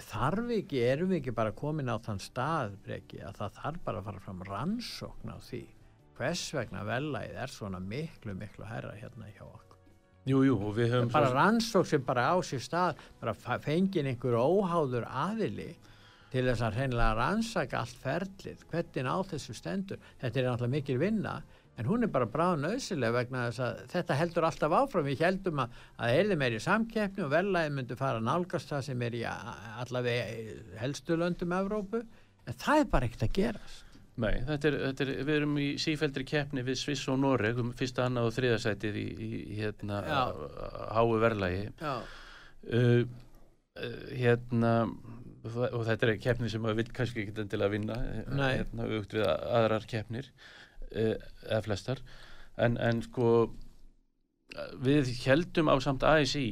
Þarf 0.09 0.51
ekki, 0.55 0.81
erum 0.83 1.11
við 1.13 1.21
ekki 1.21 1.35
bara 1.37 1.53
komin 1.55 1.91
á 1.91 1.95
þann 2.01 2.19
stað, 2.23 2.75
breki, 2.83 3.21
að 3.23 3.39
það 3.39 3.57
þarf 3.59 3.83
bara 3.85 4.01
að 4.01 4.07
fara 4.09 4.23
fram 4.25 4.43
rannsókn 4.47 5.31
á 5.31 5.37
því. 5.43 5.63
Hvers 6.17 6.43
vegna 6.53 6.83
verðlægið 6.85 7.39
er 7.43 7.51
svona 7.53 7.79
miklu, 7.81 8.35
miklu 8.37 8.67
hærra 8.69 8.91
hérna 8.99 9.29
hjá 9.33 9.43
okkur? 9.47 9.79
Jú, 10.29 10.43
jú, 10.47 10.53
og 10.69 10.75
við 10.77 10.91
höfum 10.93 11.09
bara 11.11 11.27
svo- 11.31 11.35
rannsók 11.39 11.87
sem 11.89 12.03
bara 12.05 12.27
á 12.31 12.35
sér 12.45 12.61
stað 12.63 13.01
bara 13.19 13.33
fengin 13.59 14.07
einhver 14.07 14.37
óháður 14.39 15.07
aðili 15.09 15.73
til 16.31 16.45
þess 16.47 16.61
að 16.65 16.77
hreinlega 16.77 17.17
rannsaka 17.17 17.81
allt 17.81 17.97
ferlið, 18.01 18.63
hvernig 18.71 19.09
á 19.09 19.17
þessu 19.33 19.53
stendur? 19.57 19.99
Þetta 20.21 20.39
er 20.39 20.47
náttúrulega 20.47 20.75
mikil 20.77 20.97
vinna 21.01 21.35
en 21.77 21.85
hún 21.89 22.03
er 22.05 22.11
bara 22.13 22.25
bráð 22.29 22.59
nöðsileg 22.61 23.13
vegna 23.13 23.47
þess 23.49 23.59
að 23.65 23.83
þetta 23.91 24.17
heldur 24.21 24.45
alltaf 24.47 24.71
áfram. 24.79 25.05
Við 25.09 25.23
heldum 25.25 25.59
að 25.65 25.69
það 25.97 26.17
erði 26.21 26.35
meiri 26.37 26.59
samkeppni 26.61 27.23
og 27.25 27.31
verðlæði 27.33 27.73
myndi 27.73 27.97
fara 27.97 28.19
nálgast 28.21 28.69
það 28.69 28.83
sem 28.87 29.01
er 29.01 29.17
í 29.17 29.23
allavega 29.25 30.77
helstu 30.79 31.17
löndum 31.17 31.55
Evrópu 31.57 32.03
en 32.45 32.53
það 32.53 32.79
er 32.83 32.85
bara 32.93 33.09
ekkert 33.09 33.25
að 33.27 33.33
gerast 33.41 33.82
Nei, 34.21 34.33
þetta 34.45 34.69
er, 34.69 34.75
þetta 34.87 35.05
er, 35.07 35.11
við 35.25 35.35
erum 35.39 35.55
í 35.57 35.67
sífældri 35.81 36.25
keppni 36.29 36.63
við 36.65 36.77
Sviss 36.83 37.07
og 37.09 37.17
Noreg 37.23 37.57
um 37.61 37.71
fyrsta, 37.77 38.05
annað 38.05 38.29
og 38.29 38.35
þriðasætið 38.35 38.99
í, 39.01 39.05
í 39.25 39.57
hérna 39.57 40.01
háu 40.93 41.15
verðlægi 41.23 41.63
uh, 41.81 42.03
uh, 42.77 43.07
hérna 44.13 44.73
og 45.43 45.81
þetta 45.87 46.07
er 46.07 46.21
keppni 46.21 46.51
sem 46.51 46.61
maður 46.63 46.83
vil 46.83 46.93
kannski 46.99 47.25
ekki 47.25 47.47
til 47.51 47.59
að 47.65 47.73
vinna 47.73 47.97
eh, 48.13 48.29
hérna 48.43 48.85
aukt 48.85 49.17
við 49.17 49.25
aðrar 49.27 49.89
keppnir 49.89 50.29
uh, 50.29 51.17
eða 51.49 51.63
flestar. 51.65 52.03
En, 52.61 52.77
en 52.77 53.01
sko 53.03 53.33
við 54.85 55.09
heldum 55.25 55.73
á 55.73 55.75
samt 55.81 56.05
ASI 56.05 56.45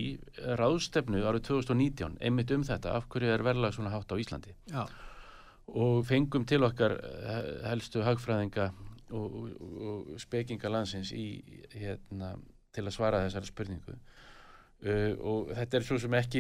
ráðstefnu 0.58 1.22
árið 1.22 1.46
2019 1.52 2.18
einmitt 2.26 2.52
um 2.58 2.66
þetta, 2.66 2.98
af 2.98 3.06
hverju 3.14 3.30
er 3.36 3.46
verðlag 3.46 3.78
svona 3.78 3.94
hátt 3.94 4.12
á 4.12 4.18
Íslandi? 4.18 4.58
Já, 4.74 4.88
og 5.72 6.06
fengum 6.06 6.46
til 6.48 6.64
okkar 6.68 6.98
eh, 6.98 7.52
helstu 7.70 8.02
hagfræðinga 8.04 8.72
og, 9.12 9.36
og, 9.36 9.52
og 9.92 10.20
spekinga 10.20 10.72
landsins 10.72 11.12
í, 11.16 11.28
hérna, 11.76 12.34
til 12.76 12.86
að 12.88 12.96
svara 12.96 13.24
þessari 13.26 13.52
spurningu. 13.52 13.96
Uh, 14.82 15.14
og 15.30 15.52
þetta 15.54 15.78
er 15.78 15.84
svo 15.86 16.00
sem 16.02 16.14
ekki 16.18 16.40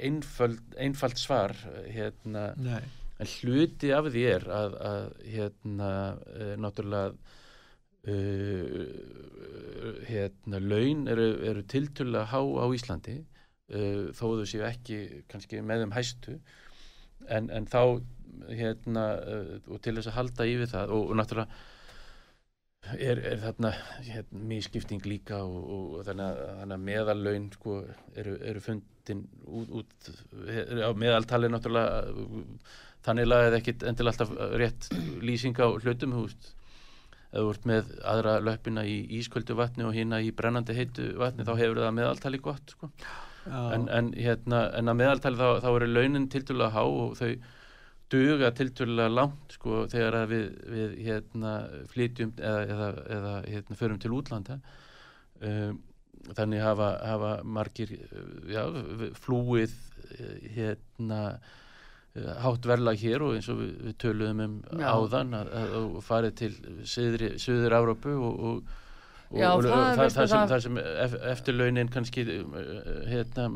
einfald, 0.00 0.62
einfald 0.80 1.18
svar 1.20 1.52
hérna, 1.92 2.46
en 3.20 3.28
hluti 3.34 3.90
af 3.92 4.08
því 4.08 4.22
er 4.30 4.46
að, 4.48 4.76
að 4.88 5.02
hérna, 5.34 5.90
uh, 6.32 6.54
náttúrulega 6.64 7.12
uh, 8.08 8.86
hérna, 10.08 10.62
laun 10.64 11.04
eru, 11.12 11.28
eru 11.52 11.66
tiltölulega 11.68 12.32
há 12.32 12.40
á 12.40 12.66
Íslandi 12.72 13.18
uh, 13.20 14.08
þó 14.16 14.24
þau 14.40 14.48
séu 14.48 14.64
ekki 14.70 15.02
kannski 15.28 15.60
með 15.60 15.84
þeim 15.84 15.96
hæstu 15.98 16.38
en, 17.28 17.52
en 17.52 17.68
þá 17.68 18.00
hérna 18.48 19.06
uh, 19.20 19.54
og 19.68 19.82
til 19.84 19.96
þess 19.98 20.10
að 20.12 20.18
halda 20.18 20.48
yfir 20.48 20.72
það 20.72 20.96
og, 20.96 21.10
og 21.10 21.18
náttúrulega 21.20 21.70
er, 22.98 23.20
er 23.20 23.42
þarna 23.42 23.72
hérna, 24.06 24.44
mískipting 24.50 25.04
líka 25.06 25.42
og, 25.44 25.58
og, 25.76 25.98
þannig 26.06 26.40
að, 26.64 26.78
meðallaun 26.86 27.50
sko, 27.54 27.76
eru, 28.18 28.38
eru 28.50 28.64
fundin 28.64 29.26
út, 29.46 29.76
út 29.82 30.10
er, 30.46 30.82
á 30.82 30.90
meðaltali 30.98 31.50
náttúrulega 31.52 32.02
þannig 33.06 33.28
lagið 33.28 33.58
ekkit 33.58 33.86
endilega 33.90 34.26
alltaf 34.26 34.58
rétt 34.60 34.90
lýsing 35.22 35.58
á 35.58 35.66
hlutum 35.70 36.16
húst 36.18 36.52
eða 37.32 37.52
ert 37.54 37.66
með 37.68 37.92
aðra 38.04 38.36
löppina 38.44 38.84
í 38.84 38.98
ísköldu 39.18 39.56
vatni 39.56 39.86
og 39.88 39.94
hérna 39.96 40.20
í 40.20 40.32
brennandi 40.36 40.76
heitu 40.76 41.12
vatni 41.20 41.46
þá 41.48 41.54
hefur 41.56 41.80
það 41.80 41.94
meðaltali 41.96 42.40
gott 42.44 42.74
sko. 42.74 42.90
en, 43.46 43.88
en, 43.88 44.12
hérna, 44.12 44.66
en 44.76 44.92
að 44.92 44.98
meðaltali 45.00 45.40
þá, 45.40 45.62
þá 45.64 45.68
eru 45.72 45.88
launin 45.88 46.28
tiltölulega 46.32 46.74
há 46.76 46.82
og 46.84 47.16
þau 47.18 47.32
duga 48.12 48.50
tiltölulega 48.56 49.14
langt 49.16 49.56
sko, 49.56 49.84
þegar 49.92 50.18
að 50.22 50.34
við, 50.34 50.44
við 50.74 50.92
hérna, 51.06 51.54
flytjum 51.92 52.34
eða, 52.38 52.60
eða, 52.74 52.90
eða 53.16 53.32
hérna, 53.48 53.78
förum 53.80 54.02
til 54.02 54.12
útlanda 54.18 54.58
um, 55.40 55.80
þannig 56.36 56.62
hafa, 56.62 56.90
hafa 57.08 57.32
margir 57.42 57.96
já, 58.52 58.62
flúið 59.24 59.72
hérna 60.54 61.22
hátt 62.44 62.66
verðlag 62.68 63.00
hér 63.00 63.22
og 63.24 63.38
eins 63.38 63.48
og 63.48 63.62
við, 63.62 63.70
við 63.86 63.94
töluðum 64.02 64.42
um 64.44 64.56
Já. 64.76 64.88
áðan 64.92 65.30
að, 65.38 65.50
að, 65.56 65.86
farið 66.04 66.34
til 66.42 66.50
söður 66.84 67.76
Árópu 67.78 68.12
og, 68.12 68.34
og, 68.50 68.74
og, 69.30 69.38
Já, 69.40 69.48
og, 69.54 69.64
það 69.64 70.02
það, 70.12 70.28
sem, 70.34 70.44
það- 70.52 70.62
sem 70.66 70.78
ef, 70.82 71.16
eftirlaunin 71.32 71.92
kannski 71.94 72.26
uh, 72.28 72.44
hérna 73.08 73.46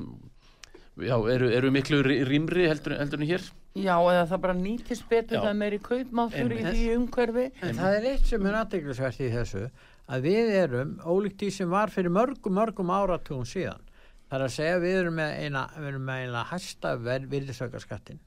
já, 1.04 1.16
eru, 1.34 1.50
eru 1.52 1.72
miklu 1.74 2.00
rýmri 2.06 2.64
heldur, 2.70 2.96
heldur 2.96 3.20
en 3.20 3.28
hér 3.28 3.44
Já, 3.76 3.96
eða 4.00 4.22
það 4.30 4.42
bara 4.46 4.56
nýtist 4.56 5.08
betur 5.10 5.36
Já. 5.36 5.42
það 5.44 5.58
meiri 5.60 5.80
kaupmáttur 5.84 6.54
í 6.56 6.62
því 6.64 6.84
umhverfi. 6.94 7.46
En 7.66 7.76
það 7.76 7.96
er 7.98 8.08
eitt 8.12 8.30
sem 8.30 8.46
er 8.48 8.56
aðteglisvert 8.62 9.20
í 9.20 9.32
þessu 9.34 9.66
að 10.06 10.28
við 10.30 10.54
erum, 10.62 10.94
ólíkt 11.02 11.42
því 11.42 11.50
sem 11.58 11.70
var 11.70 11.92
fyrir 11.92 12.14
mörgum, 12.14 12.56
mörgum 12.56 12.92
áratugum 12.94 13.46
síðan 13.48 13.82
það 14.26 14.38
er 14.38 14.44
að 14.46 14.54
segja 14.56 14.82
við 14.82 14.98
erum 15.00 15.18
með 15.20 15.32
eina, 15.44 15.62
við 15.76 15.88
erum 15.92 16.06
með 16.08 16.22
eina 16.24 16.44
hæsta 16.50 16.92
virðisaukarskattin 17.04 18.20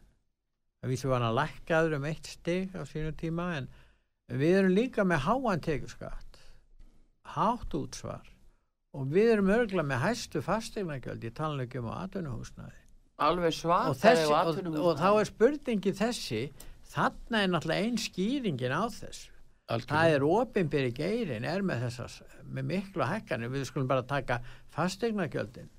að 0.79 0.93
við 0.93 1.01
sem 1.01 1.11
var 1.11 1.25
að 1.27 1.37
lækkaður 1.41 1.95
um 1.97 2.09
eitt 2.09 2.29
stig 2.31 2.75
á 2.75 2.83
sínu 2.87 3.13
tíma 3.19 3.47
en 3.57 3.69
við 4.39 4.59
erum 4.61 4.75
líka 4.77 5.05
með 5.07 5.25
háan 5.27 5.63
tekjuskatt 5.65 6.43
hátt 7.35 7.75
útsvar 7.75 8.29
og 8.95 9.11
við 9.11 9.33
erum 9.35 9.51
örgulega 9.53 9.89
með 9.91 10.03
hæstu 10.05 10.43
fastegnagjöld 10.45 11.27
ég 11.27 11.35
tala 11.35 11.57
nú 11.57 11.67
ekki 11.67 11.81
um 11.83 11.91
á 11.91 11.99
atvinnuhúsnaði 12.05 12.79
Alveg 13.19 13.55
svart. 13.55 13.91
og, 13.91 13.97
þessi, 13.99 14.27
og, 14.31 14.77
og 14.79 14.99
þá 14.99 15.09
er 15.11 15.29
spurningi 15.29 15.95
þessi 15.97 16.43
þarna 16.93 17.43
er 17.43 17.51
náttúrulega 17.53 17.87
ein 17.87 17.99
skýringin 18.01 18.75
á 18.75 18.83
þessu. 18.89 19.33
Það 19.89 20.13
er 20.15 20.23
opinberi 20.25 20.93
geirin 20.97 21.45
er 21.45 21.61
með 21.61 21.83
þessas 21.87 22.21
með 22.49 22.71
miklu 22.71 23.05
hækkanir. 23.05 23.51
Við 23.53 23.67
skulum 23.69 23.89
bara 23.91 24.07
taka 24.07 24.39
fastegnagjöldin 24.73 25.69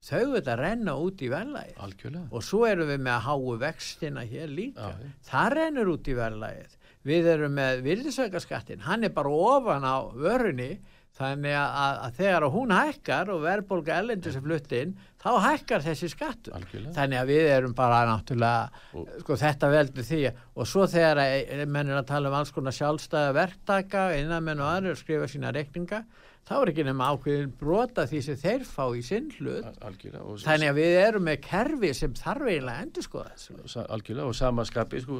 þau 0.00 0.36
þetta 0.36 0.54
renna 0.56 0.94
út 0.96 1.20
í 1.20 1.28
verðlægið 1.28 1.80
algjörlega. 1.84 2.28
Og 2.32 2.44
svo 2.44 2.62
erum 2.64 2.88
við 2.88 3.02
með 3.04 3.16
að 3.18 3.26
háu 3.26 3.56
vextina 3.60 4.22
hér 4.24 4.52
líka. 4.54 4.92
Já, 4.94 5.10
það 5.28 5.50
rennur 5.58 5.90
út 5.92 6.08
í 6.08 6.14
verðlægið 6.16 6.78
við 7.06 7.28
erum 7.34 7.54
með 7.56 7.82
virðisaukaskattin 7.86 8.84
hann 8.84 9.04
er 9.06 9.12
bara 9.16 9.32
ofan 9.32 9.84
á 9.84 9.96
vörunni 10.12 10.72
þannig 11.18 11.52
að, 11.58 11.70
að, 11.84 11.96
að 12.06 12.14
þegar 12.20 12.46
hún 12.54 12.70
hækkar 12.74 13.30
og 13.34 13.42
verðbólga 13.44 13.96
ellendi 14.00 14.32
sem 14.32 14.44
flutt 14.44 14.72
inn 14.72 14.94
þá 15.20 15.30
hækkar 15.44 15.82
þessi 15.84 16.08
skattur. 16.14 16.54
Algjörlega. 16.56 16.94
Þannig 16.96 17.20
að 17.20 17.32
við 17.34 17.50
erum 17.56 17.74
bara 17.76 17.98
náttúrulega 18.08 18.70
Og- 18.96 19.10
sko 19.24 19.36
þetta 19.42 19.68
veldur 19.74 20.06
því 20.08 20.22
og 20.56 20.66
svo 20.70 20.86
þegar 20.88 21.20
að- 21.26 21.66
menn 21.68 21.90
er 21.92 22.00
að 22.00 22.06
tala 22.08 22.28
um 22.32 22.38
alls 22.40 22.50
konar 22.56 22.72
sjálfstæða 22.72 23.34
verktaka 23.36 24.06
innan 24.16 24.44
menn 24.46 24.60
og 24.64 24.70
aðrir 24.72 24.96
skrifa 24.96 25.28
sína 25.28 25.52
rekninga 25.52 26.04
þá 26.48 26.54
er 26.62 26.70
ekki 26.72 26.84
nema 26.88 27.10
ákveðin 27.12 27.50
brota 27.60 28.06
því 28.08 28.22
sem 28.24 28.38
þeir 28.40 28.62
fá 28.64 28.86
í 28.96 29.02
sinn 29.04 29.28
hlut. 29.36 29.66
Og, 29.84 30.38
þannig 30.40 30.70
að 30.72 30.78
við 30.80 30.94
erum 31.04 31.26
með 31.28 31.36
kerfi 31.44 31.90
sem 31.94 32.14
þarf 32.16 32.48
eiginlega 32.48 32.86
endur 32.86 33.04
skoða 33.04 33.84
algjörlega 33.92 34.26
og 34.26 34.34
sama 34.34 34.64
skapi 34.64 35.02
sko, 35.04 35.18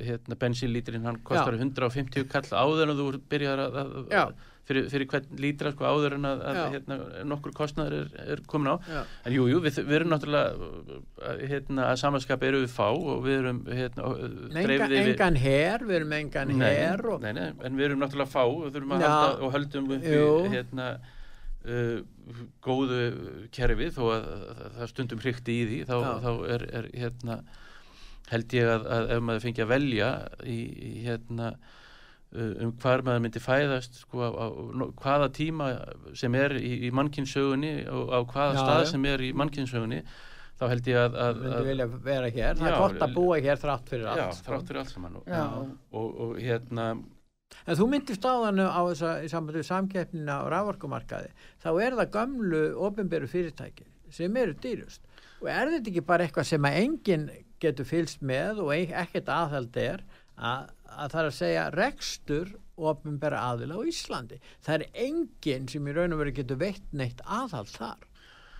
hérna 0.00 0.34
bensínlíturinn 0.40 1.04
hann 1.04 1.20
kostar 1.22 1.54
150 1.60 2.24
kall 2.32 2.48
áður 2.56 2.88
en 2.88 2.96
þú 2.98 3.20
byrjar 3.28 3.62
að, 3.68 3.78
Já. 4.10 4.24
að 4.24 4.34
fyrir, 4.68 4.88
fyrir 4.92 5.08
hvern 5.10 5.40
lítra 5.42 5.72
sko 5.74 5.86
áður 5.88 6.16
en 6.18 6.28
að, 6.28 6.42
að 6.50 6.60
hérna, 6.76 6.98
nokkur 7.32 7.54
kostnaður 7.56 7.96
er, 7.98 8.10
er 8.34 8.42
komin 8.50 8.72
á. 8.72 8.76
Já. 8.86 9.00
en 9.26 9.36
jú, 9.36 9.46
jú, 9.50 9.62
við, 9.64 9.80
við 9.88 9.96
erum 9.98 10.12
náttúrulega 10.12 11.32
hérna, 11.50 11.88
að 11.88 11.96
samanskapi 12.04 12.50
eru 12.50 12.60
við 12.64 12.76
fá 12.76 12.86
og 12.90 13.24
við 13.26 13.38
erum 13.40 13.58
hérna, 13.66 14.12
dreifð 14.54 14.86
yfir- 14.98 15.10
engan 15.16 15.40
her, 15.42 15.86
við 15.88 15.98
erum 16.00 16.14
engan 16.20 16.54
nei, 16.60 16.68
her 16.78 17.04
og, 17.14 17.24
nei, 17.24 17.32
nei, 17.38 17.48
en 17.66 17.80
við 17.80 17.88
erum 17.90 18.04
náttúrulega 18.04 18.32
fá 18.32 18.44
og 18.46 18.78
halda 18.78 19.26
og 19.42 19.52
höldum 19.56 19.90
Jú. 19.98 20.30
hérna 20.52 20.88
uh, 21.66 21.98
góðu 22.62 23.02
kerfi. 23.54 23.90
Þó 23.94 24.02
að, 24.14 24.30
að, 24.30 24.48
að 24.62 24.78
það 24.78 24.90
stundum 24.94 25.22
hrykti 25.26 25.58
í 25.58 25.68
því 25.70 25.82
þá, 25.90 25.94
þá 26.22 26.32
er, 26.54 26.66
er 26.80 26.90
hérna 27.02 27.42
held 28.32 28.54
ég 28.56 28.68
að, 28.70 28.86
að 28.96 29.10
ef 29.16 29.22
maður 29.26 29.44
fengi 29.44 29.64
að 29.64 29.72
velja 29.74 30.10
í, 30.48 30.58
í 30.62 30.92
hérna 31.06 31.52
um 32.32 32.70
hvar 32.80 33.02
maður 33.04 33.22
myndi 33.26 33.40
fæðast 33.44 33.98
sko, 34.02 34.22
á, 34.24 34.30
á 34.32 34.46
hvaða 35.02 35.26
tíma 35.36 35.66
sem 36.16 36.34
er 36.38 36.54
í, 36.56 36.70
í 36.88 36.90
mannkynnssögunni 36.96 37.72
og 37.92 38.12
á 38.12 38.18
hvaða 38.24 38.54
Já, 38.56 38.60
stað 38.62 38.82
já. 38.86 38.90
sem 38.94 39.04
er 39.10 39.24
í 39.26 39.32
mannkynnssögunni 39.36 39.98
þá 40.62 40.64
held 40.70 40.88
ég 40.92 40.96
að, 41.02 41.16
að, 41.26 41.42
að 41.42 41.96
það 42.06 42.38
Já, 42.38 42.46
er 42.70 42.78
gott 42.78 43.02
að 43.04 43.14
búa 43.16 43.38
hér 43.42 43.60
þrátt 43.60 43.88
fyrir 43.92 44.06
já, 44.06 44.12
allt 44.26 44.38
sko. 44.38 44.46
þrátt 44.48 44.68
fyrir 44.70 44.80
allt 44.82 44.92
saman 44.94 45.16
og, 45.20 45.26
Já. 45.28 45.42
og, 45.92 46.20
og 46.26 46.38
hérna 46.40 46.86
En 47.68 47.76
þú 47.76 47.84
myndist 47.92 48.24
á 48.24 48.32
þannig 48.46 48.68
á 48.72 48.80
þessa 48.88 49.10
í 49.20 49.28
sambandi 49.28 49.60
við 49.60 49.66
samkeppnina 49.68 50.36
á 50.40 50.44
raforkumarkaði 50.54 51.32
þá 51.60 51.68
er 51.84 51.96
það 52.00 52.12
gömlu 52.16 52.60
ofinberu 52.88 53.28
fyrirtæki 53.28 53.84
sem 54.12 54.36
eru 54.40 54.54
dýrust 54.62 55.04
og 55.42 55.50
er 55.52 55.68
þetta 55.74 55.90
ekki 55.92 56.04
bara 56.08 56.24
eitthvað 56.24 56.48
sem 56.48 56.64
að 56.68 56.78
enginn 56.80 57.26
getur 57.62 57.86
fylst 57.86 58.24
með 58.24 58.62
og 58.64 58.72
ein- 58.72 58.94
ekkert 59.02 59.28
aðhald 59.30 59.76
er 59.76 60.00
að, 60.36 60.70
að 60.86 61.14
það 61.14 61.20
er 61.22 61.30
að 61.30 61.38
segja 61.38 61.66
rekstur 61.76 62.54
ofinbera 62.82 63.42
aðila 63.50 63.78
á 63.78 63.82
Íslandi 63.88 64.38
það 64.64 64.74
er 64.78 64.86
enginn 65.08 65.68
sem 65.70 65.88
í 65.88 65.96
raun 65.96 66.16
og 66.16 66.22
veru 66.22 66.36
getur 66.38 66.60
veitt 66.62 66.88
neitt 66.96 67.20
aðhald 67.26 67.70
þar 67.72 68.08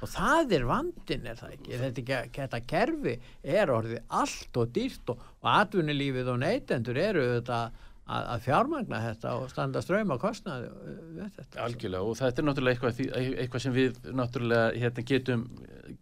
og 0.02 0.10
það 0.10 0.56
er 0.58 0.66
vandin 0.66 1.30
er 1.30 1.38
það 1.38 1.54
ekki 1.56 1.80
þetta, 1.84 2.18
þetta 2.34 2.60
kerfi 2.72 3.14
er 3.42 3.72
orðið 3.72 4.02
allt 4.22 4.60
og 4.60 4.74
dýrt 4.74 5.14
og, 5.14 5.24
og 5.42 5.50
atvinnulífið 5.54 6.30
og 6.34 6.42
neytendur 6.42 7.00
eru 7.00 7.26
þetta 7.36 7.62
að, 8.02 8.24
að 8.34 8.46
fjármagna 8.46 9.00
þetta 9.06 9.34
og 9.38 9.50
standa 9.52 9.82
ströym 9.84 10.14
á 10.14 10.16
kostnaði 10.20 10.70
uh. 10.72 11.42
Algjörlega 11.62 12.02
og 12.02 12.18
þetta 12.18 12.42
er 12.42 12.48
náttúrulega 12.48 12.76
eitthvað, 12.76 13.20
eitthvað 13.44 13.64
sem 13.66 13.76
við 13.76 14.00
náttúrulega 14.10 14.72
hérna, 14.82 15.04
getum 15.12 15.44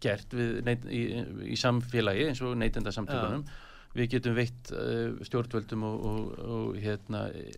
gert 0.01 0.37
neyt, 0.65 0.87
í, 0.89 1.01
í 1.53 1.59
samfélagi 1.59 2.31
eins 2.31 2.41
og 2.45 2.57
neytendasamtökunum. 2.61 3.45
Við 3.97 4.13
getum 4.15 4.37
veitt 4.37 4.71
uh, 4.71 5.17
stjórnvöldum 5.27 5.83
og, 5.87 6.05
og, 6.07 6.27
og 6.55 6.77
hérna, 6.79 7.25
eh, 7.35 7.55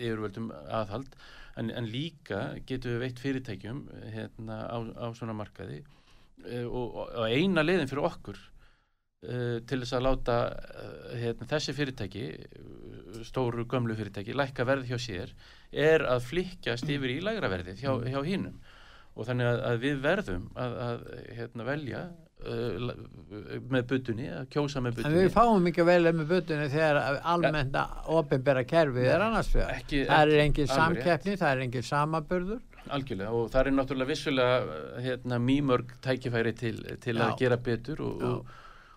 yfirvöldum 0.00 0.50
aðhald. 0.66 1.14
En, 1.60 1.70
en 1.70 1.86
líka 1.86 2.56
getum 2.66 2.96
við 2.96 3.04
veitt 3.04 3.22
fyrirtækjum 3.22 3.84
hérna, 4.16 4.64
á, 4.66 4.78
á 4.98 5.06
svona 5.14 5.36
markaði 5.38 5.84
uh, 5.84 6.66
og, 6.66 6.98
og 7.04 7.28
eina 7.28 7.62
leiðin 7.62 7.90
fyrir 7.90 8.08
okkur 8.10 8.40
uh, 8.40 9.60
til 9.62 9.78
þess 9.84 9.94
að 9.94 10.06
láta 10.08 10.38
hérna, 11.14 11.50
þessi 11.54 11.76
fyrirtæki 11.78 12.26
stóru 13.22 13.68
gömlu 13.70 13.94
fyrirtæki 13.94 14.34
lækka 14.34 14.66
verð 14.66 14.90
hjá 14.90 14.98
sér 14.98 15.34
er 15.70 16.02
að 16.10 16.26
flikkjast 16.32 16.90
yfir 16.90 17.14
í 17.14 17.20
lægra 17.22 17.50
verðið 17.52 17.84
hjá, 17.84 17.92
hjá 18.10 18.20
hinnum 18.26 18.58
og 19.14 19.28
þannig 19.28 19.48
að, 19.52 19.60
að 19.68 19.80
við 19.84 20.00
verðum 20.02 20.46
að, 20.58 20.76
að 20.88 21.04
hérna, 21.38 21.66
velja 21.68 22.02
uh, 22.44 22.92
með 23.72 23.86
butunni, 23.90 24.28
að 24.30 24.46
kjósa 24.54 24.82
með 24.84 24.92
En 24.92 24.96
butunni 25.00 25.22
við 25.24 25.32
fáum 25.34 25.68
ekki 25.70 25.86
vel 25.88 26.02
með 26.12 26.28
butunni 26.34 26.68
þegar 26.72 27.00
almennt 27.34 27.78
ofinbera 28.18 28.64
kerfið 28.68 29.08
er 29.14 29.24
annars 29.28 29.48
fyrir. 29.52 29.72
Ekki- 29.78 30.04
Það 30.10 30.34
er 30.36 30.42
engin 30.44 30.70
samkeppni, 30.70 31.36
það 31.40 31.50
er 31.56 31.64
engin 31.68 31.86
samaburður. 31.90 32.60
algjörlega 32.94 33.32
og 33.32 33.46
það 33.50 33.66
er 33.66 33.72
náttúrulega 33.78 34.10
vissulega 34.12 34.56
hérna, 35.00 35.38
mýmörg 35.40 35.94
tækifæri 36.04 36.52
til, 36.58 36.76
til 37.00 37.14
að 37.16 37.38
gera 37.40 37.56
betur 37.56 38.02
og, 38.04 38.22
og, 38.22 38.50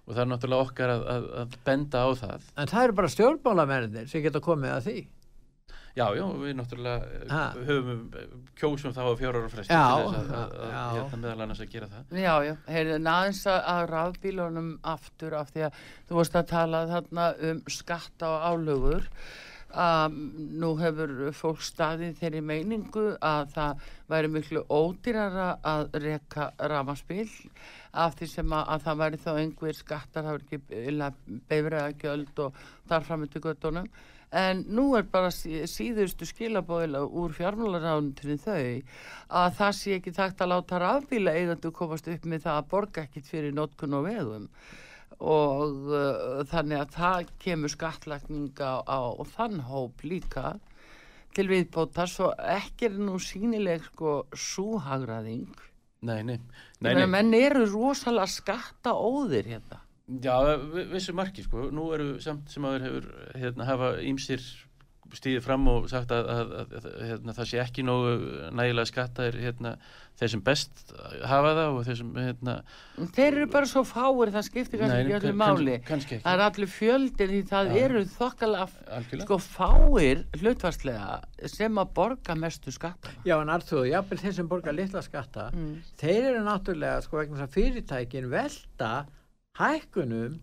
og 0.08 0.16
það 0.16 0.24
er 0.26 0.32
náttúrulega 0.34 0.66
okkar 0.68 0.92
að, 0.98 1.06
að, 1.14 1.28
að 1.44 1.56
benda 1.70 2.02
á 2.04 2.10
það 2.20 2.50
En 2.58 2.68
það 2.74 2.84
eru 2.90 2.98
bara 3.00 3.14
stjórnmálamennir 3.16 4.10
sem 4.12 4.22
geta 4.26 4.42
komið 4.44 4.74
að 4.76 4.90
því. 4.90 4.98
Já, 5.98 6.06
já, 6.14 6.24
við 6.44 6.54
náttúrulega 6.60 7.32
Ha. 7.32 7.42
uh, 7.58 7.64
höfum 7.66 8.02
kjósum 8.60 8.94
þá 8.94 9.02
að 9.08 9.16
fjóra 9.24 9.42
ára 9.42 9.50
fresti 9.50 9.74
til 9.74 9.80
þess 9.82 10.14
að, 10.14 10.30
að, 10.38 10.56
að 10.68 10.94
hérna, 11.00 11.20
meðal 11.24 11.42
annars 11.48 11.64
að 11.64 11.72
gera 11.74 11.90
það. 11.94 12.14
Já, 12.22 12.34
já, 12.46 12.54
heyrðu, 12.76 13.00
aðeins 13.14 13.42
að, 13.50 13.60
að 13.74 13.82
rafbílunum 13.94 14.70
aftur 14.94 15.36
af 15.40 15.52
því 15.56 15.66
að 15.68 15.82
þú 16.10 16.20
varst 16.20 16.38
að 16.38 16.48
tala 16.54 16.82
þarna 16.94 17.28
um 17.50 17.62
skatta 17.80 18.30
og 18.36 18.48
álögur. 18.52 19.10
Að 19.78 20.14
nú 20.62 20.70
hefur 20.80 21.12
fólk 21.36 21.64
staðið 21.66 22.14
þeirri 22.22 22.40
meiningu 22.42 23.08
að 23.20 23.50
það 23.58 23.82
væri 24.14 24.30
miklu 24.32 24.62
ódýrara 24.72 25.48
að 25.68 25.98
reka 26.06 26.46
rafmaspíl 26.72 27.28
af 27.98 28.16
því 28.16 28.30
sem 28.32 28.54
að, 28.56 28.64
að 28.74 28.86
það 28.86 29.02
væri 29.02 29.20
þá 29.26 29.32
einhver 29.42 29.76
skattar, 29.76 30.24
það 30.24 30.38
væri 30.38 30.46
ekki 30.46 31.42
beifræða 31.50 31.98
gjöld 32.00 32.42
og 32.46 32.62
þar 32.88 33.10
fram 33.10 33.28
til 33.28 33.44
göttunum 33.44 33.90
en 34.32 34.66
nú 34.68 34.90
er 34.98 35.06
bara 35.12 35.30
sí- 35.32 35.64
síðustu 35.72 36.28
skilabóðila 36.28 37.06
úr 37.08 37.32
fjármálaráðunitinu 37.38 38.36
þau 38.44 38.82
að 39.30 39.54
það 39.60 39.72
sé 39.80 39.94
ekki 39.98 40.12
takt 40.18 40.42
að 40.44 40.52
láta 40.52 40.82
rafbíla 40.84 41.32
eigandu 41.40 41.72
komast 41.72 42.08
upp 42.12 42.26
með 42.28 42.44
það 42.48 42.58
að 42.62 42.68
borga 42.74 43.06
ekkit 43.08 43.30
fyrir 43.32 43.56
notkun 43.56 43.96
og 43.96 44.04
vegum. 44.10 44.50
Og 45.18 45.88
uh, 45.90 46.44
þannig 46.52 46.82
að 46.84 46.92
það 46.98 47.30
kemur 47.42 47.72
skattlagninga 47.74 48.72
á, 48.86 49.00
á 49.16 49.22
þann 49.34 49.62
hóp 49.66 50.04
líka 50.06 50.58
til 51.34 51.48
viðbótar 51.50 52.10
svo 52.12 52.34
ekki 52.38 52.90
er 52.92 53.00
nú 53.00 53.16
sínileg 53.22 53.84
sko 53.92 54.26
súhagraðing 54.34 55.48
nei, 56.06 56.22
Nei, 56.24 56.38
nei, 56.82 56.94
nei. 56.94 57.06
menn 57.10 57.34
eru 57.34 57.66
rosalega 57.72 58.28
skatta 58.30 58.94
óðir 58.94 59.46
hérna 59.56 59.80
Já, 60.08 60.38
vi- 60.74 60.88
vissu 60.94 61.14
marki, 61.14 61.44
sko. 61.44 61.68
Nú 61.76 61.90
eru 61.94 62.14
samt 62.24 62.50
sem 62.50 62.64
aður 62.64 62.86
hefur 62.88 63.12
hérna, 63.36 63.66
hafa 63.68 63.90
ímsir 64.08 64.40
stíðið 65.16 65.44
fram 65.46 65.68
og 65.72 65.86
sagt 65.88 66.12
að, 66.12 66.26
að, 66.28 66.50
að, 66.60 66.74
að 66.78 66.96
hérna, 67.08 67.34
það 67.38 67.48
sé 67.48 67.60
ekki 67.64 67.84
nógu 67.88 68.10
nægilega 68.58 68.90
skattaðir 68.90 69.38
hérna, 69.40 69.72
þeir 70.20 70.32
sem 70.34 70.42
best 70.44 70.94
hafa 71.32 71.54
það 71.56 71.78
og 71.78 71.86
þeir 71.88 71.98
sem 72.02 72.10
hérna, 72.18 72.56
þeir 73.16 73.28
eru 73.38 73.48
bara 73.54 73.70
svo 73.72 73.84
fáir 73.88 74.34
það 74.36 74.46
skiptir 74.50 74.82
kannski 74.82 75.00
ekki 75.06 75.16
öllu 75.20 75.32
kann- 75.32 75.40
máli. 75.44 75.78
kannski 75.88 76.18
ekki. 76.18 76.26
Það 76.26 76.36
er 76.36 76.44
allir 76.48 76.72
fjöldin 76.74 77.32
því 77.34 77.42
það 77.54 77.72
Já. 77.72 77.80
eru 77.86 78.04
algjörlega. 78.28 79.24
sko 79.24 79.38
fáir 79.48 80.24
hlutvarslega 80.42 81.52
sem 81.56 81.80
að 81.84 81.94
borga 82.02 82.36
mestu 82.36 82.72
skatta. 82.76 83.14
Já, 83.24 83.38
en 83.42 83.54
Arþjóð, 83.56 83.88
jáfnvel 83.94 84.24
þeir 84.26 84.34
sem 84.42 84.48
borga 84.52 84.76
litla 84.76 85.02
skatta, 85.06 85.52
mm. 85.54 85.76
þeir 86.04 86.34
eru 86.34 86.44
náttúrulega, 86.48 87.04
sko, 87.08 87.18
vegna 87.24 87.38
þess 87.40 87.48
að 87.48 87.56
fyrirtækin 87.62 88.30
velta 88.30 88.92
hækkunum 89.60 90.40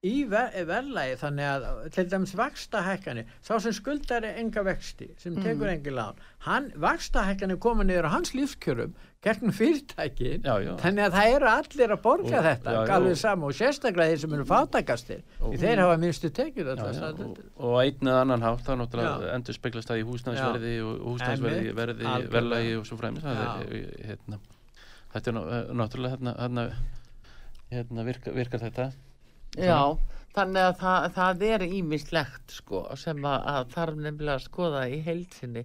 í 0.00 0.22
ver 0.32 0.54
verðlægi 0.64 1.16
þannig 1.20 1.44
að 1.50 1.64
til 1.92 2.06
dæmis 2.08 2.30
vaksta 2.38 2.80
hækkanir 2.86 3.26
sá 3.44 3.58
sem 3.60 3.74
skuldar 3.76 4.24
enga 4.24 4.62
vexti 4.64 5.10
sem 5.20 5.34
tekur 5.36 5.66
mm. 5.68 5.72
engi 5.74 5.92
lán 5.92 6.20
hann, 6.46 6.70
vaksta 6.80 7.26
hækkanir 7.28 7.58
koma 7.60 7.84
niður 7.84 8.08
á 8.08 8.14
hans 8.16 8.30
lífskjörum 8.32 8.94
gegnum 9.20 9.52
fyrirtækin 9.52 10.46
Já, 10.48 10.54
já. 10.64 10.70
þannig 10.80 11.04
að 11.04 11.16
það 11.18 11.32
eru 11.34 11.48
allir 11.52 11.92
að 11.92 12.00
borga 12.06 12.38
Og- 12.38 12.46
þetta 12.46 12.72
já, 12.72 12.78
alveg 12.96 13.12
og- 13.12 13.20
saman 13.20 13.50
og 13.50 13.58
sérstaklega 13.58 14.14
þeir 14.14 14.22
sem 14.22 14.36
eru 14.38 14.46
fátakastir 14.48 15.20
því 15.42 15.58
þeir 15.60 15.82
hafa 15.84 15.98
minnstu 16.00 16.30
já, 16.80 16.86
alltaf 16.86 17.20
og, 17.26 17.42
og 17.68 17.76
einn 17.82 18.08
eða 18.08 18.22
annan 18.24 18.46
hátt 18.48 18.62
það 18.70 18.80
náttúrulega 18.80 19.26
Já. 19.28 19.34
endur 19.36 19.58
speglast 19.58 19.92
það 19.92 20.00
í 20.00 20.06
húsnæðisverði 20.08 20.72
og 20.86 20.94
og 20.94 21.10
húsnæðisverði 21.12 21.58
Einmitt, 21.60 21.76
verði, 21.82 22.06
algjörlega. 22.08 22.32
verðlagi 22.38 22.72
og 22.80 22.88
svo 22.88 22.96
fræmis 23.02 23.28
er, 23.28 23.76
hérna, 24.08 24.40
þetta 25.12 25.28
er 25.28 25.36
ná- 25.36 25.76
náttúrulega 25.82 26.16
hérna, 26.16 26.34
hérna, 27.70 28.06
virkar, 28.06 28.34
virkar 28.36 28.64
þetta 28.66 28.90
Já, 29.58 29.98
þannig 30.36 30.62
að 30.62 30.74
það, 30.78 31.04
það 31.16 31.44
er 31.48 31.62
ímislegt 31.66 32.52
sko 32.54 32.84
sem 32.98 33.24
að, 33.26 33.46
að 33.50 33.70
þarf 33.74 33.96
nefnilega 33.98 34.36
að 34.38 34.44
skoða 34.44 34.82
í 34.86 34.98
heilsinni. 35.02 35.64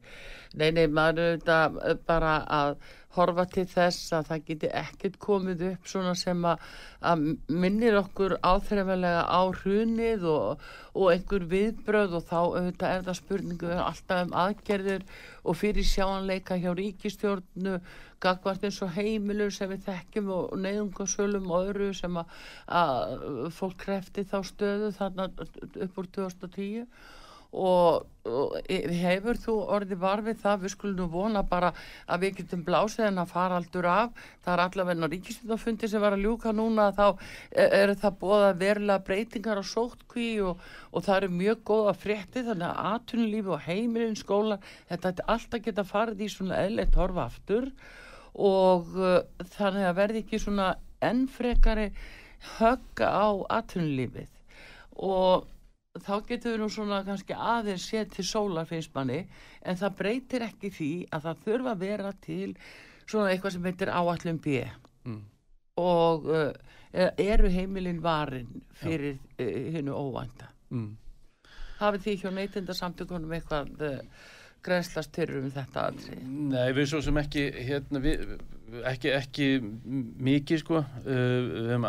Nei, 0.58 0.70
nei, 0.74 0.86
maður 0.89 1.36
auðvitað 1.36 1.99
bara 2.08 2.32
að 2.49 2.72
horfa 3.16 3.45
til 3.47 3.64
þess 3.70 4.10
að 4.16 4.32
það 4.32 4.41
geti 4.49 4.72
ekkert 4.82 5.20
komið 5.24 5.62
upp 5.70 5.86
svona 5.88 6.16
sem 6.20 6.41
að, 6.49 6.66
að 7.06 7.28
minnir 7.64 7.99
okkur 8.01 8.36
áþreifanlega 8.41 9.22
á 9.30 9.41
hrunið 9.62 10.26
og, 10.32 10.66
og 10.97 11.14
einhver 11.14 11.45
viðbröð 11.53 12.18
og 12.20 12.26
þá 12.28 12.39
auðvitað 12.41 12.97
er 12.97 13.06
það 13.06 13.20
spurningu 13.22 13.72
alltaf 13.78 14.26
um 14.26 14.36
aðgerðir 14.45 15.06
og 15.45 15.62
fyrir 15.62 15.88
sjáanleika 15.88 16.60
hjá 16.60 16.72
ríkistjórnu 16.76 17.78
gagvart 18.26 18.67
eins 18.67 18.82
og 18.86 18.93
heimilum 18.97 19.51
sem 19.53 19.71
við 19.71 19.86
þekkjum 19.89 20.32
og 20.38 20.55
neyðungasölum 20.65 21.51
og 21.51 21.69
öðru 21.71 21.91
sem 21.97 22.21
að, 22.21 22.39
að 22.82 23.28
fólk 23.57 23.78
krefti 23.86 24.26
þá 24.28 24.39
stöðu 24.51 24.93
þarna 24.99 25.30
upp 25.88 26.01
úr 26.01 26.09
2010 26.19 26.88
og, 27.55 28.05
og 28.28 28.55
hefur 28.69 29.38
þú 29.39 29.55
orðið 29.78 30.01
varfið 30.01 30.39
það? 30.41 30.61
Við 30.63 30.73
skulum 30.73 30.97
nú 30.99 31.07
vona 31.11 31.43
bara 31.47 31.71
að 32.11 32.26
við 32.26 32.39
getum 32.41 32.63
blásið 32.67 33.07
en 33.09 33.21
að 33.23 33.32
fara 33.32 33.59
aldur 33.59 33.88
af. 33.89 34.23
Það 34.43 34.53
er 34.53 34.63
allavega 34.65 35.09
ríkistjóðafundi 35.13 35.89
sem 35.91 36.03
var 36.03 36.17
að 36.17 36.26
ljúka 36.26 36.53
núna 36.55 36.89
þá 36.95 37.05
e- 37.51 37.69
eru 37.82 37.97
það 38.01 38.17
bóða 38.23 38.53
verulega 38.59 39.05
breytingar 39.07 39.61
á 39.61 39.65
sótkví 39.65 40.30
og, 40.45 40.63
og 40.91 41.05
það 41.05 41.21
eru 41.21 41.36
mjög 41.41 41.63
góða 41.71 41.95
frétti 42.05 42.45
þannig 42.47 42.71
að 42.71 42.89
atvinnulífi 42.93 43.55
og 43.55 43.67
heimilin 43.69 44.19
skóla 44.19 44.59
þetta 44.89 45.13
er 45.13 45.30
alltaf 45.36 45.65
geta 45.65 45.88
farið 45.88 46.26
í 46.26 46.32
svona 46.32 46.63
eðleitt 46.65 46.99
horfa 46.99 47.30
aftur 47.30 47.71
og 48.36 48.95
uh, 48.99 49.19
þannig 49.55 49.88
að 49.89 49.97
verði 49.99 50.21
ekki 50.25 50.39
svona 50.43 50.69
ennfrekari 51.05 51.89
högga 52.59 53.07
á 53.11 53.27
atvinnulífið 53.59 54.31
og 55.05 55.45
þá 56.03 56.13
getur 56.27 56.55
við 56.55 56.59
nú 56.63 56.67
svona 56.71 56.97
kannski 57.07 57.36
aðeins 57.38 57.86
séð 57.89 58.09
til 58.17 58.25
sólar 58.27 58.67
finnst 58.67 58.91
manni 58.95 59.21
en 59.63 59.77
það 59.79 59.95
breytir 60.01 60.43
ekki 60.49 60.71
því 60.75 60.89
að 61.15 61.27
það 61.29 61.43
þurfa 61.45 61.71
að 61.75 61.83
vera 61.86 62.11
til 62.25 62.49
svona 63.07 63.29
eitthvað 63.31 63.55
sem 63.57 63.69
heitir 63.71 63.93
áallum 63.93 64.41
B 64.43 64.63
Mm. 65.05 65.19
og 65.77 66.23
uh, 66.25 66.51
eru 67.21 67.49
heimilin 67.53 67.99
varin 68.01 68.47
fyrir 68.73 69.19
uh, 69.38 69.71
hinnu 69.75 69.93
óvænta 69.93 70.47
Mm. 70.73 70.95
hafið 71.77 72.01
því 72.07 72.15
hjá 72.23 72.31
neytindasamtökunum 72.33 73.36
eitthvað 73.38 73.83
uh, 73.86 73.99
grenslast 74.66 75.16
fyrir 75.16 75.41
um 75.43 75.51
þetta 75.53 75.88
aðri 75.89 76.18
Nei, 76.26 76.70
við 76.76 76.89
svo 76.91 77.01
sem 77.05 77.18
ekki 77.22 77.45
hérna, 77.68 78.01
við, 78.03 78.24
ekki, 78.91 79.11
ekki 79.16 79.49
mikið 80.28 80.61
sko. 80.61 80.82
Uh, 81.05 81.18
við 81.51 81.70
höfum, 81.74 81.88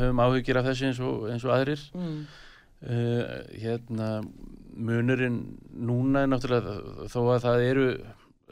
höfum 0.00 0.22
áhyggjur 0.24 0.60
af 0.60 0.70
þessu 0.70 0.88
eins 0.88 1.02
og, 1.04 1.26
eins 1.32 1.46
og 1.46 1.54
aðrir. 1.54 1.84
Mm. 1.96 2.20
uh, 2.86 3.24
hérna 3.64 4.10
munurinn 4.80 5.40
núna 5.76 6.24
er 6.24 6.30
náttúrulega 6.30 7.08
þó 7.12 7.20
að 7.34 7.42
það 7.44 7.64
eru 7.66 7.88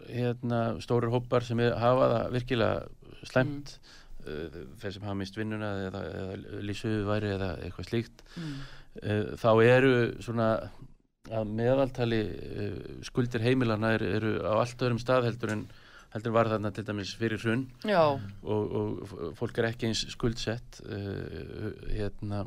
hérna 0.09 0.63
stórir 0.85 1.13
hópar 1.13 1.47
sem 1.47 1.61
hafa 1.61 2.11
það 2.15 2.35
virkilega 2.37 3.23
slæmt. 3.29 3.79
Uh, 4.27 4.67
þeir 4.83 4.97
sem 4.97 5.07
hafa 5.09 5.21
mist 5.23 5.39
vinnuna 5.39 5.73
eða, 5.89 6.05
eða 6.21 6.61
lísuðu 6.69 7.07
væri 7.09 7.33
eða 7.37 7.55
eitthvað 7.65 7.93
slíkt. 7.93 8.27
Mm. 8.37 8.59
þá 9.39 9.51
eru 9.63 9.91
svona 10.25 10.47
að 11.35 11.51
meðaltali 11.59 12.21
uh, 12.25 12.79
skuldir 13.07 13.43
heimilana 13.45 13.95
eru, 13.99 14.09
eru 14.19 14.33
á 14.49 14.53
allt 14.63 14.81
öðrum 14.83 15.01
stað 15.03 15.29
heldur 15.29 15.53
en 15.57 15.67
heldur 16.15 16.33
var 16.33 16.49
þarna 16.49 16.71
til 16.73 16.85
dæmis 16.89 17.11
fyrir 17.21 17.41
hrun. 17.43 17.67
Já, 17.85 18.01
og, 18.09 18.77
og 18.81 19.33
fólk 19.37 19.59
er 19.61 19.67
ekki 19.73 19.91
eins 19.91 20.07
skuldsett 20.15 20.81
uh, 20.89 21.73
hérna 21.93 22.45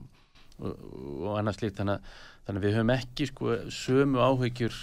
og, 0.62 0.78
og 1.22 1.36
annars 1.40 1.60
slíkt. 1.62 1.78
Þannig, 1.78 2.00
að- 2.02 2.30
þannig 2.48 2.62
að 2.62 2.66
við 2.66 2.76
höfum 2.80 2.94
ekki 2.96 3.28
sko 3.30 3.56
sömu 3.70 4.22
áhyggjur 4.26 4.78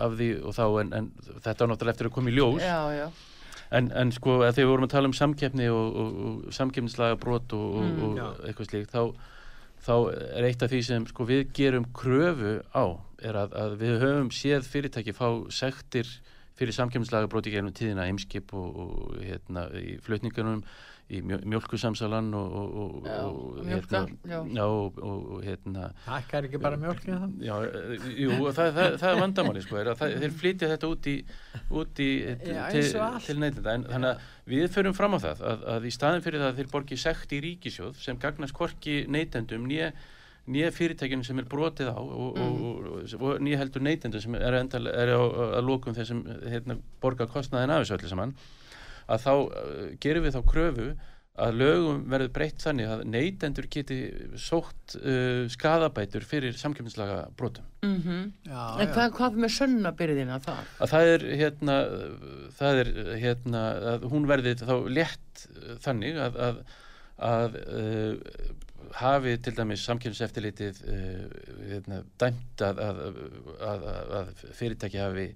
af 0.00 0.14
því 0.16 0.28
og 0.40 0.54
þá 0.56 0.62
en, 0.80 0.92
en 1.02 1.10
þetta 1.44 1.52
er 1.66 1.68
náttúrulega 1.74 1.92
eftir 1.98 2.08
að 2.08 2.14
koma 2.16 2.32
í 2.32 2.36
ljós. 2.38 2.62
Já, 2.64 2.78
já. 2.96 3.08
En, 3.76 3.90
en 3.92 4.08
sko 4.16 4.38
að 4.40 4.54
þegar 4.56 4.64
við 4.64 4.70
vorum 4.72 4.86
að 4.88 4.92
tala 4.94 5.10
um 5.10 5.16
samkeppni 5.18 5.66
og, 5.68 5.98
og, 6.00 6.14
og 6.48 6.54
samkeppnislaga 6.56 7.18
brot 7.20 7.52
og, 7.52 7.66
og, 7.76 7.84
Mm. 8.08 8.22
eitthvað 8.48 8.70
slíkt 8.70 8.94
þá, 8.96 9.02
þá 9.84 9.94
er 10.38 10.48
eitt 10.48 10.64
af 10.64 10.72
því 10.72 10.80
sem 10.86 11.06
sko 11.10 11.26
við 11.28 11.44
gerum 11.56 11.86
kröfu 11.96 12.58
á 12.74 12.84
er 13.22 13.38
að, 13.38 13.54
að 13.58 13.76
við 13.80 13.94
höfum 14.02 14.32
séð 14.34 14.66
fyrirtæki 14.68 15.14
fá 15.16 15.28
sektir 15.54 16.10
fyrir 16.58 16.74
í 17.46 17.54
gennum 17.54 17.74
tíðina 17.74 18.06
eimskip 18.10 18.54
og, 18.56 18.78
og 18.82 19.18
hérna 19.22 19.68
flutningunum 20.04 20.64
í 21.08 21.22
mjö, 21.24 21.38
mjölkusamsalan 21.48 22.26
og, 22.36 22.56
og, 22.60 22.74
og, 22.82 23.06
Já, 23.08 23.20
og 23.24 23.60
mjólka, 23.64 24.00
hérna, 24.04 24.40
já. 24.58 24.64
og, 24.66 24.98
og, 25.00 25.22
og 25.38 25.44
hérna 25.46 25.86
Hækkar 26.04 26.48
ekki 26.48 26.60
bara 26.60 26.76
það? 26.76 27.30
Já, 27.40 27.54
eh, 27.64 28.10
jú, 28.24 28.34
það, 28.52 28.74
það, 28.76 28.96
það 29.00 29.08
er 29.14 29.22
vandamáli 29.22 29.62
sko, 29.64 29.78
er 29.80 29.90
að 29.94 30.02
það, 30.02 30.16
þeir 30.24 30.36
flytja 30.42 30.70
þetta 30.74 30.90
út 30.92 31.08
í, 31.08 31.16
út 31.80 32.02
í 32.04 32.10
Já, 32.28 32.60
til, 32.74 32.84
til 33.24 33.38
neytinda 33.40 33.78
en 33.78 33.88
þannig 33.88 34.12
að 34.12 34.52
við 34.52 34.68
förum 34.76 34.98
fram 35.00 35.16
á 35.16 35.18
það 35.24 35.42
að, 35.54 35.64
að 35.78 35.88
í 35.88 35.94
staðin 35.96 36.26
fyrir 36.28 36.44
það 36.44 36.52
að 36.52 36.60
þeir 36.60 36.70
borgi 36.76 37.00
sekt 37.00 37.32
í 37.32 37.40
ríkisjóð 37.46 37.98
sem 38.04 38.20
gagnast 38.20 38.56
hvorki 38.60 39.00
neytendum 39.08 39.64
nýja 39.68 39.90
nýja 40.48 40.70
fyrirtækjunum 40.72 41.24
sem 41.28 41.40
er 41.42 41.48
brotið 41.48 41.90
á 41.92 41.96
og, 42.00 42.36
Mm. 42.38 42.62
og, 42.64 42.86
og, 42.88 43.16
og 43.20 43.42
nýja 43.44 43.58
heldur 43.60 43.82
neytendum 43.84 44.20
sem 44.24 44.36
er, 44.38 44.54
endal, 44.60 44.86
er 44.88 45.10
á, 45.12 45.20
að 45.58 45.66
lókum 45.68 45.96
þessum 45.96 46.22
hérna, 46.48 46.78
borga 47.02 47.26
kostnaðin 47.28 47.72
af 47.74 47.82
þessu 47.84 47.98
öllu 47.98 48.08
saman 48.12 48.32
að 49.08 49.24
þá 49.24 49.32
uh, 49.34 49.86
gerum 50.02 50.26
við 50.26 50.36
þá 50.36 50.42
kröfu 50.52 50.90
að 51.38 51.58
lögum 51.60 52.00
verður 52.10 52.30
breytt 52.34 52.62
þannig 52.64 52.90
að 52.90 53.02
neytendur 53.12 53.68
geti 53.70 53.98
sótt 54.40 54.96
uh, 54.98 55.46
skadabætur 55.52 56.26
fyrir 56.26 56.56
samkjöfnislaga 56.58 57.28
brotum. 57.38 57.66
mm 57.86 58.48
Já, 58.48 58.62
en 58.82 58.92
hvað, 58.94 59.12
hvað 59.18 59.38
með 59.44 59.52
sönnabyrðina 59.54 60.38
þar 60.42 60.70
Að 60.82 60.92
það 60.94 61.10
er 61.14 61.26
hérna, 61.42 61.76
það 62.58 62.80
er 62.82 62.90
hérna, 63.22 63.64
að 63.94 64.08
hún 64.12 64.26
verði 64.30 64.56
þá 64.58 64.74
létt 64.90 65.44
uh, 65.52 65.76
þannig 65.84 66.18
að, 66.26 66.40
að, 66.48 66.62
að 67.28 67.60
uh, 67.66 68.16
hafi 68.98 69.36
til 69.44 69.54
dæmis 69.54 69.84
samkjöfniseftirlitið 69.86 70.82
uh, 70.88 71.22
hérna, 71.68 72.02
dæmt 72.18 72.66
að, 72.66 72.82
að, 72.82 73.00
að, 73.60 73.86
að, 73.92 74.12
að 74.22 74.44
fyrirtæki 74.58 75.02
hafi 75.04 75.28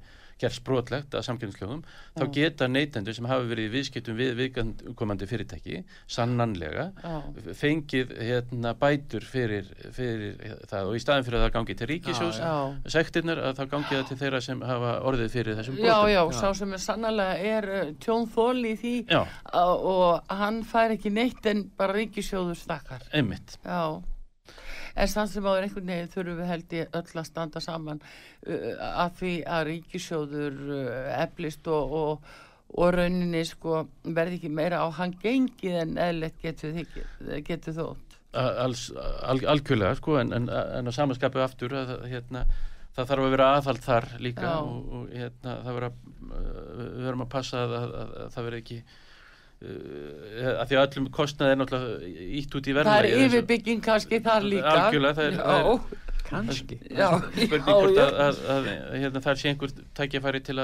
gert 0.43 0.57
sprotlegt 0.59 1.14
að 1.16 1.24
samkjöfnislögum, 1.28 1.82
þá 2.18 2.24
Já. 2.26 2.30
geta 2.36 2.68
neytendur 2.68 3.14
sem 3.16 3.28
hafi 3.30 3.49
verið 3.53 3.68
í 3.68 3.72
viðskiptum 3.76 4.18
við 4.18 4.32
viðkomandi 4.43 5.28
fyrirtæki, 5.30 5.82
sannanlega, 6.11 6.88
já, 7.03 7.14
fengið 7.62 8.12
hérna, 8.18 8.74
bætur 8.82 9.24
fyrir, 9.26 9.68
fyrir 9.95 10.57
það 10.70 10.90
og 10.93 10.99
í 10.99 11.03
staðin 11.05 11.26
fyrir 11.28 11.38
að 11.40 11.47
það 11.47 11.55
gangi 11.59 11.78
til 11.82 11.90
ríkisjós 11.93 12.40
Já, 12.43 12.53
já 12.53 12.93
sektirnar 12.97 13.43
að 13.49 13.59
þá 13.61 13.64
gangi 13.76 13.93
það 13.97 14.07
til 14.12 14.18
þeirra 14.22 14.40
sem 14.45 14.62
hafa 14.66 14.93
orðið 15.09 15.32
fyrir 15.36 15.59
þessum 15.61 15.78
Já, 15.80 15.95
brotum. 15.95 16.12
já, 16.12 16.22
sá 16.43 16.49
sem 16.62 16.72
er 16.76 16.82
sannlega 16.82 17.36
er 17.57 17.68
uh, 17.72 17.93
tjónþól 18.03 18.64
í 18.66 18.74
því 18.82 18.95
Já, 19.12 19.22
og 19.55 20.32
hann 20.43 20.62
fær 20.68 20.97
ekki 20.97 21.12
neitt 21.14 21.47
en 21.53 21.64
bara 21.78 21.95
ríkisjóður 21.97 22.59
stakkar. 22.59 23.05
einmitt. 23.12 23.57
Já, 23.64 24.03
en 24.95 25.11
samt 25.11 25.32
sem 25.32 25.47
áður 25.47 25.66
einhvern 25.66 25.90
veginn 25.93 26.12
þurfum 26.12 26.40
við 26.40 26.51
held 26.53 26.76
ég 26.78 26.97
öll 26.99 27.20
að 27.22 27.28
standa 27.28 27.62
saman 27.64 28.01
uh, 28.03 28.72
að 29.05 29.20
því 29.20 29.34
að 29.57 29.66
ríkisjóður 29.70 30.59
uh, 30.68 31.12
eflist 31.22 31.70
og, 31.72 31.95
og, 32.01 32.32
og 32.76 32.95
rauninni 32.97 33.45
sko 33.49 33.84
verði 34.03 34.40
ekki 34.40 34.53
meira 34.53 34.82
á 34.84 34.86
hann 34.99 35.14
gengið 35.22 35.78
en 35.84 35.97
eðlegt 36.01 36.43
getur, 36.45 36.76
þótt. 37.78 38.18
Algjörlega, 38.32 39.97
sko, 39.99 40.16
en, 40.22 40.32
en, 40.36 40.49
en 40.49 40.88
á 40.88 40.93
samaskapu 40.95 41.43
aftur 41.45 41.74
að 41.76 42.07
hérna, 42.09 42.47
það 42.97 43.11
þarf 43.11 43.26
að 43.26 43.34
vera 43.34 43.49
aðhald 43.59 43.84
þar 43.84 44.11
líka 44.24 44.49
Já. 44.49 44.59
og, 44.61 44.93
og 44.97 45.12
hérna, 45.12 45.57
það 45.66 45.78
vera, 45.78 45.95
uh, 46.28 46.53
við 46.80 47.07
verum 47.09 47.24
að 47.26 47.32
passa 47.36 47.64
að, 47.66 47.78
að, 47.78 47.97
að, 48.03 48.14
að 48.24 48.36
það 48.36 48.49
veri 48.49 48.62
ekki 48.64 48.82
að 49.63 50.65
því 50.71 50.77
að 50.79 50.85
öllum 50.87 51.09
kostnaði 51.15 51.55
er 51.55 51.59
náttúrulega 51.61 52.29
ítt 52.41 52.55
út 52.59 52.67
í 52.69 52.73
Það 52.73 52.79
verðlagi. 52.81 53.11
er 53.13 53.27
yfirbygging 53.27 53.83
kannski 53.85 54.21
þar 54.25 54.47
líka. 54.49 54.73
Algjörlega, 54.77 55.15
það 55.19 55.27
er- 55.27 55.43
það 55.43 55.73
er- 55.73 56.01
Já, 56.33 56.39
kannski. 56.39 56.77
já, 56.97 57.09
spurning 57.21 57.67
já, 57.69 57.75
hvort 57.77 57.97
já. 57.99 58.05
að, 58.07 58.15
að, 58.25 58.37
að, 58.55 58.69
hérna, 59.03 59.21
það 59.27 59.35
sé 59.43 59.49
einhver 59.51 59.73
tækjafæri 59.99 60.41
til, 60.47 60.61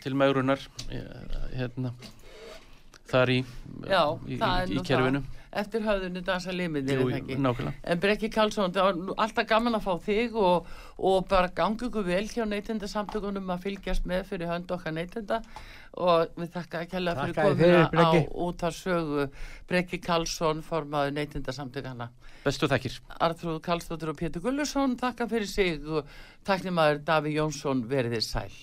til 0.00 0.14
mærunar 0.16 0.62
hérna, 1.58 1.90
þar 3.10 3.34
í, 3.34 3.42
Já, 3.90 4.02
í, 4.26 4.40
það 4.40 4.56
er 4.62 4.72
í, 4.72 4.80
í 4.80 4.88
kerfinu 4.88 5.22
það. 5.24 5.36
Eftir 5.50 5.82
höfðunni 5.82 6.20
dansa 6.22 6.52
liminir, 6.54 7.00
er 7.02 7.70
En 7.82 7.98
Brekki 7.98 8.28
Karlsson, 8.30 8.70
það 8.70 8.84
var 8.86 9.24
alltaf 9.24 9.48
gaman 9.50 9.74
að 9.80 9.82
fá 9.82 9.96
þig 10.04 10.36
og, 10.38 10.68
og 10.94 11.26
bara 11.26 11.50
gangi 11.50 11.88
ykkur 11.88 12.06
vel 12.06 12.22
hjá 12.30 12.44
neytendasamtökunum 12.46 13.50
að 13.50 13.66
fylgjast 13.66 14.06
með 14.06 14.28
fyrir 14.30 14.52
hönd 14.52 14.70
okkar 14.70 14.94
neytenda 14.94 15.40
og 15.98 16.38
við 16.38 16.54
þakka 16.54 16.84
að 16.84 16.88
kella 16.94 17.16
fyrir 17.18 17.58
fyrir, 17.58 17.82
á 17.82 17.90
Breki. 17.90 18.22
út 18.46 18.62
af 18.62 18.78
sögu 18.78 19.26
Brekki 19.66 19.98
Karlsson, 20.06 20.62
formaður 20.62 21.18
neytendasamtökana. 21.18 22.12
bestu 22.44 22.70
þakkir 22.70 23.00
Arþrúð 23.18 23.58
Karlsdóttir 23.66 24.14
og 24.14 24.20
Pétur 24.22 24.46
Gullursson, 24.46 24.94
þakka 25.02 25.26
fyrir 25.34 25.50
sig 25.50 25.82
og 25.82 26.06
takknimaður 26.46 27.02
Daví 27.10 27.34
Jónsson 27.34 27.88
veriðir 27.90 28.22
sæl. 28.22 28.54